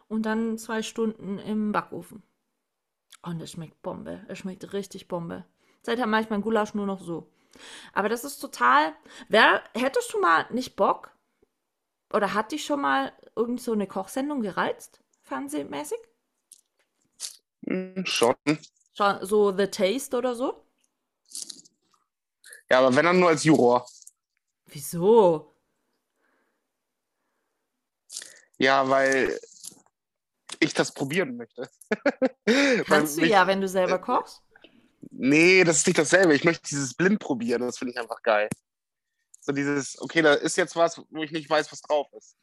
und 0.09 0.23
dann 0.23 0.59
zwei 0.59 0.83
Stunden 0.83 1.39
im 1.39 1.73
Backofen. 1.73 2.23
Und 3.23 3.41
es 3.41 3.53
schmeckt 3.53 3.83
Bombe. 3.83 4.25
Es 4.29 4.39
schmeckt 4.39 4.73
richtig 4.73 5.09
Bombe. 5.09 5.45
Seither 5.83 6.07
mache 6.07 6.23
ich 6.23 6.31
mein 6.31 6.43
Gulasch 6.43 6.75
nur 6.75 6.87
noch 6.87 7.01
so. 7.01 7.31
Aber 7.93 8.09
das 8.09 8.25
ist 8.25 8.39
total. 8.39 8.95
Wer, 9.29 9.63
hättest 9.75 10.13
du 10.13 10.21
mal 10.21 10.47
nicht 10.51 10.77
Bock? 10.77 11.11
Oder 12.13 12.35
hat 12.35 12.53
dich 12.53 12.65
schon 12.65 12.81
mal 12.81 13.13
irgend 13.35 13.61
so 13.61 13.73
eine 13.73 13.87
Kochsendung 13.87 14.43
gereizt? 14.43 15.01
Fernsehmäßig? 15.23 15.99
Hm, 17.67 18.05
schon. 18.07 18.37
Schon 18.97 19.27
So 19.27 19.57
The 19.57 19.67
Taste 19.67 20.17
oder 20.17 20.35
so? 20.35 20.63
Ja, 22.71 22.79
aber 22.81 22.95
wenn 22.95 23.05
dann 23.05 23.21
nur 23.21 23.29
als 23.29 23.45
Juror. 23.45 23.87
Wieso? 24.67 25.53
Ja, 28.59 28.89
weil 28.89 29.39
ich 30.61 30.75
das 30.75 30.93
probieren 30.93 31.37
möchte. 31.37 31.69
Kannst 32.87 33.17
du 33.17 33.23
mich- 33.23 33.31
ja, 33.31 33.47
wenn 33.47 33.61
du 33.61 33.69
selber 33.69 33.99
kochst. 33.99 34.43
Nee, 35.11 35.65
das 35.65 35.79
ist 35.79 35.87
nicht 35.87 35.99
dasselbe. 35.99 36.35
Ich 36.35 36.45
möchte 36.45 36.69
dieses 36.69 36.95
blind 36.95 37.21
probieren. 37.21 37.63
Das 37.63 37.79
finde 37.79 37.93
ich 37.93 37.99
einfach 38.01 38.23
geil. 38.23 38.49
So 39.41 39.53
dieses, 39.53 40.01
okay, 40.01 40.23
da 40.23 40.35
ist 40.35 40.57
jetzt 40.57 40.75
was, 40.77 41.01
wo 41.11 41.23
ich 41.23 41.31
nicht 41.31 41.49
weiß, 41.49 41.71
was 41.71 41.81
drauf 41.83 42.09
ist. 42.17 42.37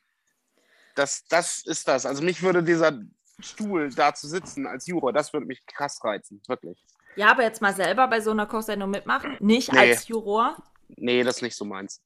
Das, 0.96 1.26
das 1.28 1.64
ist 1.66 1.88
das. 1.88 2.06
Also 2.06 2.24
mich 2.24 2.42
würde 2.42 2.64
dieser 2.64 3.00
Stuhl 3.40 3.90
da 3.90 4.14
zu 4.14 4.28
sitzen 4.28 4.66
als 4.68 4.88
Juror, 4.88 5.12
das 5.12 5.34
würde 5.34 5.46
mich 5.46 5.66
krass 5.66 6.04
reizen. 6.04 6.42
Wirklich. 6.48 6.84
Ja, 7.16 7.32
aber 7.32 7.44
jetzt 7.44 7.62
mal 7.62 7.76
selber 7.76 8.08
bei 8.08 8.22
so 8.22 8.32
einer 8.32 8.46
Kochsendung 8.46 8.90
mitmachen. 8.92 9.36
Nicht 9.40 9.72
Nee. 9.74 9.80
als 9.80 10.08
Juror, 10.08 10.56
Nee, 10.96 11.24
das 11.24 11.38
ist 11.38 11.42
nicht 11.42 11.56
so 11.58 11.66
meins. 11.66 12.02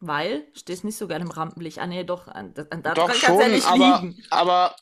weil 0.00 0.46
stehst 0.54 0.84
nicht 0.84 0.96
so 0.96 1.06
gerne 1.06 1.24
im 1.24 1.30
Rampenlicht. 1.30 1.78
Ah, 1.78 1.86
nee, 1.86 2.04
doch, 2.04 2.26
an, 2.28 2.54
an, 2.70 2.82
Doch 2.94 3.12
schon, 3.14 3.38
ja 3.54 3.64
aber, 3.66 4.14
aber 4.30 4.76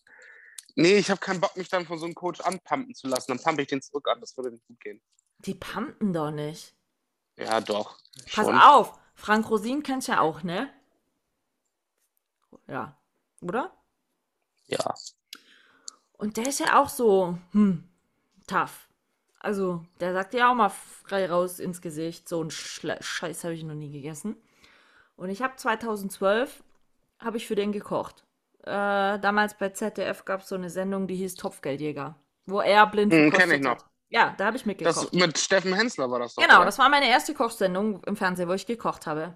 Nee, 0.77 0.97
ich 0.97 1.11
habe 1.11 1.21
keinen 1.21 1.41
Bock, 1.41 1.57
mich 1.57 1.69
dann 1.69 1.87
von 1.87 1.99
so 1.99 2.05
einem 2.05 2.15
Coach 2.15 2.41
anpumpen 2.41 2.95
zu 2.95 3.07
lassen. 3.07 3.33
Dann 3.33 3.43
pumpe 3.43 3.63
ich 3.63 3.69
den 3.69 3.83
zurück 3.83 4.09
an. 4.09 4.21
Das 4.21 4.37
würde 4.37 4.51
nicht 4.51 4.67
gut 4.67 4.81
gehen. 4.81 5.01
Die 5.39 5.55
pumpen 5.55 6.13
doch 6.13 6.31
nicht. 6.31 6.75
Ja, 7.37 7.61
doch. 7.61 7.99
Pass 8.33 8.47
schon. 8.47 8.59
auf, 8.59 8.99
Frank 9.15 9.49
Rosin 9.51 9.83
kennst 9.83 10.09
ja 10.09 10.21
auch, 10.21 10.43
ne? 10.43 10.73
Ja, 12.67 12.97
oder? 13.41 13.73
Ja. 14.67 14.95
Und 16.13 16.37
der 16.37 16.47
ist 16.47 16.61
ja 16.61 16.81
auch 16.81 16.89
so, 16.89 17.39
hm, 17.53 17.89
tough. 18.47 18.89
Also, 19.41 19.85
der 20.01 20.15
sagt 20.15 20.33
ja 20.33 20.51
auch 20.51 20.55
mal 20.55 20.71
frei 20.71 21.29
raus 21.29 21.59
ins 21.59 21.83
Gesicht, 21.83 22.29
so 22.29 22.43
ein 22.43 22.51
Schle 22.51 22.97
Scheiß 23.01 23.45
habe 23.45 23.55
ich 23.55 23.63
noch 23.63 23.75
nie 23.75 23.93
gegessen. 23.93 24.37
Und 25.17 25.29
ich 25.29 25.43
habe 25.43 25.57
2012, 25.57 26.63
habe 27.19 27.37
ich 27.37 27.47
für 27.47 27.55
den 27.55 27.73
gekocht. 27.73 28.25
Äh, 28.67 29.19
damals 29.21 29.55
bei 29.55 29.69
ZDF 29.71 30.25
gab 30.25 30.41
es 30.41 30.49
so 30.49 30.55
eine 30.55 30.71
Sendung, 30.71 31.07
die 31.07 31.17
hieß 31.17 31.35
Topfgeldjäger, 31.35 32.17
wo 32.47 32.61
er 32.61 32.87
blind 32.87 33.13
Hm, 33.13 33.31
kenn 33.31 33.51
ich 33.51 33.61
noch. 33.61 33.73
hat. 33.73 33.85
Ja, 34.09 34.35
da 34.39 34.47
habe 34.47 34.57
ich 34.57 34.65
mitgekocht. 34.65 34.97
Das 34.97 35.13
mit 35.13 35.39
Steffen 35.39 35.75
Hensler 35.75 36.11
war 36.11 36.21
das 36.21 36.35
doch. 36.35 36.43
Genau, 36.43 36.57
oder? 36.57 36.67
das 36.67 36.79
war 36.79 36.89
meine 36.89 37.09
erste 37.09 37.35
Kochsendung 37.35 38.03
im 38.05 38.17
Fernsehen, 38.17 38.49
wo 38.49 38.53
ich 38.53 38.65
gekocht 38.67 39.07
habe. 39.07 39.35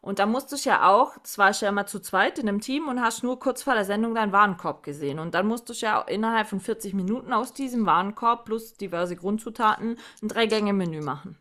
Und 0.00 0.18
da 0.18 0.26
musste 0.26 0.54
ich 0.54 0.64
ja 0.64 0.88
auch, 0.88 1.16
das 1.18 1.38
war 1.38 1.50
ich 1.50 1.60
ja 1.60 1.68
immer 1.68 1.84
zu 1.86 2.00
zweit 2.00 2.38
in 2.38 2.48
einem 2.48 2.60
Team 2.60 2.88
und 2.88 3.02
hast 3.02 3.22
nur 3.22 3.38
kurz 3.38 3.62
vor 3.64 3.74
der 3.74 3.84
Sendung 3.84 4.14
deinen 4.14 4.32
Warenkorb 4.32 4.82
gesehen. 4.82 5.18
Und 5.18 5.34
dann 5.34 5.46
musste 5.46 5.72
ich 5.72 5.82
ja 5.82 6.00
innerhalb 6.02 6.48
von 6.48 6.60
40 6.60 6.94
Minuten 6.94 7.32
aus 7.32 7.52
diesem 7.52 7.84
Warenkorb 7.84 8.44
plus 8.44 8.74
diverse 8.74 9.16
Grundzutaten 9.16 9.98
ein 10.22 10.28
Drei-Gänge-Menü 10.28 11.02
machen. 11.02 11.36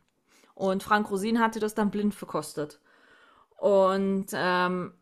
Und 0.56 0.84
Frank 0.84 1.10
Rosin 1.10 1.40
hatte 1.40 1.60
das 1.60 1.76
dann 1.76 1.92
blind 1.92 2.16
verkostet. 2.16 2.80
Und 3.58 4.28
ähm, 4.34 4.94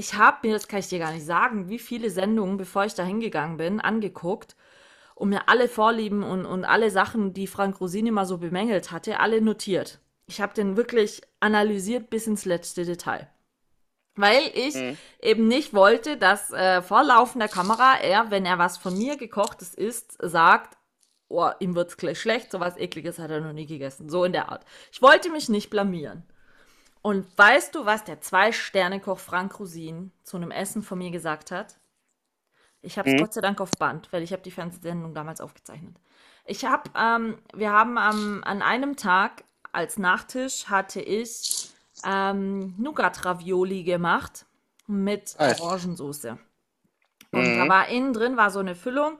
ich 0.00 0.14
habe 0.14 0.48
mir, 0.48 0.54
das 0.54 0.66
kann 0.66 0.80
ich 0.80 0.88
dir 0.88 0.98
gar 0.98 1.12
nicht 1.12 1.26
sagen, 1.26 1.68
wie 1.68 1.78
viele 1.78 2.10
Sendungen, 2.10 2.56
bevor 2.56 2.86
ich 2.86 2.94
da 2.94 3.04
hingegangen 3.04 3.58
bin, 3.58 3.80
angeguckt 3.80 4.56
und 5.14 5.28
mir 5.28 5.48
alle 5.48 5.68
Vorlieben 5.68 6.22
und, 6.22 6.46
und 6.46 6.64
alle 6.64 6.90
Sachen, 6.90 7.34
die 7.34 7.46
Frank 7.46 7.80
Rosin 7.80 8.06
immer 8.06 8.24
so 8.24 8.38
bemängelt 8.38 8.90
hatte, 8.92 9.20
alle 9.20 9.42
notiert. 9.42 10.00
Ich 10.26 10.40
habe 10.40 10.54
den 10.54 10.76
wirklich 10.78 11.20
analysiert 11.40 12.08
bis 12.08 12.26
ins 12.26 12.46
letzte 12.46 12.84
Detail. 12.86 13.28
Weil 14.16 14.42
ich 14.54 14.74
Mhm. 14.74 14.98
eben 15.20 15.48
nicht 15.48 15.74
wollte, 15.74 16.16
dass 16.16 16.50
äh, 16.50 16.80
vor 16.82 17.04
laufender 17.04 17.48
Kamera 17.48 17.98
er, 18.00 18.30
wenn 18.30 18.46
er 18.46 18.58
was 18.58 18.78
von 18.78 18.96
mir 18.96 19.16
gekochtes 19.18 19.74
isst, 19.74 20.16
sagt, 20.22 20.78
oh, 21.28 21.50
ihm 21.60 21.74
wird's 21.74 21.96
gleich 21.98 22.18
schlecht, 22.20 22.50
sowas 22.50 22.76
ekliges 22.78 23.18
hat 23.18 23.30
er 23.30 23.40
noch 23.40 23.52
nie 23.52 23.66
gegessen. 23.66 24.08
So 24.08 24.24
in 24.24 24.32
der 24.32 24.48
Art. 24.50 24.64
Ich 24.92 25.02
wollte 25.02 25.30
mich 25.30 25.48
nicht 25.50 25.68
blamieren. 25.70 26.24
Und 27.02 27.26
weißt 27.36 27.74
du, 27.74 27.86
was 27.86 28.04
der 28.04 28.20
Zwei-Sterne-Koch 28.20 29.18
Frank 29.18 29.58
Rosin 29.58 30.12
zu 30.22 30.36
einem 30.36 30.50
Essen 30.50 30.82
von 30.82 30.98
mir 30.98 31.10
gesagt 31.10 31.50
hat? 31.50 31.78
Ich 32.82 32.98
habe 32.98 33.08
es 33.08 33.14
Mhm. 33.14 33.18
Gott 33.18 33.32
sei 33.34 33.40
Dank 33.40 33.60
auf 33.60 33.70
Band, 33.78 34.12
weil 34.12 34.22
ich 34.22 34.32
habe 34.32 34.42
die 34.42 34.50
Fernsehsendung 34.50 35.14
damals 35.14 35.40
aufgezeichnet. 35.40 35.96
Ich 36.46 36.64
habe, 36.64 36.90
ähm, 36.96 37.38
wir 37.54 37.70
haben 37.72 37.98
am- 37.98 38.42
an 38.44 38.62
einem 38.62 38.96
Tag 38.96 39.44
als 39.72 39.98
Nachtisch 39.98 40.66
hatte 40.66 41.00
ich 41.00 41.70
ähm, 42.04 42.74
Nougat-Ravioli 42.78 43.84
gemacht 43.84 44.46
mit 44.86 45.36
Geil. 45.38 45.56
Orangensoße. 45.60 46.38
Und 47.30 47.42
Mhm. 47.42 47.56
da 47.56 47.68
war 47.68 47.88
innen 47.88 48.12
drin 48.14 48.36
war 48.36 48.50
so 48.50 48.58
eine 48.58 48.74
Füllung 48.74 49.18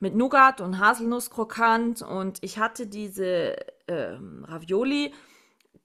mit 0.00 0.14
Nougat 0.14 0.60
und 0.60 0.78
Haselnusskrokant 0.78 2.02
und 2.02 2.42
ich 2.42 2.58
hatte 2.58 2.86
diese 2.88 3.56
ähm, 3.88 4.44
Ravioli 4.46 5.14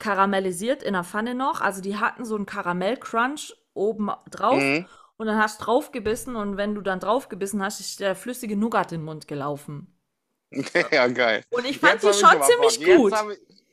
karamellisiert 0.01 0.83
in 0.83 0.93
der 0.93 1.03
Pfanne 1.05 1.33
noch. 1.35 1.61
Also 1.61 1.81
die 1.81 1.97
hatten 1.97 2.25
so 2.25 2.35
einen 2.35 2.45
Karamellcrunch 2.45 3.53
oben 3.73 4.09
drauf 4.29 4.59
Mhm. 4.61 4.85
und 5.17 5.27
dann 5.27 5.37
hast 5.37 5.61
du 5.61 5.65
draufgebissen 5.65 6.35
und 6.35 6.57
wenn 6.57 6.75
du 6.75 6.81
dann 6.81 6.99
draufgebissen 6.99 7.63
hast, 7.63 7.79
ist 7.79 7.99
der 8.01 8.15
flüssige 8.15 8.57
Nougat 8.57 8.91
in 8.91 8.99
den 8.99 9.05
Mund 9.05 9.27
gelaufen. 9.27 9.95
ja, 10.91 11.07
geil. 11.07 11.43
Und 11.51 11.65
ich 11.65 11.79
fand 11.79 12.03
Jetzt 12.03 12.19
die 12.19 12.25
schon 12.25 12.41
ziemlich 12.43 12.79
Bock. 12.79 12.97
gut. 12.97 13.11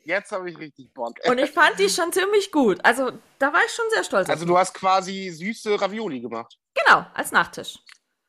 Jetzt 0.05 0.31
habe 0.31 0.49
ich, 0.51 0.55
hab 0.55 0.55
ich 0.55 0.59
richtig 0.59 0.95
Bock. 0.95 1.15
Und 1.29 1.39
ich 1.39 1.51
fand 1.51 1.79
die 1.79 1.89
schon 1.89 2.13
ziemlich 2.13 2.53
gut. 2.53 2.79
Also 2.85 3.11
da 3.41 3.53
war 3.53 3.61
ich 3.67 3.73
schon 3.73 3.87
sehr 3.91 4.05
stolz 4.05 4.29
Also 4.31 4.45
du 4.47 4.57
hast 4.57 4.75
quasi 4.75 5.31
süße 5.31 5.81
Ravioli 5.81 6.21
gemacht. 6.21 6.57
Genau, 6.75 7.05
als 7.15 7.33
Nachtisch. 7.33 7.79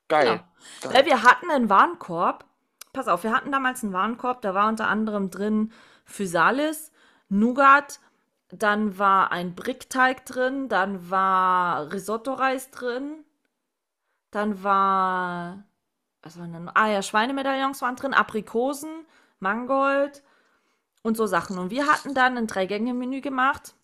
Geil. 0.07 0.43
Genau. 0.81 0.93
Weil 0.95 1.05
wir 1.05 1.21
hatten 1.23 1.51
einen 1.51 1.69
Warenkorb. 1.69 2.45
Pass 2.91 3.07
auf, 3.07 3.23
wir 3.23 3.31
hatten 3.33 3.51
damals 3.51 3.83
einen 3.83 3.93
Warenkorb, 3.93 4.41
da 4.41 4.55
war 4.55 4.67
unter 4.67 4.87
anderem 4.87 5.29
drin 5.29 5.71
Physalis, 6.05 6.91
Nougat, 7.29 7.99
dann 8.49 8.97
war 8.97 9.31
ein 9.31 9.55
Brickteig 9.55 10.25
drin, 10.25 10.69
dann 10.69 11.09
war 11.09 11.91
Risotto-Reis 11.93 12.71
drin, 12.71 13.23
dann 14.31 14.63
war, 14.63 15.63
was 16.21 16.37
waren 16.39 16.53
denn? 16.53 16.69
Ah 16.73 16.87
ja, 16.87 17.01
Schweinemedaillons 17.01 17.81
waren 17.81 17.95
drin, 17.95 18.13
Aprikosen, 18.13 19.05
Mangold 19.39 20.23
und 21.03 21.15
so 21.15 21.25
Sachen. 21.27 21.57
Und 21.57 21.71
wir 21.71 21.87
hatten 21.87 22.13
dann 22.13 22.37
ein 22.37 22.47
Drei-Gänge-Menü 22.47 23.21
gemacht. 23.21 23.75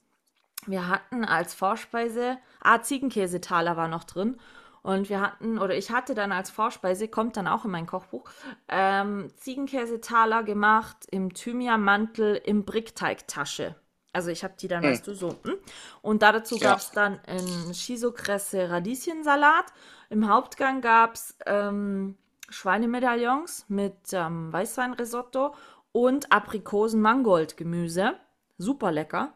Wir 0.66 0.88
hatten 0.88 1.26
als 1.26 1.54
Vorspeise, 1.54 2.38
ah, 2.62 2.82
Ziegenkäsetaler 2.82 3.78
war 3.78 3.88
noch 3.88 4.04
drin. 4.04 4.40
Und 4.86 5.10
wir 5.10 5.19
hatten, 5.19 5.58
oder 5.58 5.76
ich 5.76 5.89
hatte 5.89 6.13
dann 6.13 6.32
als 6.32 6.52
Vorspeise, 6.52 7.08
kommt 7.08 7.38
dann 7.38 7.48
auch 7.48 7.65
in 7.65 7.71
mein 7.71 7.88
Kochbuch, 7.88 8.30
ähm, 8.67 9.32
Ziegenkäsetaler 9.36 10.43
gemacht 10.43 11.08
im 11.10 11.34
Thymianmantel 11.34 12.36
im 12.36 12.65
Brickteigtasche. 12.65 13.74
Also 14.13 14.30
ich 14.30 14.43
habe 14.43 14.54
die 14.60 14.67
dann, 14.67 14.84
Hm. 14.84 14.91
weißt 14.91 15.08
du, 15.08 15.15
so. 15.15 15.30
hm? 15.43 15.56
Und 16.04 16.21
da 16.21 16.32
dazu 16.32 16.60
Ja. 16.60 16.69
gab 16.69 16.78
es 16.78 16.91
dann 16.91 17.19
einen 17.26 17.74
Shisokresse 17.74 18.69
Radieschensalat. 18.69 19.65
Im 20.12 20.30
Hauptgang 20.30 20.82
gab 20.82 21.15
es 21.15 21.36
ähm, 21.48 22.15
Schweinemedaillons 22.50 23.65
mit 23.69 23.98
ähm, 24.13 24.54
Weißweinrisotto 24.54 25.56
und 25.93 26.32
Aprikosen-Mangold-Gemüse. 26.32 28.13
Super 28.60 28.91
lecker. 28.91 29.34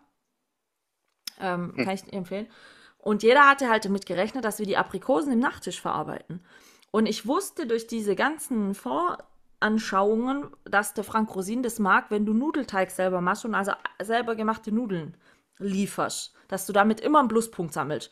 Ähm, 1.40 1.74
Hm. 1.76 1.86
Kann 1.86 1.96
ich 1.96 2.14
empfehlen. 2.14 2.48
Und 3.00 3.24
jeder 3.24 3.48
hatte 3.48 3.70
halt 3.70 3.86
damit 3.86 4.06
gerechnet, 4.06 4.44
dass 4.46 4.60
wir 4.60 4.66
die 4.66 4.78
Aprikosen 4.78 5.34
im 5.34 5.40
Nachtisch 5.40 5.82
verarbeiten. 5.82 6.42
Und 6.92 7.06
ich 7.06 7.26
wusste 7.26 7.66
durch 7.66 7.88
diese 7.88 8.16
ganzen 8.16 8.76
Voranschauungen, 8.76 10.48
dass 10.66 10.94
der 10.94 11.04
Frank 11.04 11.34
Rosin 11.34 11.64
das 11.64 11.80
mag, 11.80 12.12
wenn 12.12 12.26
du 12.26 12.34
Nudelteig 12.34 12.92
selber 12.92 13.22
machst 13.22 13.46
und 13.46 13.56
also 13.56 13.72
selber 14.02 14.36
gemachte 14.36 14.72
Nudeln 14.72 15.16
lieferst. 15.60 16.34
Dass 16.48 16.66
du 16.66 16.74
damit 16.74 17.00
immer 17.00 17.20
einen 17.20 17.28
Pluspunkt 17.30 17.74
sammelst. 17.74 18.12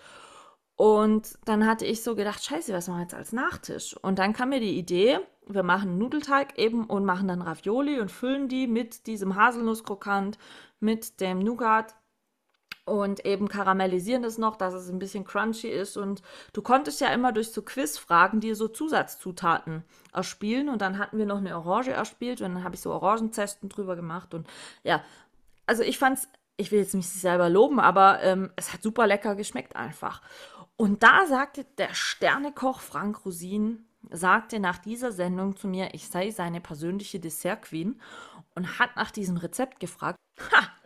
Und 0.78 1.40
dann 1.46 1.66
hatte 1.66 1.86
ich 1.86 2.04
so 2.04 2.16
gedacht, 2.16 2.44
scheiße, 2.44 2.72
was 2.72 2.88
machen 2.88 3.00
wir 3.00 3.04
jetzt 3.04 3.16
als 3.16 3.34
Nachtisch? 3.34 3.98
Und 3.98 4.20
dann 4.20 4.34
kam 4.34 4.50
mir 4.50 4.60
die 4.60 4.78
Idee, 4.78 5.20
wir 5.48 5.64
machen 5.64 5.98
Nudelteig 5.98 6.58
eben 6.60 6.86
und 6.86 7.04
machen 7.04 7.28
dann 7.28 7.42
Ravioli 7.42 8.00
und 8.00 8.12
füllen 8.12 8.48
die 8.48 8.68
mit 8.68 9.08
diesem 9.08 9.36
Haselnusskrokant, 9.36 10.38
mit 10.80 11.20
dem 11.20 11.40
Nougat 11.40 11.96
und 12.88 13.26
eben 13.26 13.50
karamellisieren 13.50 14.24
es 14.24 14.38
noch, 14.38 14.56
dass 14.56 14.74
es 14.74 14.90
ein 14.90 15.00
bisschen 15.00 15.26
crunchy 15.26 15.68
ist. 15.68 15.98
Und 15.98 16.22
du 16.54 16.62
konntest 16.62 17.02
ja 17.02 17.10
immer 17.10 17.34
durch 17.34 17.52
so 17.52 17.62
Quizfragen 17.62 18.40
dir 18.40 18.56
so 18.56 18.68
Zusatzzutaten 18.68 19.84
erspielen. 20.14 20.70
Und 20.70 20.82
dann 20.82 20.98
hatten 20.98 21.18
wir 21.18 21.26
noch 21.26 21.38
eine 21.38 21.58
Orange 21.58 21.92
erspielt 21.92 22.42
und 22.42 22.56
dann 22.56 22.64
habe 22.64 22.76
ich 22.76 22.82
so 22.82 22.92
Orangenzesten 22.92 23.70
drüber 23.70 23.96
gemacht. 23.96 24.34
Und 24.34 24.48
ja, 24.84 25.04
also 25.66 25.84
ich 25.84 25.98
fand's, 25.98 26.30
ich 26.56 26.72
will 26.72 26.80
jetzt 26.80 26.96
nicht 26.96 27.10
selber 27.10 27.50
loben, 27.50 27.80
aber 27.80 28.24
ähm, 28.24 28.52
es 28.56 28.72
hat 28.74 28.82
super 28.82 29.06
lecker 29.06 29.36
geschmeckt 29.36 29.76
einfach. 29.76 30.22
Und 30.78 31.04
da 31.04 31.26
sagte 31.26 31.66
der 31.78 31.94
Sternekoch 31.94 32.80
Frank 32.80 33.26
Rosin, 33.26 33.86
sagte 34.10 34.60
nach 34.60 34.78
dieser 34.78 35.12
Sendung 35.12 35.58
zu 35.58 35.68
mir, 35.68 35.94
ich 35.94 36.08
sei 36.08 36.32
seine 36.32 36.62
persönliche 36.62 37.20
Dessert-Queen 37.20 38.00
und 38.56 38.80
hat 38.80 38.96
nach 38.96 39.12
diesem 39.12 39.38
Rezept 39.38 39.80
gefragt. 39.80 40.18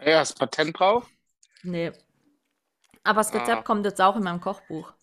Ja, 0.04 0.20
das 0.20 0.34
Patent 0.34 0.80
drauf. 0.80 1.08
Nee. 1.64 1.92
Aber 3.04 3.22
das 3.22 3.34
Rezept 3.34 3.50
Ah. 3.50 3.62
kommt 3.64 3.86
jetzt 3.86 4.02
auch 4.02 4.16
in 4.16 4.24
meinem 4.24 4.42
Kochbuch. 4.42 4.94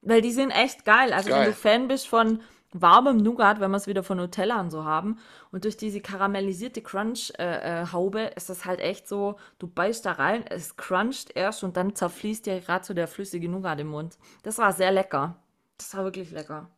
Weil 0.00 0.20
die 0.22 0.32
sind 0.32 0.50
echt 0.50 0.84
geil. 0.84 1.12
Also 1.12 1.28
wenn 1.30 1.36
Geil. 1.36 1.46
du 1.46 1.52
Fan 1.54 1.88
bist 1.88 2.08
von 2.08 2.42
warmem 2.72 3.18
Nougat, 3.18 3.60
wenn 3.60 3.70
wir 3.70 3.76
es 3.76 3.86
wieder 3.86 4.02
von 4.02 4.16
Nutella 4.16 4.58
und 4.60 4.70
so 4.70 4.84
haben, 4.84 5.18
und 5.52 5.64
durch 5.64 5.76
diese 5.76 6.00
karamellisierte 6.00 6.80
Crunch-Haube 6.82 8.22
ist 8.34 8.48
das 8.48 8.64
halt 8.64 8.80
echt 8.80 9.06
so, 9.06 9.36
du 9.58 9.66
beißt 9.68 10.06
da 10.06 10.12
rein, 10.12 10.44
es 10.48 10.76
cruncht 10.76 11.36
erst 11.36 11.62
und 11.64 11.76
dann 11.76 11.94
zerfließt 11.94 12.46
dir 12.46 12.60
gerade 12.60 12.84
so 12.84 12.94
der 12.94 13.08
flüssige 13.08 13.48
Nougat 13.48 13.78
im 13.80 13.88
Mund. 13.88 14.16
Das 14.42 14.56
war 14.58 14.72
sehr 14.72 14.90
lecker. 14.90 15.36
Das 15.76 15.94
war 15.96 16.04
wirklich 16.04 16.30
lecker. 16.30 16.70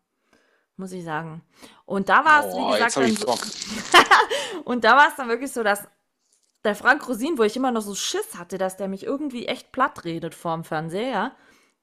Muss 0.76 0.90
ich 0.90 1.04
sagen. 1.04 1.42
Und 1.86 2.08
da 2.08 2.24
war 2.24 2.44
es, 2.44 2.54
wie 2.56 2.58
Oh, 2.60 2.72
gesagt, 2.72 2.96
jetzt 2.96 2.96
habe 2.96 3.06
dann 3.06 3.38
so, 3.38 4.62
und 4.64 4.82
da 4.82 4.96
war 4.96 5.08
es 5.08 5.14
dann 5.16 5.28
wirklich 5.28 5.52
so, 5.52 5.62
dass 5.62 5.86
der 6.64 6.74
Frank 6.74 7.06
Rosin, 7.08 7.38
wo 7.38 7.42
ich 7.42 7.56
immer 7.56 7.70
noch 7.70 7.82
so 7.82 7.94
Schiss 7.94 8.36
hatte, 8.36 8.58
dass 8.58 8.76
der 8.76 8.88
mich 8.88 9.04
irgendwie 9.04 9.46
echt 9.46 9.70
platt 9.72 10.04
redet 10.04 10.34
vorm 10.34 10.64
Fernseher, 10.64 11.32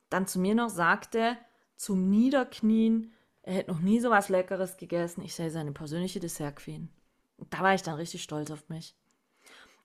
dann 0.10 0.28
zu 0.28 0.40
mir 0.40 0.56
noch 0.56 0.70
sagte, 0.70 1.38
zum 1.76 2.10
Niederknien, 2.10 3.14
er 3.44 3.56
hätte 3.56 3.72
noch 3.72 3.80
nie 3.80 4.00
so 4.00 4.10
was 4.10 4.30
Leckeres 4.30 4.78
gegessen. 4.78 5.22
Ich 5.24 5.36
sei 5.36 5.50
seine 5.50 5.72
persönliche 5.72 6.20
Dessert-Queen. 6.20 6.90
Und 7.38 7.54
da 7.54 7.62
war 7.62 7.74
ich 7.74 7.82
dann 7.82 7.96
richtig 7.96 8.22
stolz 8.22 8.52
auf 8.52 8.70
mich. 8.70 8.96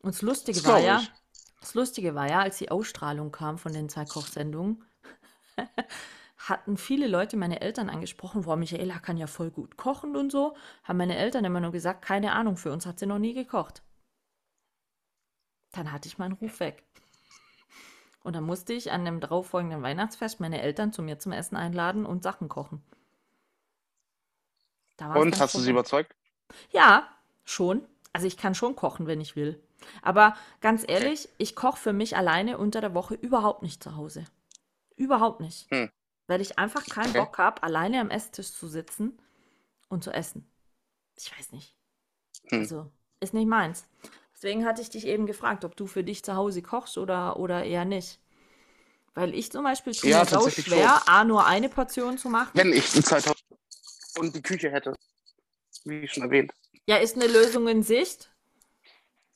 Und 0.01 0.15
das 0.15 0.23
Lustige 0.23 0.61
Das 0.61 0.69
war 0.69 0.79
ja, 0.79 1.03
das 1.61 1.75
Lustige 1.75 2.15
war 2.15 2.29
ja, 2.29 2.41
als 2.41 2.59
die 2.59 2.71
Ausstrahlung 2.71 3.33
kam 3.33 3.59
von 3.59 3.73
den 3.73 3.89
zwei 3.89 4.05
Kochsendungen, 4.05 4.85
hatten 6.37 6.77
viele 6.77 7.07
Leute 7.07 7.37
meine 7.37 7.61
Eltern 7.61 7.89
angesprochen, 7.89 8.43
boah, 8.43 8.57
Michaela 8.57 8.99
kann 8.99 9.17
ja 9.17 9.27
voll 9.27 9.51
gut 9.51 9.77
kochen 9.77 10.17
und 10.17 10.31
so. 10.31 10.55
Haben 10.85 10.99
meine 10.99 11.17
Eltern 11.17 11.45
immer 11.45 11.61
nur 11.61 11.73
gesagt, 11.73 12.03
keine 12.03 12.33
Ahnung, 12.33 12.57
für 12.57 12.73
uns 12.73 12.87
hat 12.87 12.99
sie 12.99 13.07
noch 13.07 13.19
nie 13.19 13.33
gekocht. 13.33 13.83
Dann 15.77 15.93
hatte 15.93 16.09
ich 16.09 16.19
meinen 16.19 16.33
Ruf 16.33 16.61
weg. 16.61 16.83
Und 18.23 18.35
dann 18.35 18.45
musste 18.45 18.73
ich 18.73 18.91
an 18.91 19.05
dem 19.05 19.21
darauffolgenden 19.21 19.83
Weihnachtsfest 19.83 20.41
meine 20.41 20.61
Eltern 20.61 20.93
zu 20.93 21.03
mir 21.03 21.19
zum 21.19 21.33
Essen 21.33 21.57
einladen 21.57 22.05
und 22.05 22.23
Sachen 22.23 22.49
kochen. 22.49 22.83
Und 24.99 25.39
hast 25.39 25.55
du 25.55 25.61
sie 25.61 25.71
überzeugt? 25.71 26.17
Ja, 26.71 27.09
schon. 27.45 27.87
Also 28.13 28.27
ich 28.27 28.37
kann 28.37 28.55
schon 28.55 28.75
kochen, 28.75 29.07
wenn 29.07 29.21
ich 29.21 29.37
will. 29.37 29.63
Aber 30.03 30.35
ganz 30.61 30.85
ehrlich, 30.89 31.29
ich 31.39 31.55
koche 31.55 31.79
für 31.79 31.93
mich 31.93 32.17
alleine 32.17 32.59
unter 32.59 32.81
der 32.81 32.95
Woche 32.95 33.15
überhaupt 33.15 33.63
nicht 33.63 33.83
zu 33.83 33.95
Hause. 33.95 34.25
Überhaupt 34.97 35.41
nicht. 35.41 35.71
Hm. 35.71 35.91
Weil 36.27 36.41
ich 36.41 36.59
einfach 36.59 36.85
keinen 36.87 37.11
Okay. 37.11 37.21
Bock 37.21 37.39
habe, 37.39 37.63
alleine 37.63 38.01
am 38.01 38.11
Esstisch 38.11 38.53
zu 38.53 38.67
sitzen 38.67 39.19
und 39.89 40.03
zu 40.03 40.11
essen. 40.11 40.51
Ich 41.17 41.31
weiß 41.37 41.53
nicht. 41.53 41.77
Hm. 42.49 42.61
Also, 42.61 42.91
ist 43.21 43.35
nicht 43.35 43.47
meins. 43.47 43.87
Deswegen 44.37 44.67
hatte 44.67 44.83
ich 44.83 44.91
dich 44.91 45.07
eben 45.07 45.27
gefragt, 45.27 45.65
ob 45.65 45.77
du 45.77 45.87
für 45.87 46.05
dich 46.05 46.23
zu 46.23 46.37
Hause 46.37 46.61
kochst 46.61 46.99
oder, 46.99 47.39
oder 47.39 47.65
eher 47.65 47.87
nicht. 47.87 48.21
Weil 49.15 49.35
ich 49.35 49.51
zum 49.51 49.65
Beispiel 49.65 49.95
tue 49.95 50.11
Ja, 50.11 50.21
mir 50.21 50.27
tatsächlich 50.27 50.67
schwer, 50.67 51.09
A, 51.09 51.25
nur 51.25 51.47
eine 51.47 51.71
Portion 51.71 52.19
zu 52.19 52.29
machen. 52.29 52.51
Wenn 52.53 52.71
ich 52.71 52.93
die 52.93 53.03
Zeit 53.03 53.27
habe 53.27 53.39
und 54.19 54.37
die 54.37 54.43
Küche 54.43 54.71
hätte, 54.71 54.95
wie 55.85 56.07
schon 56.07 56.25
erwähnt. 56.25 56.53
Ja, 56.87 56.97
ist 56.97 57.17
eine 57.17 57.27
Lösung 57.27 57.67
in 57.67 57.83
Sicht. 57.83 58.31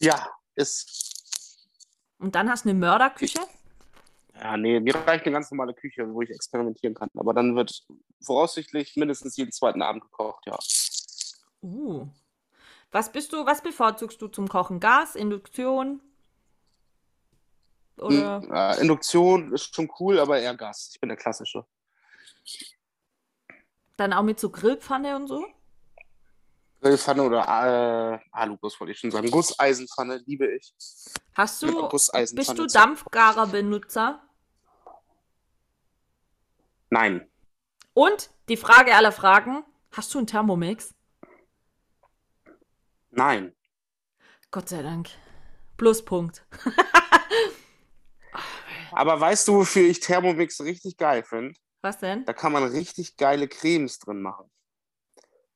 Ja, 0.01 0.31
ist. 0.55 1.67
Und 2.19 2.35
dann 2.35 2.51
hast 2.51 2.67
du 2.67 2.69
eine 2.69 2.79
Mörderküche. 2.79 3.41
Ja, 4.35 4.59
nee, 4.59 4.81
mir 4.81 4.95
reicht 4.95 5.25
eine 5.25 5.33
ganz 5.33 5.51
normale 5.51 5.73
Küche, 5.73 6.13
wo 6.13 6.21
ich 6.21 6.31
experimentieren 6.31 6.95
kann. 6.95 7.09
Aber 7.15 7.33
dann 7.33 7.57
wird 7.57 7.87
voraussichtlich 8.23 8.97
mindestens 8.97 9.35
jeden 9.39 9.53
zweiten 9.53 9.81
Abend 9.81 10.03
gekocht, 10.03 10.45
ja. 10.47 10.59
Uh. 11.63 12.07
Was 12.93 13.13
bist 13.13 13.33
du, 13.33 13.47
was 13.47 13.63
bevorzugst 13.63 14.21
du 14.21 14.29
zum 14.29 14.49
Kochen? 14.49 14.81
Gas, 14.81 15.15
Induktion? 15.15 16.01
Oder? 17.99 18.41
Hm, 18.41 18.83
Induktion 18.83 19.53
ist 19.53 19.75
schon 19.75 19.91
cool, 20.01 20.19
aber 20.19 20.41
eher 20.41 20.57
Gas. 20.57 20.91
Ich 20.93 21.01
bin 21.01 21.09
der 21.09 21.19
Klassische. 21.19 21.65
Dann 23.97 24.13
auch 24.13 24.23
mit 24.23 24.41
so 24.41 24.51
Grillpfanne 24.51 25.15
und 25.15 25.29
so? 25.29 25.47
Grillpfanne 26.81 27.23
oder 27.23 27.43
äh, 27.43 28.19
Aluguss 28.33 28.81
wollte 28.81 28.93
ich 28.93 28.99
schon 28.99 29.11
sagen. 29.11 29.31
Gusseisenpfanne 29.31 30.23
liebe 30.27 30.51
ich. 30.57 30.75
Hast 31.35 31.63
du, 31.63 31.89
bist 31.89 32.59
du 32.59 32.67
Dampfgarer-Benutzer? 32.67 34.23
Nein. 36.89 37.31
Und 37.93 38.31
die 38.49 38.57
Frage 38.57 38.95
aller 38.95 39.13
Fragen, 39.13 39.63
hast 39.93 40.13
du 40.15 40.19
einen 40.19 40.27
Thermomix? 40.27 40.95
Nein. 43.11 43.55
Gott 44.51 44.69
sei 44.69 44.83
Dank. 44.83 45.09
Pluspunkt. 45.77 46.45
Aber 48.93 49.21
weißt 49.21 49.47
du, 49.49 49.55
wofür 49.57 49.89
ich 49.89 50.01
Thermomix 50.01 50.61
richtig 50.61 50.97
geil 50.97 51.23
finde? 51.23 51.55
Was 51.83 51.99
denn? 51.99 52.25
Da 52.25 52.33
kann 52.33 52.53
man 52.53 52.65
richtig 52.65 53.17
geile 53.17 53.49
Cremes 53.49 53.99
drin 53.99 54.21
machen. 54.21 54.51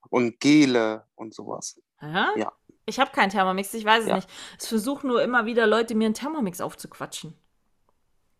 Und 0.08 0.38
Gele 0.40 1.06
und 1.14 1.34
sowas. 1.34 1.80
Aha. 1.98 2.32
Ja. 2.36 2.52
Ich 2.86 3.00
habe 3.00 3.10
keinen 3.10 3.30
Thermomix, 3.30 3.72
ich 3.74 3.84
weiß 3.84 4.02
es 4.04 4.08
Ja. 4.08 4.16
nicht. 4.16 4.28
Es 4.58 4.66
versuchen 4.68 5.08
nur 5.08 5.22
immer 5.22 5.46
wieder 5.46 5.66
Leute, 5.66 5.94
mir 5.94 6.04
einen 6.06 6.14
Thermomix 6.14 6.60
aufzuquatschen. 6.60 7.34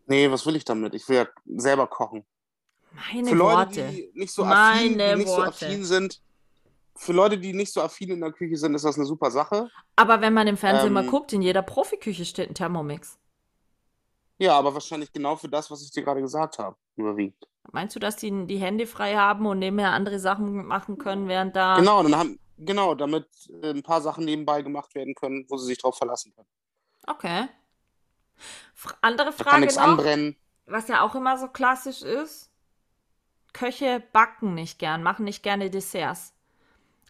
Nee, 0.07 0.31
was 0.31 0.45
will 0.47 0.55
ich 0.57 0.65
damit? 0.65 0.95
Ich 0.95 1.09
will 1.09 1.17
ja 1.17 1.27
selber 1.57 1.87
kochen. 1.87 2.25
Meine 2.93 3.29
für 3.31 3.35
Leute, 3.35 3.57
Worte. 3.57 3.89
die 3.91 4.11
nicht 4.15 4.33
so 4.33 4.45
affin, 4.45 4.97
Meine 4.97 5.13
die 5.15 5.19
nicht 5.25 5.29
so 5.29 5.43
affin 5.43 5.85
sind, 5.85 6.23
für 6.97 7.13
Leute, 7.13 7.39
die 7.39 7.53
nicht 7.53 7.73
so 7.73 7.81
affin 7.83 8.11
in 8.11 8.21
der 8.21 8.33
Küche 8.33 8.57
sind, 8.57 8.75
ist 8.75 8.85
das 8.85 8.97
eine 8.97 9.07
super 9.07 9.31
Sache. 9.31 9.71
Aber 9.97 10.21
wenn 10.21 10.33
man 10.35 10.47
im 10.47 10.57
Fernsehen 10.57 10.93
mal 10.93 11.03
Ähm, 11.03 11.07
guckt, 11.07 11.33
in 11.33 11.43
jeder 11.43 11.63
Profiküche 11.63 12.25
steht 12.25 12.49
ein 12.51 12.55
Thermomix. 12.55 13.19
Ja, 14.39 14.57
aber 14.59 14.75
wahrscheinlich 14.75 15.13
genau 15.13 15.37
für 15.37 15.49
das, 15.49 15.71
was 15.71 15.83
ich 15.83 15.91
dir 15.91 16.03
gerade 16.05 16.21
gesagt 16.21 16.59
habe, 16.59 16.77
überwiegt. 16.97 17.49
Meinst 17.73 17.95
du, 17.97 18.01
dass 18.01 18.17
die 18.17 18.47
die 18.47 18.59
Hände 18.59 18.87
frei 18.87 19.17
haben 19.17 19.47
und 19.47 19.59
nebenher 19.59 19.91
andere 19.93 20.19
Sachen 20.19 20.67
machen 20.67 20.99
können, 20.99 21.29
während 21.29 21.57
da. 21.57 21.77
Genau, 21.77 22.03
dann 22.03 22.17
haben, 22.17 22.39
genau, 22.57 22.95
damit 22.95 23.27
äh, 23.63 23.71
ein 23.71 23.83
paar 23.83 24.01
Sachen 24.01 24.25
nebenbei 24.25 24.63
gemacht 24.63 24.95
werden 24.95 25.15
können, 25.15 25.45
wo 25.49 25.57
sie 25.57 25.67
sich 25.67 25.79
drauf 25.79 25.97
verlassen 25.97 26.33
können. 26.35 26.49
Okay. 27.07 27.49
F 28.75 28.95
andere 29.01 29.33
Da 29.39 29.45
kann 29.45 29.61
Frage 29.61 29.61
nichts 29.61 29.77
noch, 29.77 29.83
anbrennen. 29.83 30.37
was 30.67 30.89
ja 30.89 31.03
auch 31.03 31.15
immer 31.15 31.39
so 31.39 31.49
klassisch 31.49 32.03
ist. 32.03 32.51
Köche 33.55 34.03
backen 34.13 34.55
nicht 34.55 34.79
gern, 34.79 35.03
machen 35.03 35.25
nicht 35.25 35.43
gerne 35.43 35.71
Desserts. 35.71 36.34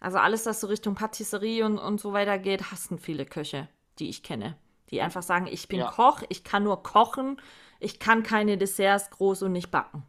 Also 0.05 0.19
alles, 0.19 0.45
was 0.45 0.61
so 0.61 0.67
Richtung 0.67 0.93
Patisserie 0.93 1.65
und, 1.65 1.79
und 1.79 1.99
so 1.99 2.13
weiter 2.13 2.37
geht, 2.37 2.69
hassen 2.71 2.99
viele 2.99 3.25
Köche, 3.25 3.67
die 3.97 4.07
ich 4.07 4.21
kenne. 4.21 4.55
Die 4.91 5.01
einfach 5.01 5.23
sagen, 5.23 5.47
ich 5.47 5.67
bin 5.67 5.79
Ja. 5.79 5.89
Koch, 5.89 6.21
ich 6.29 6.43
kann 6.43 6.63
nur 6.63 6.83
kochen, 6.83 7.41
ich 7.79 7.97
kann 7.97 8.21
keine 8.21 8.55
Desserts 8.59 9.09
groß 9.09 9.41
und 9.41 9.53
nicht 9.53 9.71
backen. 9.71 10.03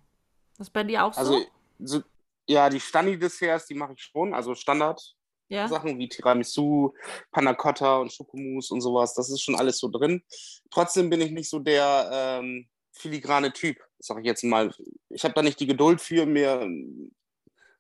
Das 0.59 0.67
ist 0.67 0.75
bei 0.75 0.85
dir 0.85 1.03
auch 1.03 1.15
so? 1.15 1.21
Also, 1.21 1.47
so, 1.79 2.03
ja, 2.47 2.69
die 2.69 2.79
Stani-Desserts, 2.79 3.69
die 3.69 3.75
mache 3.75 3.95
ich 3.95 4.03
schon, 4.03 4.35
also 4.35 4.55
Standard. 4.55 5.01
ja? 5.49 5.67
Sachen 5.67 5.99
wie 5.99 6.11
Tiramisu, 6.11 6.93
Panna 7.33 7.55
Cotta 7.55 7.97
und 7.97 8.13
Schokomousse 8.13 8.75
und 8.75 8.83
sowas, 8.83 9.15
das 9.15 9.31
ist 9.31 9.41
schon 9.41 9.55
alles 9.55 9.79
so 9.79 9.89
drin. 9.89 10.23
Trotzdem 10.71 11.09
bin 11.09 11.23
ich 11.23 11.31
nicht 11.31 11.49
so 11.49 11.59
der 11.59 12.11
ähm, 12.13 12.69
filigrane 12.93 13.51
Typ, 13.51 13.79
sag 13.99 14.19
ich 14.19 14.27
jetzt 14.27 14.45
mal. 14.45 14.75
Ich 15.09 15.25
habe 15.25 15.33
da 15.33 15.41
nicht 15.41 15.59
die 15.59 15.67
Geduld 15.67 16.03
für, 16.03 16.27
mir 16.27 16.69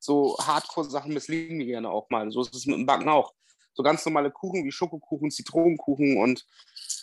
so 0.06 0.38
Hardcore-Sachen 0.38 1.12
missliegen 1.12 1.58
mir 1.58 1.66
gerne 1.66 1.90
auch 1.90 2.08
mal. 2.10 2.30
So 2.30 2.40
ist 2.40 2.54
es 2.54 2.66
mit 2.66 2.76
dem 2.76 2.86
Backen 2.86 3.08
auch. 3.08 3.34
So 3.74 3.82
ganz 3.82 4.04
normale 4.06 4.30
Kuchen 4.30 4.64
wie 4.64 4.72
Schokokuchen, 4.72 5.30
Zitronenkuchen 5.30 6.16
und 6.16 6.46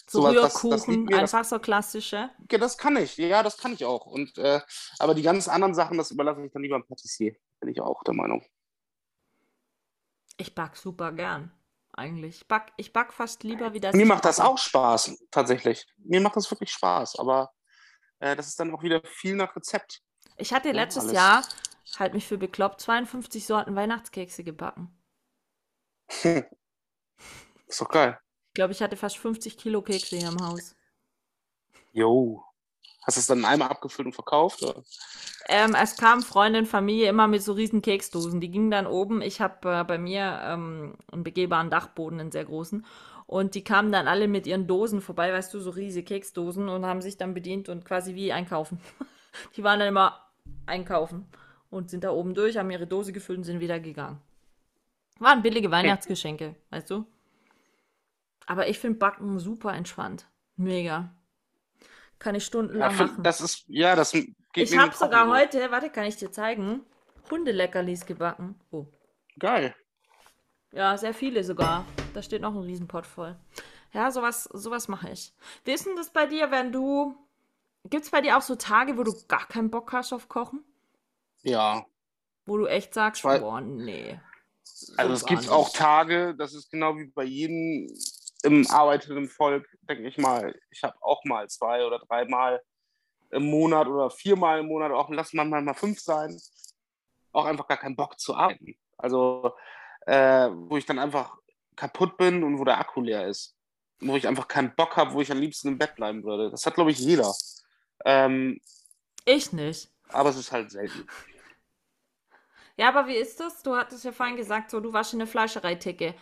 So 0.07 0.21
sowas, 0.21 0.33
das, 0.35 0.53
das 0.53 0.87
Rührkuchen, 0.87 1.13
einfach 1.13 1.45
so 1.45 1.59
klassische. 1.59 2.31
ja, 2.51 2.57
das 2.57 2.77
kann 2.77 2.97
ich, 2.97 3.17
ja, 3.17 3.43
das 3.43 3.57
kann 3.57 3.73
ich 3.73 3.85
auch. 3.85 4.07
Und, 4.07 4.37
äh, 4.39 4.61
aber 4.99 5.13
die 5.13 5.21
ganz 5.21 5.47
anderen 5.47 5.75
Sachen, 5.75 5.97
das 5.99 6.09
überlasse 6.11 6.43
ich 6.43 6.51
dann 6.51 6.63
lieber 6.63 6.75
einem 6.75 6.87
Patissier, 6.87 7.35
bin 7.59 7.69
ich 7.69 7.79
auch 7.81 8.03
der 8.03 8.15
Meinung. 8.15 8.43
Ich 10.37 10.55
back 10.55 10.75
super 10.75 11.11
gern, 11.11 11.51
eigentlich. 11.91 12.37
Ich 12.37 12.47
back, 12.47 12.73
ich 12.77 12.91
back 12.91 13.13
fast 13.13 13.43
lieber, 13.43 13.73
wie 13.73 13.79
das 13.79 13.95
Mir 13.95 14.05
macht 14.07 14.25
das 14.25 14.39
auch 14.39 14.57
Spaß, 14.57 15.25
tatsächlich. 15.29 15.85
Mir 15.97 16.21
macht 16.21 16.35
das 16.35 16.49
wirklich 16.49 16.71
Spaß, 16.71 17.19
aber 17.19 17.51
äh, 18.19 18.35
das 18.35 18.47
ist 18.47 18.59
dann 18.59 18.73
auch 18.73 18.81
wieder 18.81 19.01
viel 19.05 19.35
nach 19.35 19.55
Rezept. 19.55 20.01
Ich 20.37 20.53
hatte 20.53 20.69
Ja, 20.69 20.73
letztes 20.73 21.03
alles. 21.03 21.13
Jahr, 21.13 21.43
halt 21.99 22.13
mich 22.13 22.27
für 22.27 22.37
bekloppt, 22.37 22.81
52 22.81 23.45
Sorten 23.45 23.75
Weihnachtskekse 23.75 24.43
gebacken. 24.43 24.95
Ist 27.67 27.81
doch 27.81 27.89
geil. 27.89 28.19
Ich 28.49 28.55
glaube, 28.55 28.73
ich 28.73 28.81
hatte 28.81 28.97
fast 28.97 29.17
50 29.17 29.57
Kilo 29.57 29.81
Kekse 29.81 30.17
hier 30.17 30.29
im 30.29 30.45
Haus. 30.45 30.75
Jo. 31.91 32.43
Hast 33.01 33.17
du 33.17 33.19
es 33.19 33.27
dann 33.27 33.45
einmal 33.45 33.69
abgefüllt 33.69 34.05
und 34.05 34.13
verkauft? 34.13 34.63
Oder? 34.63 34.83
Ähm, 35.49 35.75
es 35.75 35.97
kam 35.97 36.21
Freundin, 36.21 36.65
Familie 36.65 37.09
immer 37.09 37.27
mit 37.27 37.43
so 37.43 37.53
riesen 37.53 37.81
Keksdosen. 37.81 38.39
Die 38.39 38.49
gingen 38.49 38.71
dann 38.71 38.87
oben. 38.87 39.21
Ich 39.21 39.41
habe 39.41 39.79
äh, 39.79 39.83
bei 39.83 39.97
mir 39.97 40.39
ähm, 40.43 40.95
einen 41.11 41.23
begehbaren 41.23 41.69
Dachboden, 41.69 42.19
einen 42.19 42.31
sehr 42.31 42.45
großen. 42.45 42.85
Und 43.25 43.55
die 43.55 43.63
kamen 43.63 43.91
dann 43.91 44.07
alle 44.07 44.27
mit 44.27 44.45
ihren 44.47 44.67
Dosen 44.67 45.01
vorbei, 45.01 45.33
weißt 45.33 45.53
du, 45.53 45.59
so 45.59 45.71
riesige 45.71 46.05
Keksdosen 46.05 46.69
und 46.69 46.85
haben 46.85 47.01
sich 47.01 47.17
dann 47.17 47.33
bedient 47.33 47.69
und 47.69 47.83
quasi 47.83 48.15
wie 48.15 48.31
einkaufen. 48.31 48.79
Die 49.55 49.63
waren 49.63 49.79
dann 49.79 49.87
immer 49.87 50.19
einkaufen 50.67 51.27
und 51.73 51.89
sind 51.89 52.03
da 52.03 52.11
oben 52.11 52.33
durch, 52.33 52.57
haben 52.57 52.71
ihre 52.71 52.87
Dose 52.87 53.11
gefüllt 53.11 53.39
und 53.39 53.43
sind 53.43 53.59
wieder 53.59 53.79
gegangen. 53.79 54.21
Waren 55.19 55.41
billige 55.41 55.71
Weihnachtsgeschenke, 55.71 56.55
weißt 56.69 56.89
du? 56.89 57.05
Aber 58.45 58.67
ich 58.67 58.79
finde 58.79 58.99
Backen 58.99 59.39
super 59.39 59.73
entspannt. 59.73 60.27
Mega. 60.55 61.13
Kann 62.19 62.35
ich 62.35 62.43
Ja, 62.43 62.47
stundenlang 62.47 62.91
für, 62.91 63.05
machen. 63.05 63.23
das 63.23 63.41
ist, 63.41 63.63
ja, 63.67 63.95
das 63.95 64.11
geht 64.11 64.35
Ich 64.53 64.77
habe 64.77 64.95
sogar 64.95 65.27
heute, 65.27 65.71
warte, 65.71 65.89
kann 65.89 66.05
ich 66.05 66.15
dir 66.15 66.31
zeigen, 66.31 66.81
Hundeleckerlis 67.29 68.05
gebacken. 68.05 68.55
Oh. 68.71 68.85
Geil. 69.39 69.75
Ja, 70.71 70.97
sehr 70.97 71.13
viele 71.13 71.43
sogar. 71.43 71.85
Da 72.13 72.21
steht 72.21 72.41
noch 72.41 72.53
ein 72.53 72.61
Riesenpott 72.61 73.05
voll. 73.05 73.35
Ja, 73.93 74.11
sowas, 74.11 74.43
sowas 74.53 74.87
mache 74.87 75.09
ich. 75.11 75.33
Wie 75.65 75.71
ist 75.71 75.85
denn 75.85 75.95
das 75.95 76.11
bei 76.11 76.25
dir, 76.25 76.51
wenn 76.51 76.71
du. 76.71 77.15
Gibt 77.85 78.05
es 78.05 78.11
bei 78.11 78.21
dir 78.21 78.37
auch 78.37 78.41
so 78.41 78.55
Tage, 78.55 78.97
wo 78.97 79.03
du 79.03 79.13
gar 79.27 79.47
keinen 79.47 79.69
Bock 79.69 79.91
hast 79.91 80.13
auf 80.13 80.29
Kochen? 80.29 80.63
Ja. 81.43 81.85
Wo 82.45 82.57
du 82.57 82.65
echt 82.67 82.93
sagst, 82.93 83.23
weiß- 83.23 83.39
boah, 83.39 83.61
nee. 83.61 84.19
so 84.63 84.93
Also 84.97 85.13
es 85.13 85.25
gibt 85.25 85.49
auch 85.49 85.69
Tage, 85.71 86.35
das 86.35 86.53
ist 86.53 86.69
genau 86.69 86.97
wie 86.97 87.05
bei 87.05 87.23
jedem 87.23 87.87
im 88.43 88.67
arbeitenden 88.69 89.29
Volk, 89.29 89.65
denke 89.83 90.07
ich 90.07 90.17
mal. 90.17 90.53
Ich 90.69 90.83
habe 90.83 90.95
auch 91.01 91.23
mal 91.23 91.47
zwei 91.49 91.85
oder 91.85 91.99
dreimal 91.99 92.61
im 93.31 93.49
Monat 93.49 93.87
oder 93.87 94.09
viermal 94.09 94.59
im 94.59 94.67
Monat, 94.67 94.91
auch 94.91 95.09
lass 95.09 95.33
mal 95.33 95.45
mal 95.45 95.73
fünf 95.73 95.99
sein, 96.01 96.37
auch 97.31 97.45
einfach 97.45 97.67
gar 97.67 97.77
keinen 97.77 97.95
Bock 97.95 98.19
zu 98.19 98.35
arbeiten. 98.35 98.75
Also 98.97 99.53
äh, 100.05 100.49
wo 100.51 100.77
ich 100.77 100.85
dann 100.85 100.99
einfach 100.99 101.37
kaputt 101.75 102.17
bin 102.17 102.43
und 102.43 102.59
wo 102.59 102.65
der 102.65 102.77
Akku 102.79 103.01
leer 103.01 103.27
ist. 103.27 103.55
Wo 104.01 104.15
ich 104.17 104.27
einfach 104.27 104.47
keinen 104.49 104.75
Bock 104.75 104.97
habe, 104.97 105.13
wo 105.13 105.21
ich 105.21 105.31
am 105.31 105.39
liebsten 105.39 105.69
im 105.69 105.77
Bett 105.77 105.95
bleiben 105.95 106.23
würde. 106.23 106.51
Das 106.51 106.65
hat, 106.65 106.75
glaube 106.75 106.91
ich, 106.91 106.99
jeder. 106.99 107.33
Ähm, 108.05 108.59
Ich 109.25 109.53
nicht. 109.53 109.89
aber 110.09 110.29
es 110.29 110.35
ist 110.37 110.51
halt 110.51 110.71
selten. 110.71 111.07
Ja, 112.77 112.89
aber 112.89 113.07
wie 113.07 113.15
ist 113.15 113.39
das? 113.39 113.61
Du 113.63 113.75
hattest 113.75 114.03
ja 114.03 114.11
vorhin 114.11 114.35
gesagt, 114.35 114.71
so 114.71 114.79
du 114.79 114.91
warst 114.93 115.13
in 115.13 115.19
der 115.19 115.27
Fleischereitheke. 115.27 116.15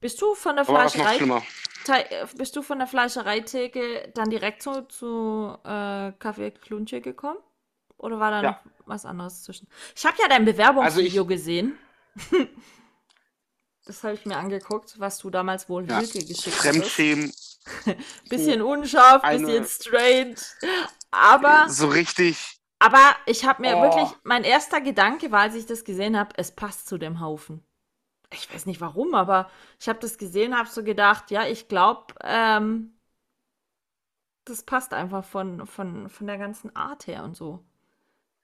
Bist 0.00 0.20
du 0.22 0.34
von 0.34 0.56
der 0.56 0.64
Fleischerei 0.64 1.16
äh, 1.16 2.26
bist 2.36 2.54
du 2.56 2.62
von 2.62 2.78
der 2.78 2.86
Fleischereitheke 2.86 4.12
dann 4.14 4.30
direkt 4.30 4.62
so 4.62 4.82
zu 4.82 5.56
äh, 5.64 6.12
Kaffee 6.18 6.50
Klunche 6.50 7.00
gekommen? 7.00 7.38
Oder 7.96 8.20
war 8.20 8.30
da 8.30 8.42
Ja. 8.42 8.50
noch 8.52 8.60
was 8.86 9.04
anderes 9.04 9.42
zwischen? 9.42 9.68
Ich 9.96 10.04
habe 10.06 10.16
ja 10.20 10.28
dein 10.28 10.44
Bewerbungsvideo 10.44 11.24
gesehen. 11.26 11.78
Das 13.86 14.04
habe 14.04 14.12
ich 14.14 14.26
mir 14.26 14.36
angeguckt, 14.36 14.96
was 15.00 15.16
du 15.16 15.30
damals 15.30 15.66
wohl 15.70 15.88
Ja. 15.88 15.98
Hilke 16.00 16.18
geschickt 16.22 16.56
hast. 16.56 16.56
Fremdschämen, 16.56 17.32
Bisschen 18.28 18.60
unscharf, 18.60 19.22
Eine- 19.24 19.46
bisschen 19.46 19.66
strange. 19.66 20.34
Aber, 21.10 21.70
so 21.70 21.88
richtig. 21.88 22.57
Aber 22.78 23.14
ich 23.26 23.44
habe 23.44 23.62
mir 23.62 23.76
Oh. 23.76 23.82
wirklich, 23.82 24.08
mein 24.24 24.44
erster 24.44 24.80
Gedanke 24.80 25.30
war, 25.32 25.40
als 25.40 25.54
ich 25.54 25.66
das 25.66 25.84
gesehen 25.84 26.16
habe, 26.18 26.30
es 26.36 26.52
passt 26.52 26.88
zu 26.88 26.98
dem 26.98 27.20
Haufen. 27.20 27.62
Ich 28.32 28.52
weiß 28.52 28.66
nicht 28.66 28.80
warum, 28.80 29.14
aber 29.14 29.50
ich 29.80 29.88
habe 29.88 29.98
das 30.00 30.18
gesehen, 30.18 30.56
habe 30.56 30.68
so 30.68 30.84
gedacht, 30.84 31.30
ja, 31.30 31.46
ich 31.46 31.68
glaube, 31.68 32.14
ähm, 32.22 32.94
das 34.44 34.62
passt 34.62 34.92
einfach 34.94 35.24
von, 35.24 35.66
von, 35.66 36.08
von 36.08 36.26
der 36.26 36.38
ganzen 36.38 36.74
Art 36.76 37.06
her 37.06 37.24
und 37.24 37.36
so 37.36 37.64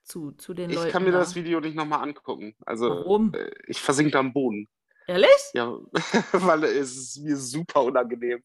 zu, 0.04 0.32
zu 0.32 0.52
den 0.52 0.70
Leuten. 0.70 0.86
Ich 0.86 0.92
kann 0.92 1.04
mir 1.04 1.12
da. 1.12 1.18
das 1.18 1.34
Video 1.34 1.60
nicht 1.60 1.74
nochmal 1.76 2.02
angucken. 2.02 2.54
Also, 2.66 2.90
Warum? 2.90 3.32
äh, 3.34 3.50
ich 3.66 3.80
versink 3.80 4.12
da 4.12 4.18
am 4.20 4.32
Boden. 4.32 4.68
Ehrlich? 5.06 5.30
Ja, 5.54 5.78
weil 6.32 6.64
es 6.64 6.96
ist 6.96 7.18
mir 7.22 7.36
super 7.36 7.82
unangenehm. 7.82 8.42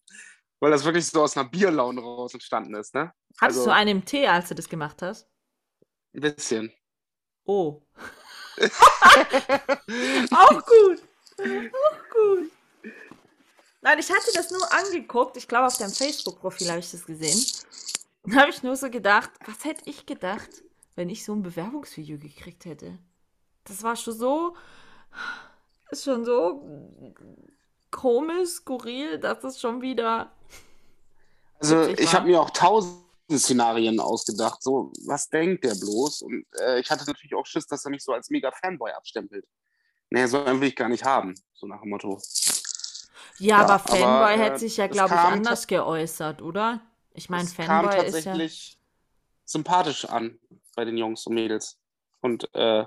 Weil 0.61 0.71
das 0.71 0.83
wirklich 0.83 1.05
so 1.07 1.21
aus 1.23 1.37
einer 1.37 1.47
Bierlaune 1.49 2.01
raus 2.01 2.33
entstanden 2.33 2.75
ist, 2.75 2.93
ne? 2.93 3.13
Hattest 3.39 3.59
Also- 3.59 3.65
du 3.65 3.73
einen 3.73 3.89
im 3.89 4.05
Tee, 4.05 4.27
als 4.27 4.49
du 4.49 4.55
das 4.55 4.67
gemacht 4.69 5.01
hast? 5.01 5.27
Ein 6.14 6.22
bisschen. 6.22 6.74
Oh. 7.45 7.82
Auch 10.32 10.66
gut. 10.66 11.01
Auch 11.39 12.10
gut. 12.14 12.51
Nein, 13.82 13.99
ich 13.99 14.12
hatte 14.12 14.32
das 14.34 14.51
nur 14.51 14.72
angeguckt. 14.74 15.38
Ich 15.38 15.47
glaube, 15.47 15.68
auf 15.68 15.78
deinem 15.78 15.91
Facebook-Profil 15.91 16.70
habe 16.70 16.80
ich 16.80 16.91
das 16.91 17.05
gesehen. 17.05 17.41
Da 18.26 18.41
habe 18.41 18.49
ich 18.49 18.62
nur 18.62 18.76
so 18.76 18.89
gedacht, 18.89 19.30
was 19.45 19.64
hätte 19.64 19.89
ich 19.89 20.05
gedacht, 20.05 20.49
wenn 20.95 21.10
ich 21.10 21.24
so 21.24 21.34
ein 21.34 21.43
Bewerbungsvideo 21.43 22.18
gekriegt 22.18 22.66
hätte? 22.66 22.99
Das 23.64 23.82
war 23.84 23.95
schon 23.95 24.18
so, 24.18 24.55
ist 25.91 26.03
schon 26.03 26.26
so 26.26 27.16
komisch, 27.91 28.49
skurril, 28.49 29.18
dass 29.18 29.43
es 29.43 29.62
schon 29.62 29.82
wieder. 29.82 30.32
Also 31.60 31.84
ich 31.84 32.14
habe 32.14 32.28
mir 32.28 32.41
auch 32.41 32.49
tausend 32.49 33.09
Szenarien 33.38 33.99
ausgedacht. 33.99 34.63
So, 34.63 34.91
was 35.05 35.30
denkt 35.30 35.63
der 35.63 35.75
bloß? 35.75 36.21
Und 36.23 36.45
äh, 36.59 36.80
ich 36.80 36.89
hatte 36.89 37.05
natürlich 37.05 37.36
auch 37.36 37.45
Schiss, 37.45 37.67
dass 37.67 37.86
er 37.86 37.91
mich 37.91 38.03
so 38.03 38.13
als 38.13 38.30
mega 38.30 38.51
Fanboy 38.51 38.91
abstempelt. 38.91 39.45
Nee, 40.09 40.25
so 40.25 40.43
einen 40.43 40.59
will 40.61 40.69
ich 40.69 40.75
gar 40.75 40.89
nicht 40.89 41.03
haben. 41.05 41.36
So 41.53 41.67
nach 41.67 41.82
dem 41.82 41.89
Motto. 41.89 42.19
Ja, 43.38 43.59
Ja, 43.59 43.61
aber 43.61 43.73
aber, 43.75 43.80
Fanboy 43.80 44.34
äh, 44.36 44.38
hätte 44.38 44.59
sich 44.59 44.77
ja, 44.77 44.88
glaube 44.88 45.13
ich, 45.13 45.19
anders 45.19 45.67
geäußert, 45.67 46.41
oder? 46.41 46.82
Ich 47.13 47.30
meine, 47.30 47.43
Es 47.43 47.55
kam 47.55 47.86
Fanboy 47.86 48.05
ist 48.07 48.25
ja. 48.25 48.36
tatsächlich 48.36 48.80
sympathisch 49.45 50.05
an 50.05 50.39
bei 50.75 50.86
den 50.86 50.97
Jungs 50.97 51.25
und 51.27 51.36
Mädels. 51.36 51.80
Und 52.21 52.53
äh, 52.55 52.86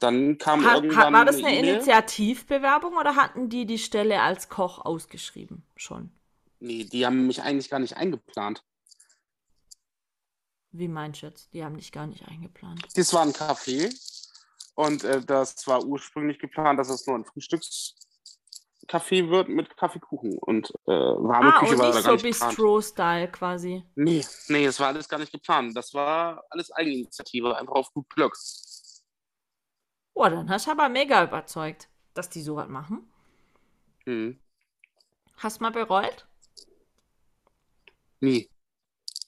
dann 0.00 0.38
kam 0.38 0.64
Hat, 0.64 0.82
hat, 0.82 0.84
irgendwann 0.84 1.12
war 1.12 1.24
das 1.24 1.42
eine 1.42 1.54
E-Mail. 1.54 1.74
Initiativbewerbung 1.74 2.96
oder 2.96 3.16
hatten 3.16 3.48
die 3.48 3.66
die 3.66 3.78
Stelle 3.78 4.20
als 4.22 4.48
Koch 4.48 4.84
ausgeschrieben 4.84 5.64
schon? 5.76 6.12
Nee, 6.60 6.84
die 6.84 7.06
haben 7.06 7.26
mich 7.26 7.42
eigentlich 7.42 7.70
gar 7.70 7.78
nicht 7.80 7.96
eingeplant. 7.96 8.64
Wie 10.72 10.88
meinst 10.88 11.22
du 11.22 11.26
jetzt? 11.26 11.52
Die 11.54 11.64
haben 11.64 11.76
dich 11.76 11.92
gar 11.92 12.06
nicht 12.06 12.26
eingeplant. 12.28 12.86
Das 12.94 13.12
war 13.14 13.22
ein 13.22 13.32
Café 13.32 13.90
und 14.74 15.02
äh, 15.04 15.22
das 15.24 15.66
war 15.66 15.82
ursprünglich 15.84 16.38
geplant, 16.38 16.78
dass 16.78 16.90
es 16.90 17.06
nur 17.06 17.16
ein 17.16 17.24
Frühstückscafé 17.24 19.30
wird 19.30 19.48
mit 19.48 19.76
Kaffeekuchen 19.76 20.38
und 20.38 20.70
äh, 20.86 20.90
warme 20.90 21.54
Ah, 21.54 21.58
Küche 21.60 21.72
und 21.72 21.78
war 21.78 21.90
da 21.90 21.96
nicht 21.96 22.04
gar 22.04 22.18
so 22.18 22.26
nicht 22.26 22.34
geplant. 22.34 22.56
Bistro-Style 22.56 23.30
quasi. 23.32 23.84
Nee, 23.94 24.24
nee, 24.48 24.66
das 24.66 24.78
war 24.78 24.88
alles 24.88 25.08
gar 25.08 25.18
nicht 25.18 25.32
geplant. 25.32 25.76
Das 25.76 25.94
war 25.94 26.44
alles 26.50 26.70
Eigeninitiative, 26.70 27.56
einfach 27.56 27.74
auf 27.74 27.92
gut 27.92 28.08
Glück. 28.10 28.36
Oh, 30.14 30.24
dann 30.28 30.50
hast 30.50 30.66
du 30.66 30.72
aber 30.72 30.88
mega 30.88 31.24
überzeugt, 31.24 31.88
dass 32.14 32.28
die 32.28 32.42
sowas 32.42 32.68
machen. 32.68 33.10
Hm. 34.04 34.38
Hast 35.36 35.60
mal 35.60 35.70
bereut? 35.70 36.26
Nie. 38.20 38.50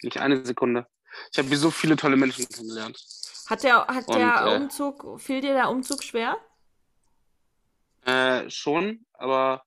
Nicht 0.02 0.18
eine 0.18 0.44
Sekunde. 0.44 0.86
Ich 1.32 1.38
habe 1.38 1.56
so 1.56 1.70
viele 1.70 1.96
tolle 1.96 2.16
Menschen 2.16 2.48
kennengelernt. 2.48 3.02
Hat 3.48 3.62
der, 3.62 3.86
hat 3.86 4.06
Und, 4.08 4.18
der 4.18 4.46
äh, 4.46 4.56
Umzug, 4.56 5.20
fiel 5.20 5.40
dir 5.40 5.54
der 5.54 5.70
Umzug 5.70 6.02
schwer? 6.04 6.36
Äh, 8.04 8.48
schon, 8.48 9.04
aber 9.14 9.64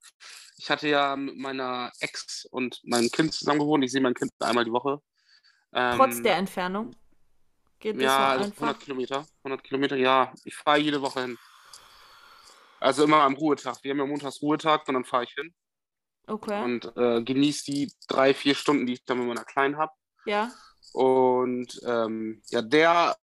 ich 0.57 0.69
hatte 0.69 0.87
ja 0.87 1.15
mit 1.15 1.37
meiner 1.37 1.91
Ex 1.99 2.45
und 2.49 2.79
meinem 2.83 3.09
Kind 3.09 3.33
zusammen 3.33 3.59
gewohnt. 3.59 3.83
Ich 3.83 3.91
sehe 3.91 4.01
mein 4.01 4.13
Kind 4.13 4.31
einmal 4.39 4.65
die 4.65 4.71
Woche. 4.71 4.99
Ähm, 5.73 5.97
Trotz 5.97 6.21
der 6.21 6.37
Entfernung? 6.37 6.95
Geht 7.79 7.97
das 7.97 8.03
Ja, 8.03 8.17
so 8.17 8.23
also 8.23 8.43
einfach? 8.45 8.61
100 8.61 8.79
Kilometer. 8.79 9.25
100 9.43 9.63
Kilometer, 9.63 9.95
ja. 9.97 10.33
Ich 10.45 10.55
fahre 10.55 10.79
jede 10.79 11.01
Woche 11.01 11.21
hin. 11.21 11.37
Also 12.79 13.03
immer 13.03 13.21
am 13.21 13.33
Ruhetag. 13.35 13.77
Wir 13.83 13.91
haben 13.91 13.99
ja 13.99 14.05
montags 14.05 14.41
Ruhetag 14.41 14.87
und 14.87 14.93
dann 14.93 15.05
fahre 15.05 15.25
ich 15.25 15.31
hin 15.31 15.53
Okay. 16.27 16.63
und 16.63 16.85
äh, 16.95 17.21
genieße 17.21 17.65
die 17.65 17.93
drei, 18.07 18.33
vier 18.33 18.55
Stunden, 18.55 18.85
die 18.85 18.93
ich 18.93 19.03
dann 19.05 19.19
mit 19.19 19.27
meiner 19.27 19.43
Kleinen 19.43 19.77
habe. 19.77 19.91
Ja. 20.25 20.51
Und 20.93 21.81
ähm, 21.85 22.41
ja, 22.49 22.61
der 22.61 23.17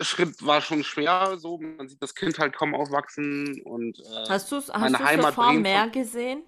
Schritt 0.00 0.44
war 0.46 0.60
schon 0.60 0.84
schwer. 0.84 1.36
So, 1.38 1.58
man 1.58 1.88
sieht 1.88 2.02
das 2.02 2.14
Kind 2.14 2.38
halt 2.38 2.54
kaum 2.54 2.74
aufwachsen 2.74 3.60
und 3.62 3.98
äh, 4.00 4.28
Hast 4.28 4.52
du 4.52 4.56
es 4.56 4.72
hast 4.72 4.98
Heimat 5.00 5.36
mehr 5.62 5.88
gesehen? 5.88 6.42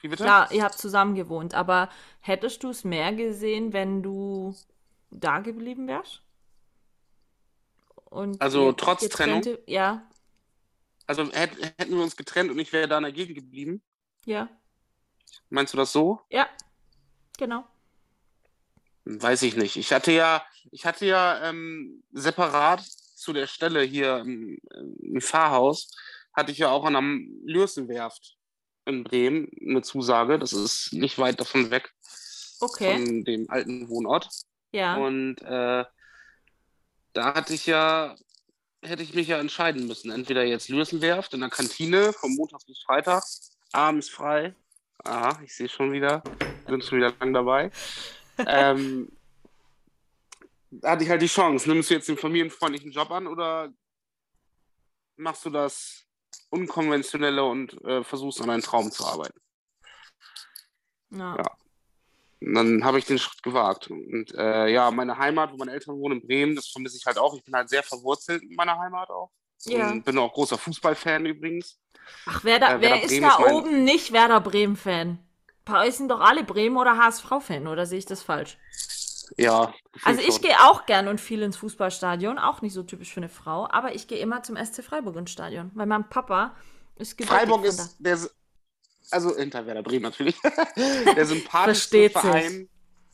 wie 0.00 0.08
bitte? 0.08 0.24
Klar, 0.24 0.52
ihr 0.52 0.62
habt 0.64 0.78
zusammen 0.78 1.14
gewohnt, 1.14 1.54
aber 1.54 1.88
hättest 2.20 2.62
du 2.62 2.70
es 2.70 2.84
mehr 2.84 3.12
gesehen, 3.14 3.72
wenn 3.72 4.02
du 4.02 4.54
da 5.10 5.38
geblieben 5.40 5.88
wärst? 5.88 6.22
Und 8.10 8.40
Also 8.40 8.68
ihr 8.68 8.76
trotz 8.76 9.02
getrennte, 9.02 9.62
Ja, 9.66 10.02
Also 11.06 11.30
hätt, 11.32 11.50
hätten 11.78 11.94
wir 11.96 12.02
uns 12.02 12.16
getrennt 12.16 12.50
und 12.50 12.58
ich 12.58 12.72
wäre 12.72 12.88
da 12.88 12.98
in 12.98 13.04
der 13.04 13.12
Gegend 13.12 13.36
geblieben. 13.36 13.82
ja, 14.26 14.48
Meinst 15.48 15.72
du 15.72 15.78
das 15.78 15.92
so? 15.92 16.20
ja, 16.30 16.48
genau. 17.38 17.64
Weiß 19.04 19.42
ich 19.42 19.56
nicht. 19.56 19.76
Ich 19.76 19.92
hatte 19.92 20.12
ja, 20.12 20.44
ich 20.70 20.86
hatte 20.86 21.06
ja 21.06 21.48
ähm, 21.48 22.02
separat 22.12 22.82
zu 22.82 23.32
der 23.32 23.46
Stelle 23.46 23.82
hier 23.82 24.18
im, 24.18 24.58
im 25.02 25.20
Pfarrhaus, 25.20 25.90
hatte 26.32 26.52
ich 26.52 26.58
ja 26.58 26.70
auch 26.70 26.84
an 26.84 26.94
der 26.94 27.52
Lürsenwerft 27.52 28.36
in 28.86 29.04
Bremen 29.04 29.50
eine 29.60 29.82
Zusage. 29.82 30.38
Das 30.38 30.52
ist 30.52 30.92
nicht 30.92 31.18
weit 31.18 31.40
davon 31.40 31.70
weg 31.70 31.92
Okay, 32.60 32.96
von 32.96 33.24
dem 33.24 33.50
alten 33.50 33.88
Wohnort. 33.88 34.28
ja. 34.72 34.96
Und 34.96 35.40
äh, 35.42 35.84
da 37.12 37.34
hatte 37.34 37.54
ich 37.54 37.66
ja, 37.66 38.16
hätte 38.82 39.02
ich 39.02 39.14
mich 39.14 39.28
ja 39.28 39.38
entscheiden 39.38 39.86
müssen. 39.86 40.10
Entweder 40.10 40.44
jetzt 40.44 40.68
Lürsenwerft 40.68 41.32
in 41.32 41.40
der 41.40 41.50
Kantine 41.50 42.12
vom 42.12 42.34
Montag 42.34 42.60
bis 42.66 42.82
Freitag, 42.82 43.22
abends 43.72 44.08
frei. 44.08 44.54
Aha, 45.04 45.40
ich 45.44 45.54
sehe 45.54 45.68
schon 45.68 45.92
wieder, 45.92 46.22
sind 46.66 46.84
schon 46.84 46.98
wieder 46.98 47.12
lang 47.20 47.32
dabei. 47.32 47.70
Ähm, 48.38 49.10
da 50.70 50.90
hatte 50.90 51.04
ich 51.04 51.10
halt 51.10 51.22
die 51.22 51.26
Chance. 51.26 51.68
Nimmst 51.68 51.90
du 51.90 51.94
jetzt 51.94 52.08
den 52.08 52.16
familienfreundlichen 52.18 52.90
Job 52.90 53.10
an 53.10 53.26
oder 53.26 53.72
machst 55.16 55.44
du 55.44 55.50
das 55.50 56.04
unkonventionelle 56.50 57.44
und 57.44 57.72
äh, 57.84 58.02
versuchst 58.02 58.40
an 58.40 58.48
deinen 58.48 58.62
Traum 58.62 58.90
zu 58.90 59.04
arbeiten? 59.06 59.38
ja. 61.10 61.36
ja. 61.36 61.44
Und 62.40 62.52
dann 62.54 62.84
habe 62.84 62.98
ich 62.98 63.06
den 63.06 63.18
Schritt 63.18 63.42
gewagt. 63.42 63.88
Und 63.88 64.34
äh, 64.34 64.66
ja, 64.68 64.90
meine 64.90 65.16
Heimat, 65.16 65.50
wo 65.50 65.56
meine 65.56 65.72
Eltern 65.72 65.96
wohnen 65.96 66.20
in 66.20 66.26
Bremen, 66.26 66.54
das 66.54 66.68
vermisse 66.68 66.98
ich 66.98 67.06
halt 67.06 67.16
auch. 67.16 67.34
Ich 67.34 67.42
bin 67.42 67.54
halt 67.54 67.70
sehr 67.70 67.82
verwurzelt 67.82 68.42
in 68.42 68.54
meiner 68.54 68.78
Heimat 68.78 69.08
auch. 69.08 69.30
Ja. 69.64 69.90
Und 69.90 70.04
bin 70.04 70.18
auch 70.18 70.30
großer 70.30 70.58
Fußballfan 70.58 71.24
übrigens. 71.24 71.80
Ach, 72.26 72.44
wer, 72.44 72.58
da, 72.58 72.74
Äh, 72.74 72.80
wer 72.82 72.90
Werder 72.90 73.02
ist 73.04 73.22
da 73.22 73.28
ist 73.28 73.38
mein- 73.38 73.54
oben 73.54 73.84
nicht 73.84 74.12
Werder 74.12 74.40
Bremen-Fan? 74.42 75.18
Sind 75.90 76.10
doch 76.10 76.20
alle 76.20 76.44
Bremen- 76.44 76.76
oder 76.76 76.98
HSV-Fan, 76.98 77.66
oder 77.66 77.86
sehe 77.86 77.98
ich 77.98 78.06
das 78.06 78.22
falsch? 78.22 78.58
Ja. 79.36 79.72
Also 80.02 80.20
ich 80.20 80.40
gehe 80.40 80.58
auch 80.64 80.86
gern 80.86 81.08
und 81.08 81.20
viel 81.20 81.42
ins 81.42 81.56
Fußballstadion, 81.56 82.38
auch 82.38 82.62
nicht 82.62 82.74
so 82.74 82.82
typisch 82.82 83.12
für 83.12 83.20
eine 83.20 83.28
Frau, 83.28 83.68
aber 83.70 83.94
ich 83.94 84.06
gehe 84.06 84.18
immer 84.18 84.42
zum 84.42 84.56
SC 84.56 84.82
Freiburg 84.82 85.16
ins 85.16 85.30
Stadion, 85.30 85.70
weil 85.74 85.86
mein 85.86 86.08
Papa 86.08 86.54
ist 86.96 87.20
Freiburg 87.24 87.64
ist 87.64 87.96
der, 87.98 88.18
also 89.10 89.36
hinter 89.36 89.66
Werder 89.66 89.82
Bremen 89.82 90.02
natürlich, 90.02 90.36
der 91.16 91.26
sympathischste. 91.26 92.10
Verein, 92.10 92.68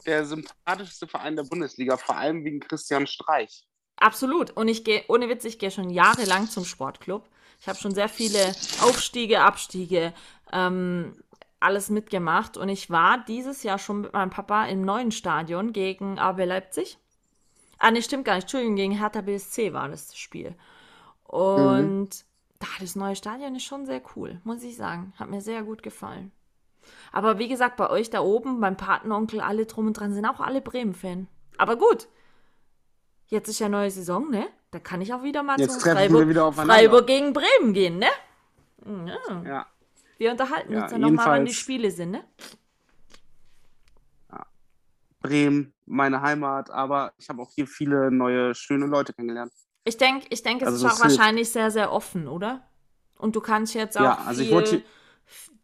der 0.05 0.25
sympathischste 0.27 1.07
Verein 1.07 1.37
der 1.37 1.45
Bundesliga, 1.45 1.97
vor 1.97 2.17
allem 2.17 2.45
wegen 2.45 2.61
Christian 2.61 3.07
Streich. 3.07 3.67
Absolut. 3.97 4.51
Und 4.53 4.69
ich 4.69 4.85
gehe, 4.85 5.05
ohne 5.09 5.29
Witz, 5.29 5.45
ich 5.45 5.59
gehe 5.59 5.71
schon 5.71 5.91
jahrelang 5.91 6.49
zum 6.49 6.65
Sportclub. 6.65 7.29
Ich 7.61 7.69
habe 7.69 7.79
schon 7.79 7.95
sehr 7.95 8.09
viele 8.09 8.55
Aufstiege, 8.81 9.43
Abstiege, 9.43 10.15
ähm, 10.53 11.23
alles 11.61 11.91
mitgemacht. 11.91 12.57
Und 12.57 12.69
ich 12.69 12.91
war 12.91 13.25
dieses 13.25 13.63
Jahr 13.63 13.79
schon 13.79 14.03
mit 14.03 14.13
meinem 14.13 14.31
Papa 14.31 14.65
im 14.65 14.83
neuen 14.83 15.13
Stadion 15.13 15.73
gegen 15.73 16.19
RB 16.19 16.45
Leipzig. 16.47 16.99
Ah, 17.79 17.91
ne, 17.91 18.03
stimmt 18.03 18.25
gar 18.25 18.35
nicht. 18.35 18.45
Entschuldigung, 18.45 18.77
gegen 18.77 18.99
Hertha 18.99 19.21
BSC 19.21 19.73
war 19.73 19.89
das 19.89 20.17
Spiel. 20.17 20.55
Und 21.25 22.01
mhm. 22.01 22.09
da, 22.59 22.67
das 22.81 22.97
neue 22.97 23.17
Stadion 23.17 23.55
ist 23.55 23.65
schon 23.65 23.87
sehr 23.87 24.03
cool, 24.17 24.41
muss 24.45 24.63
ich 24.63 24.77
sagen. 24.77 25.13
Hat 25.19 25.31
mir 25.31 25.41
sehr 25.41 25.63
gut 25.63 25.83
gefallen. 25.83 26.33
Aber 27.13 27.39
wie 27.39 27.49
gesagt, 27.49 27.77
bei 27.77 27.89
euch 27.89 28.11
da 28.11 28.21
oben, 28.21 28.61
beim 28.61 28.77
Patenonkel, 28.77 29.41
alle 29.41 29.67
drum 29.67 29.87
und 29.89 29.95
dran, 29.95 30.13
sind 30.13 30.27
auch 30.27 30.41
alle 30.41 30.61
Bremen-Fan. 30.61 31.29
Aber 31.57 31.77
gut. 31.77 32.09
Jetzt 33.27 33.49
ist 33.49 33.61
ja 33.61 33.69
neue 33.69 33.91
Saison, 33.91 34.31
ne? 34.31 34.47
Da 34.73 34.79
kann 34.79 35.01
ich 35.01 35.15
auch 35.15 35.23
wieder 35.23 35.43
mal 35.43 35.59
Jetzt 35.59 35.81
zu 35.81 35.91
Freiburg, 35.91 36.55
Freiburg 36.55 37.07
gegen 37.07 37.33
Bremen 37.33 37.73
gehen, 37.73 37.99
ne? 37.99 38.09
Ja. 39.07 39.43
ja. 39.45 39.67
Wir 40.21 40.33
unterhalten 40.33 40.75
ja, 40.75 40.83
uns 40.83 40.93
dann 40.93 41.01
nochmal, 41.01 41.39
wenn 41.39 41.47
die 41.47 41.55
Spiele 41.55 41.91
sind, 41.91 42.11
ne? 42.11 42.23
Ja. 44.31 44.47
Bremen, 45.21 45.73
meine 45.87 46.21
Heimat, 46.21 46.69
aber 46.69 47.15
ich 47.17 47.31
habe 47.31 47.41
auch 47.41 47.51
hier 47.51 47.67
viele 47.67 48.11
neue, 48.11 48.55
schöne 48.55 48.85
Leute 48.85 49.15
kennengelernt. 49.15 49.51
Ich 49.85 49.97
denke, 49.97 50.27
ich 50.29 50.43
denk, 50.43 50.61
es 50.61 50.69
also 50.69 50.87
ist 50.87 50.93
auch 50.93 51.01
wahrscheinlich 51.01 51.51
sehr, 51.51 51.71
sehr 51.71 51.91
offen, 51.91 52.29
oder? 52.29 52.69
Und 53.17 53.35
du 53.35 53.41
kannst 53.41 53.73
jetzt 53.73 53.97
auch 53.97 54.03
ja, 54.03 54.19
also 54.19 54.43
viel, 54.43 54.53
wollte, 54.53 54.83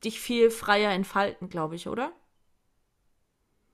dich 0.03 0.21
viel 0.21 0.51
freier 0.51 0.91
entfalten, 0.93 1.51
glaube 1.51 1.75
ich, 1.75 1.87
oder? 1.87 2.11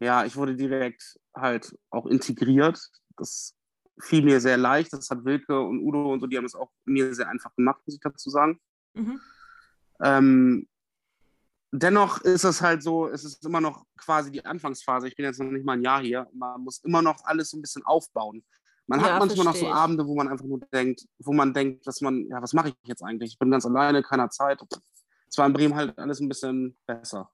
Ja, 0.01 0.25
ich 0.25 0.35
wurde 0.35 0.57
direkt 0.57 1.21
halt 1.33 1.79
auch 1.91 2.07
integriert. 2.07 2.91
Das 3.17 3.55
fiel 4.01 4.25
mir 4.25 4.41
sehr 4.41 4.57
leicht. 4.57 4.93
Das 4.93 5.09
hat 5.11 5.25
Wilke 5.25 5.61
und 5.61 5.79
Udo 5.79 6.13
und 6.13 6.19
so, 6.19 6.27
die 6.27 6.37
haben 6.37 6.45
es 6.45 6.57
auch 6.57 6.73
mir 6.85 7.15
sehr 7.15 7.29
einfach 7.29 7.55
gemacht, 7.55 7.81
muss 7.87 7.95
ich 7.95 8.01
dazu 8.01 8.31
sagen. 8.31 8.61
Mhm. 8.95 9.21
Ähm, 10.01 10.67
dennoch 11.73 12.21
ist 12.21 12.45
es 12.45 12.61
halt 12.61 12.83
so, 12.83 13.09
es 13.09 13.25
ist 13.25 13.45
immer 13.45 13.61
noch 13.61 13.85
quasi 13.97 14.31
die 14.31 14.45
Anfangsphase. 14.45 15.09
Ich 15.09 15.17
bin 15.17 15.25
jetzt 15.25 15.41
noch 15.41 15.51
nicht 15.51 15.65
mal 15.65 15.73
ein 15.73 15.83
Jahr 15.83 16.01
hier. 16.01 16.29
Man 16.33 16.61
muss 16.63 16.79
immer 16.85 17.03
noch 17.03 17.25
alles 17.25 17.51
so 17.51 17.57
ein 17.57 17.63
bisschen 17.63 17.85
aufbauen. 17.85 18.45
Man 18.87 19.01
ja, 19.01 19.07
hat 19.07 19.21
manchmal 19.21 19.47
noch 19.47 19.57
so 19.57 19.69
Abende, 19.69 20.07
wo 20.07 20.15
man 20.15 20.29
einfach 20.29 20.45
nur 20.45 20.61
denkt, 20.73 21.07
wo 21.19 21.33
man 21.33 21.55
denkt, 21.55 21.87
dass 21.87 22.01
man, 22.01 22.27
ja, 22.29 22.43
was 22.43 22.53
mache 22.53 22.69
ich 22.69 22.75
jetzt 22.85 23.03
eigentlich? 23.03 23.33
Ich 23.33 23.39
bin 23.39 23.51
ganz 23.51 23.65
alleine, 23.65 24.03
keiner 24.03 24.29
Zeit. 24.29 24.61
Es 25.29 25.39
war 25.39 25.47
in 25.47 25.53
Bremen 25.53 25.75
halt 25.75 25.99
alles 25.99 26.21
ein 26.21 26.29
bisschen 26.29 26.77
besser. 26.87 27.31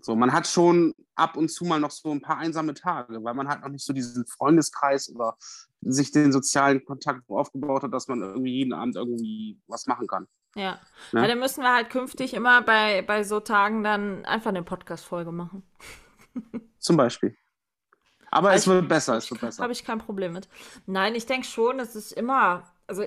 So, 0.00 0.14
man 0.14 0.32
hat 0.32 0.46
schon 0.46 0.94
ab 1.14 1.36
und 1.36 1.50
zu 1.50 1.64
mal 1.64 1.80
noch 1.80 1.90
so 1.90 2.10
ein 2.10 2.20
paar 2.20 2.38
einsame 2.38 2.74
Tage, 2.74 3.22
weil 3.24 3.34
man 3.34 3.48
halt 3.48 3.62
noch 3.62 3.68
nicht 3.68 3.84
so 3.84 3.92
diesen 3.92 4.26
Freundeskreis 4.26 5.08
oder 5.08 5.36
sich 5.80 6.12
den 6.12 6.32
sozialen 6.32 6.84
Kontakt 6.84 7.28
aufgebaut 7.28 7.84
hat, 7.84 7.92
dass 7.92 8.08
man 8.08 8.20
irgendwie 8.20 8.52
jeden 8.52 8.72
Abend 8.72 8.96
irgendwie 8.96 9.58
was 9.66 9.86
machen 9.86 10.06
kann. 10.06 10.26
Ja. 10.54 10.78
Ne? 11.12 11.22
ja 11.22 11.28
dann 11.28 11.38
müssen 11.38 11.62
wir 11.62 11.74
halt 11.74 11.90
künftig 11.90 12.34
immer 12.34 12.62
bei, 12.62 13.02
bei 13.02 13.24
so 13.24 13.40
Tagen 13.40 13.82
dann 13.82 14.24
einfach 14.24 14.50
eine 14.50 14.62
Podcast-Folge 14.62 15.32
machen. 15.32 15.62
Zum 16.78 16.96
Beispiel. 16.96 17.36
Aber 18.30 18.52
es 18.52 18.66
wird 18.66 18.88
besser, 18.88 19.16
es 19.16 19.30
wird 19.30 19.40
besser. 19.40 19.62
Habe 19.62 19.72
ich 19.72 19.84
kein 19.84 19.98
Problem 19.98 20.32
mit. 20.32 20.48
Nein, 20.86 21.14
ich 21.14 21.26
denke 21.26 21.46
schon, 21.46 21.78
es 21.78 21.94
ist 21.94 22.12
immer, 22.12 22.64
also 22.88 23.04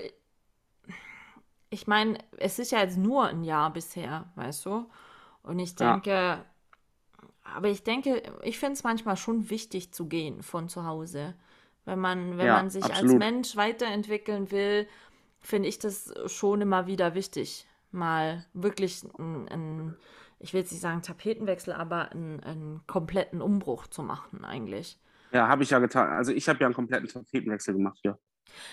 ich 1.70 1.86
meine, 1.86 2.18
es 2.38 2.58
ist 2.58 2.72
ja 2.72 2.80
jetzt 2.80 2.96
nur 2.96 3.26
ein 3.26 3.44
Jahr 3.44 3.70
bisher, 3.72 4.30
weißt 4.36 4.64
du? 4.64 4.88
Und 5.42 5.58
ich 5.58 5.74
denke, 5.74 6.10
ja. 6.10 6.44
aber 7.42 7.68
ich 7.68 7.84
denke, 7.84 8.22
ich 8.42 8.58
finde 8.58 8.74
es 8.74 8.84
manchmal 8.84 9.16
schon 9.16 9.50
wichtig 9.50 9.92
zu 9.92 10.06
gehen 10.06 10.42
von 10.42 10.68
zu 10.68 10.86
Hause. 10.86 11.34
Wenn 11.84 11.98
man, 11.98 12.38
wenn 12.38 12.46
ja, 12.46 12.54
man 12.54 12.70
sich 12.70 12.84
absolut. 12.84 13.12
als 13.12 13.18
Mensch 13.18 13.56
weiterentwickeln 13.56 14.50
will, 14.50 14.86
finde 15.48 15.70
ich 15.70 15.78
das 15.78 16.12
schon 16.26 16.60
immer 16.60 16.86
wieder 16.86 17.14
wichtig, 17.14 17.66
mal 17.90 18.44
wirklich 18.52 19.02
ein, 19.18 19.48
ein 19.48 19.96
ich 20.40 20.52
will 20.52 20.60
jetzt 20.60 20.72
nicht 20.72 20.82
sagen 20.82 21.00
Tapetenwechsel, 21.00 21.72
aber 21.72 22.12
einen, 22.12 22.40
einen 22.44 22.86
kompletten 22.86 23.40
Umbruch 23.40 23.86
zu 23.86 24.02
machen 24.02 24.44
eigentlich. 24.44 25.00
Ja, 25.32 25.48
habe 25.48 25.62
ich 25.62 25.70
ja 25.70 25.78
getan. 25.78 26.10
Also 26.10 26.32
ich 26.32 26.48
habe 26.48 26.60
ja 26.60 26.66
einen 26.66 26.74
kompletten 26.74 27.08
Tapetenwechsel 27.08 27.74
gemacht, 27.74 27.98
ja. 28.04 28.18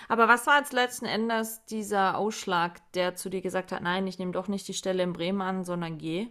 Aber 0.08 0.28
was 0.28 0.46
war 0.46 0.58
jetzt 0.58 0.74
letzten 0.74 1.06
Endes 1.06 1.64
dieser 1.64 2.16
Ausschlag, 2.18 2.80
der 2.92 3.14
zu 3.14 3.30
dir 3.30 3.40
gesagt 3.40 3.72
hat, 3.72 3.82
nein, 3.82 4.06
ich 4.06 4.18
nehme 4.18 4.32
doch 4.32 4.48
nicht 4.48 4.68
die 4.68 4.74
Stelle 4.74 5.02
in 5.02 5.14
Bremen 5.14 5.40
an, 5.40 5.64
sondern 5.64 5.96
geh? 5.96 6.28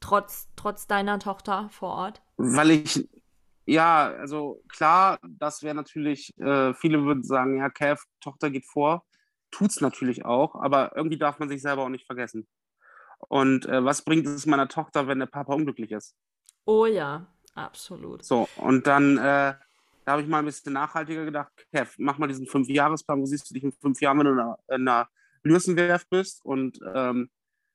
Trotz, 0.00 0.48
trotz 0.56 0.86
deiner 0.86 1.18
Tochter 1.18 1.68
vor 1.70 1.94
Ort? 1.94 2.22
Weil 2.36 2.70
ich, 2.70 3.08
ja, 3.64 4.12
also 4.18 4.62
klar, 4.68 5.18
das 5.26 5.62
wäre 5.62 5.74
natürlich, 5.74 6.38
äh, 6.38 6.74
viele 6.74 7.04
würden 7.04 7.24
sagen, 7.24 7.58
ja, 7.58 7.70
Kev, 7.70 8.02
Tochter 8.20 8.50
geht 8.50 8.66
vor. 8.66 9.04
Tut's 9.50 9.80
natürlich 9.80 10.24
auch, 10.24 10.54
aber 10.54 10.92
irgendwie 10.96 11.18
darf 11.18 11.38
man 11.38 11.48
sich 11.48 11.62
selber 11.62 11.82
auch 11.82 11.88
nicht 11.88 12.06
vergessen. 12.06 12.46
Und 13.28 13.66
äh, 13.66 13.84
was 13.84 14.02
bringt 14.02 14.26
es 14.26 14.46
meiner 14.46 14.68
Tochter, 14.68 15.08
wenn 15.08 15.18
der 15.18 15.26
Papa 15.26 15.54
unglücklich 15.54 15.92
ist? 15.92 16.14
Oh 16.66 16.86
ja, 16.86 17.26
Absolut. 17.56 18.22
So, 18.22 18.48
und 18.56 18.86
dann, 18.86 19.16
äh, 19.16 19.54
da 20.04 20.12
habe 20.12 20.22
ich 20.22 20.28
mal 20.28 20.40
ein 20.40 20.44
bisschen 20.44 20.74
nachhaltiger 20.74 21.24
gedacht, 21.24 21.50
Kev, 21.72 21.94
mach 21.96 22.18
mal 22.18 22.28
diesen 22.28 22.46
Fünfjahresplan, 22.46 23.20
wo 23.20 23.24
siehst 23.24 23.48
du 23.48 23.54
dich 23.54 23.64
in 23.64 23.72
fünf 23.72 24.00
Jahren, 24.02 24.18
wenn 24.18 24.26
du 24.26 24.32
in 24.32 24.38
einer, 24.38 24.58
in 24.68 24.88
einer 24.88 25.08
Lürsenwerft 25.42 26.10
bist 26.10 26.44
und 26.44 26.78
ähm, 26.94 27.30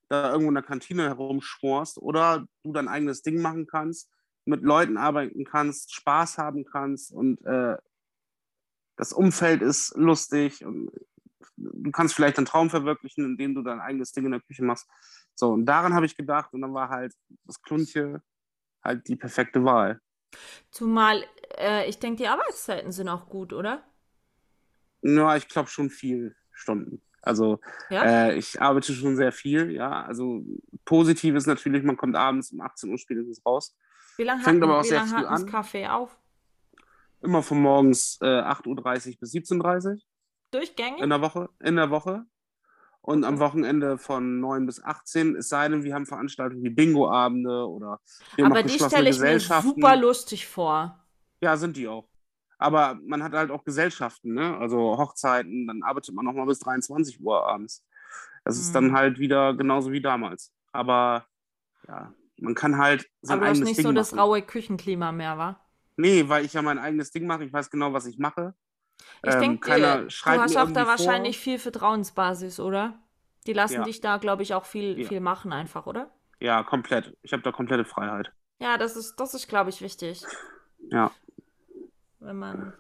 da 0.08 0.32
irgendwo 0.32 0.50
in 0.50 0.56
der 0.56 0.64
Kantine 0.64 1.04
herumschworst 1.06 1.98
oder 1.98 2.46
du 2.64 2.72
dein 2.74 2.88
eigenes 2.88 3.24
Ding 3.24 3.42
machen 3.42 3.66
kannst, 3.66 4.08
mit 4.46 4.62
Leuten 4.62 4.98
arbeiten 4.98 5.46
kannst, 5.46 5.94
Spaß 5.96 6.38
haben 6.38 6.64
kannst 6.64 7.12
und 7.12 7.44
äh, 7.44 7.78
das 8.98 9.14
Umfeld 9.14 9.64
ist 9.64 9.96
lustig 9.96 10.64
und 10.64 10.92
du 11.74 11.92
kannst 11.92 12.16
vielleicht 12.16 12.38
einen 12.38 12.46
Traum 12.46 12.70
verwirklichen, 12.70 13.26
indem 13.26 13.56
du 13.56 13.62
dein 13.62 13.80
eigenes 13.80 14.12
Ding 14.12 14.26
in 14.26 14.32
der 14.32 14.42
Küche 14.42 14.64
machst. 14.64 14.88
So, 15.36 15.52
und 15.52 15.66
daran 15.66 15.94
habe 15.94 16.06
ich 16.06 16.18
gedacht 16.18 16.54
und 16.54 16.62
dann 16.62 16.74
war 16.74 16.90
halt 16.90 17.14
das 17.46 17.62
Klunche 17.62 18.22
halt 18.84 19.08
die 19.08 19.16
perfekte 19.16 19.64
Wahl. 19.64 20.00
Zumal, 20.72 21.24
äh, 21.58 21.88
ich 21.90 22.00
denke, 22.00 22.24
die 22.24 22.28
Arbeitszeiten 22.28 22.92
sind 22.92 23.10
auch 23.10 23.28
gut, 23.28 23.54
oder? 23.54 23.84
Ja, 25.02 25.36
ich 25.36 25.48
glaube 25.48 25.70
schon 25.70 25.90
viel 25.90 26.36
Stunden. 26.52 27.02
Also 27.22 27.60
ja? 27.90 28.04
äh, 28.04 28.36
ich 28.36 28.62
arbeite 28.62 28.94
schon 28.94 29.16
sehr 29.16 29.32
viel, 29.32 29.72
ja. 29.72 30.04
Also 30.04 30.44
positiv 30.86 31.36
ist 31.36 31.46
natürlich, 31.46 31.84
man 31.84 31.98
kommt 31.98 32.16
abends 32.16 32.52
um 32.52 32.62
18 32.62 32.90
Uhr 32.90 32.98
spätestens 32.98 33.46
raus. 33.46 33.76
Wie 34.18 34.24
lange 34.24 34.44
Fängt 34.44 34.62
hat, 34.62 34.70
aber 34.70 34.80
auch 34.80 34.84
sehr 34.84 35.06
viel 35.06 35.26
an. 35.26 35.46
Kaffee 35.46 35.88
auf? 35.88 36.18
Immer 37.22 37.44
von 37.44 37.62
morgens 37.62 38.18
äh, 38.22 38.26
8.30 38.26 38.68
Uhr 38.68 39.20
bis 39.20 39.34
17.30 39.34 39.86
Uhr. 39.86 39.98
Durchgängig? 40.52 41.02
In 41.02 41.10
der 41.10 41.22
Woche. 41.22 41.50
In 41.60 41.76
der 41.76 41.90
Woche 41.90 42.26
und 43.02 43.24
am 43.24 43.40
Wochenende 43.40 43.98
von 43.98 44.40
9 44.40 44.66
bis 44.66 44.84
18, 44.84 45.36
es 45.36 45.50
sei 45.50 45.68
denn, 45.68 45.84
wir 45.84 45.94
haben 45.94 46.06
Veranstaltungen 46.06 46.64
wie 46.64 46.70
Bingo-Abende 46.70 47.68
oder 47.68 48.00
wir 48.36 48.46
Aber 48.46 48.64
die 48.64 48.80
stelle 48.80 49.10
ich 49.10 49.20
mir 49.20 49.40
super 49.40 49.96
lustig 49.96 50.48
vor. 50.48 51.04
Ja, 51.42 51.58
sind 51.58 51.78
die 51.78 51.88
auch. 51.88 52.08
Aber 52.60 53.00
man 53.04 53.24
hat 53.24 53.34
halt 53.34 53.50
auch 53.50 53.64
Gesellschaften, 53.64 54.36
ne? 54.36 54.56
also 54.58 54.98
Hochzeiten, 54.98 55.66
dann 55.66 55.82
arbeitet 55.82 56.14
man 56.14 56.26
nochmal 56.26 56.46
bis 56.46 56.60
23 56.60 57.20
Uhr 57.20 57.48
abends. 57.48 57.84
Das 58.46 58.60
ist 58.60 58.74
dann 58.74 58.86
hm. 58.86 58.94
halt 58.94 59.20
wieder 59.20 59.56
genauso 59.56 59.92
wie 59.92 60.02
damals. 60.02 60.54
Aber 60.72 61.26
ja, 61.88 62.14
man 62.38 62.54
kann 62.54 62.78
halt 62.78 63.08
sein 63.22 63.38
Aber 63.38 63.46
du 63.46 63.52
hast 63.52 63.60
nicht 63.62 63.78
Ding 63.78 63.86
so 63.86 63.92
das 63.92 64.16
raue 64.16 64.44
Küchenklima 64.44 65.12
mehr, 65.12 65.38
wa? 65.40 65.60
Nee, 65.98 66.30
weil 66.30 66.46
ich 66.46 66.54
ja 66.54 66.62
mein 66.62 66.78
eigenes 66.78 67.12
Ding 67.12 67.26
mache. 67.26 67.44
Ich 67.46 67.54
weiß 67.54 67.72
genau, 67.72 67.94
was 67.94 68.06
ich 68.06 68.20
mache. 68.20 68.54
Ich 69.24 69.36
denke, 69.36 69.72
ähm, 69.72 70.08
du 70.08 70.42
hast 70.42 70.58
auch 70.58 70.72
da 70.72 70.88
wahrscheinlich 70.88 71.38
vor. 71.38 71.44
viel 71.44 71.60
Vertrauensbasis, 71.60 72.60
oder? 72.60 72.94
Die 73.48 73.54
lassen 73.54 73.76
ja. 73.76 73.84
dich 73.84 74.02
da, 74.02 74.18
glaube 74.18 74.44
ich, 74.44 74.54
auch 74.54 74.66
viel, 74.66 75.00
ja. 75.00 75.08
viel 75.08 75.20
machen 75.20 75.52
einfach, 75.52 75.88
oder? 75.88 76.12
Ja, 76.40 76.64
komplett. 76.64 77.16
Ich 77.22 77.34
habe 77.34 77.44
da 77.44 77.52
komplette 77.52 77.86
Freiheit. 77.86 78.32
Ja, 78.60 78.78
das 78.78 78.96
ist, 78.96 79.16
das 79.16 79.34
ist, 79.34 79.48
glaube 79.48 79.70
ich, 79.70 79.82
wichtig. 79.82 80.24
Ja. 80.90 81.12
Wenn 82.20 82.38
man. 82.38 82.74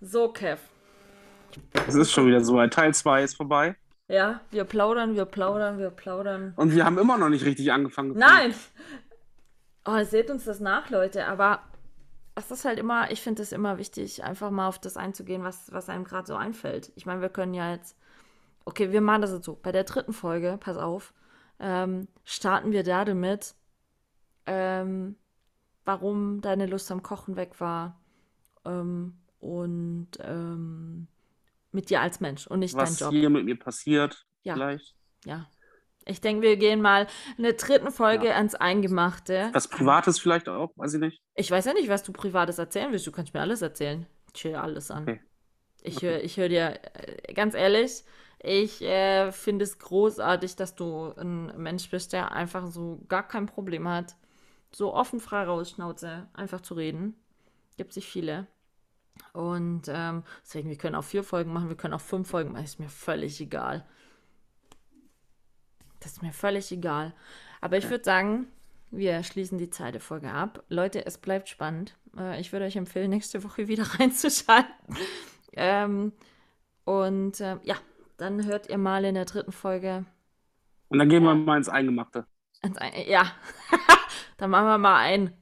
So, 0.00 0.28
Kev. 0.28 0.60
Es 1.86 1.94
ist 1.94 2.12
schon 2.12 2.26
wieder 2.26 2.42
so 2.42 2.58
ein 2.58 2.70
Teil 2.70 2.94
2 2.94 3.24
ist 3.24 3.36
vorbei. 3.36 3.76
Ja, 4.08 4.40
wir 4.50 4.64
plaudern, 4.64 5.14
wir 5.14 5.24
plaudern, 5.24 5.78
wir 5.78 5.90
plaudern. 5.90 6.52
Und 6.56 6.74
wir 6.74 6.84
haben 6.84 6.98
immer 6.98 7.16
noch 7.16 7.28
nicht 7.28 7.44
richtig 7.44 7.72
angefangen. 7.72 8.16
Nein! 8.16 8.54
Oh, 9.84 10.02
seht 10.04 10.30
uns 10.30 10.44
das 10.44 10.60
nach, 10.60 10.90
Leute. 10.90 11.26
Aber 11.26 11.62
es 12.40 12.50
ist 12.50 12.64
halt 12.64 12.78
immer, 12.78 13.10
ich 13.10 13.20
finde 13.20 13.42
es 13.42 13.52
immer 13.52 13.78
wichtig, 13.78 14.24
einfach 14.24 14.50
mal 14.50 14.68
auf 14.68 14.78
das 14.78 14.96
einzugehen, 14.96 15.42
was, 15.42 15.72
was 15.72 15.88
einem 15.88 16.04
gerade 16.04 16.26
so 16.26 16.34
einfällt. 16.34 16.92
Ich 16.96 17.06
meine, 17.06 17.20
wir 17.20 17.28
können 17.28 17.54
ja 17.54 17.72
jetzt, 17.72 17.96
okay, 18.64 18.92
wir 18.92 19.00
machen 19.00 19.22
das 19.22 19.32
jetzt 19.32 19.44
so. 19.44 19.58
Bei 19.60 19.72
der 19.72 19.84
dritten 19.84 20.12
Folge, 20.12 20.58
pass 20.58 20.76
auf, 20.76 21.14
ähm, 21.58 22.08
starten 22.24 22.72
wir 22.72 22.82
da 22.82 23.04
damit, 23.04 23.54
ähm, 24.46 25.16
warum 25.84 26.40
deine 26.40 26.66
Lust 26.66 26.90
am 26.90 27.02
Kochen 27.02 27.36
weg 27.36 27.60
war 27.60 28.00
ähm, 28.64 29.18
und 29.38 30.08
ähm, 30.20 31.06
mit 31.72 31.90
dir 31.90 32.00
als 32.00 32.20
Mensch 32.20 32.46
und 32.46 32.60
nicht 32.60 32.74
was 32.74 32.96
dein 32.96 33.06
Job. 33.06 33.14
Was 33.14 33.20
hier 33.20 33.30
mit 33.30 33.44
mir 33.44 33.58
passiert, 33.58 34.26
ja. 34.42 34.54
vielleicht. 34.54 34.94
Ja, 35.24 35.46
ich 36.06 36.20
denke, 36.20 36.42
wir 36.42 36.56
gehen 36.56 36.80
mal 36.80 37.06
in 37.36 37.44
der 37.44 37.54
dritten 37.54 37.90
Folge 37.90 38.28
ja. 38.28 38.34
ans 38.34 38.54
Eingemachte. 38.54 39.50
Was 39.52 39.68
Privates 39.68 40.18
vielleicht 40.18 40.48
auch, 40.48 40.72
weiß 40.76 40.94
ich 40.94 41.00
nicht. 41.00 41.22
Ich 41.34 41.50
weiß 41.50 41.66
ja 41.66 41.72
nicht, 41.72 41.88
was 41.88 42.02
du 42.02 42.12
Privates 42.12 42.58
erzählen 42.58 42.90
willst. 42.92 43.06
Du 43.06 43.12
kannst 43.12 43.34
mir 43.34 43.40
alles 43.40 43.62
erzählen. 43.62 44.06
Ich 44.34 44.44
höre 44.44 44.62
alles 44.62 44.90
an. 44.90 45.02
Okay. 45.02 45.20
Ich 45.82 45.96
okay. 45.98 46.06
höre 46.06 46.24
ich 46.24 46.36
hör 46.36 46.48
dir, 46.48 46.78
äh, 46.94 47.32
ganz 47.32 47.54
ehrlich, 47.54 48.04
ich 48.42 48.82
äh, 48.82 49.32
finde 49.32 49.64
es 49.64 49.78
großartig, 49.78 50.56
dass 50.56 50.74
du 50.74 51.12
ein 51.16 51.52
Mensch 51.56 51.90
bist, 51.90 52.12
der 52.12 52.32
einfach 52.32 52.66
so 52.66 53.02
gar 53.08 53.26
kein 53.26 53.46
Problem 53.46 53.86
hat, 53.88 54.16
so 54.72 54.94
offen 54.94 55.20
frei 55.20 55.44
raus, 55.44 55.70
Schnauze, 55.70 56.28
einfach 56.32 56.60
zu 56.60 56.74
reden. 56.74 57.14
Gibt 57.76 57.92
sich 57.92 58.06
viele. 58.06 58.46
Und 59.32 59.82
ähm, 59.88 60.22
deswegen, 60.42 60.70
wir 60.70 60.76
können 60.76 60.94
auch 60.94 61.04
vier 61.04 61.22
Folgen 61.22 61.52
machen, 61.52 61.68
wir 61.68 61.76
können 61.76 61.94
auch 61.94 62.00
fünf 62.00 62.30
Folgen 62.30 62.52
machen, 62.52 62.64
ist 62.64 62.80
mir 62.80 62.88
völlig 62.88 63.40
egal. 63.40 63.86
Das 66.00 66.12
ist 66.12 66.22
mir 66.22 66.32
völlig 66.32 66.72
egal. 66.72 67.12
Aber 67.60 67.76
ich 67.76 67.88
würde 67.88 68.04
sagen, 68.04 68.46
wir 68.90 69.22
schließen 69.22 69.58
die 69.58 69.70
zweite 69.70 70.00
Folge 70.00 70.30
ab. 70.30 70.64
Leute, 70.68 71.06
es 71.06 71.18
bleibt 71.18 71.48
spannend. 71.48 71.96
Äh, 72.16 72.40
ich 72.40 72.52
würde 72.52 72.66
euch 72.66 72.76
empfehlen, 72.76 73.10
nächste 73.10 73.44
Woche 73.44 73.68
wieder 73.68 73.84
reinzuschalten. 73.98 74.96
ähm, 75.52 76.12
und 76.84 77.40
äh, 77.40 77.58
ja, 77.62 77.76
dann 78.16 78.44
hört 78.46 78.68
ihr 78.68 78.78
mal 78.78 79.04
in 79.04 79.14
der 79.14 79.24
dritten 79.26 79.52
Folge. 79.52 80.04
Und 80.88 80.98
dann 80.98 81.08
gehen 81.08 81.22
wir 81.22 81.34
mal 81.34 81.56
ins 81.56 81.68
Eingemachte. 81.68 82.26
Ins 82.62 82.76
Ein 82.78 82.92
ja, 83.06 83.30
dann 84.38 84.50
machen 84.50 84.66
wir 84.66 84.78
mal 84.78 84.96
ein. 84.96 85.32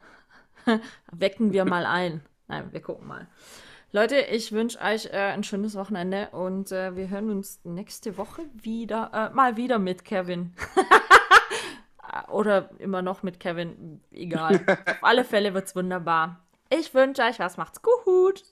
Wecken 1.13 1.53
wir 1.53 1.65
mal 1.65 1.87
ein. 1.87 2.21
Nein, 2.49 2.73
wir 2.73 2.81
gucken 2.83 3.07
mal. 3.07 3.29
Leute, 3.91 4.21
ich 4.21 4.53
wünsche 4.53 4.79
euch 4.81 5.07
äh, 5.07 5.17
ein 5.17 5.43
schönes 5.43 5.75
Wochenende 5.75 6.29
und 6.33 6.73
äh, 6.73 6.95
wir 6.95 7.09
hören 7.09 7.31
uns 7.31 7.59
nächste 7.65 8.19
Woche 8.19 8.43
wieder, 8.53 9.11
äh, 9.15 9.35
mal 9.35 9.57
wieder 9.57 9.79
mit 9.79 10.05
Kevin. 10.05 10.53
Oder 12.29 12.69
immer 12.79 13.01
noch 13.01 13.23
mit 13.23 13.41
Kevin, 13.41 14.03
egal. 14.11 14.61
Auf 14.87 15.03
alle 15.03 15.25
Fälle 15.25 15.55
wird 15.55 15.69
es 15.69 15.75
wunderbar. 15.75 16.45
Ich 16.69 16.93
wünsche 16.93 17.23
euch 17.23 17.39
was, 17.39 17.57
macht's 17.57 17.81
gut. 17.81 18.45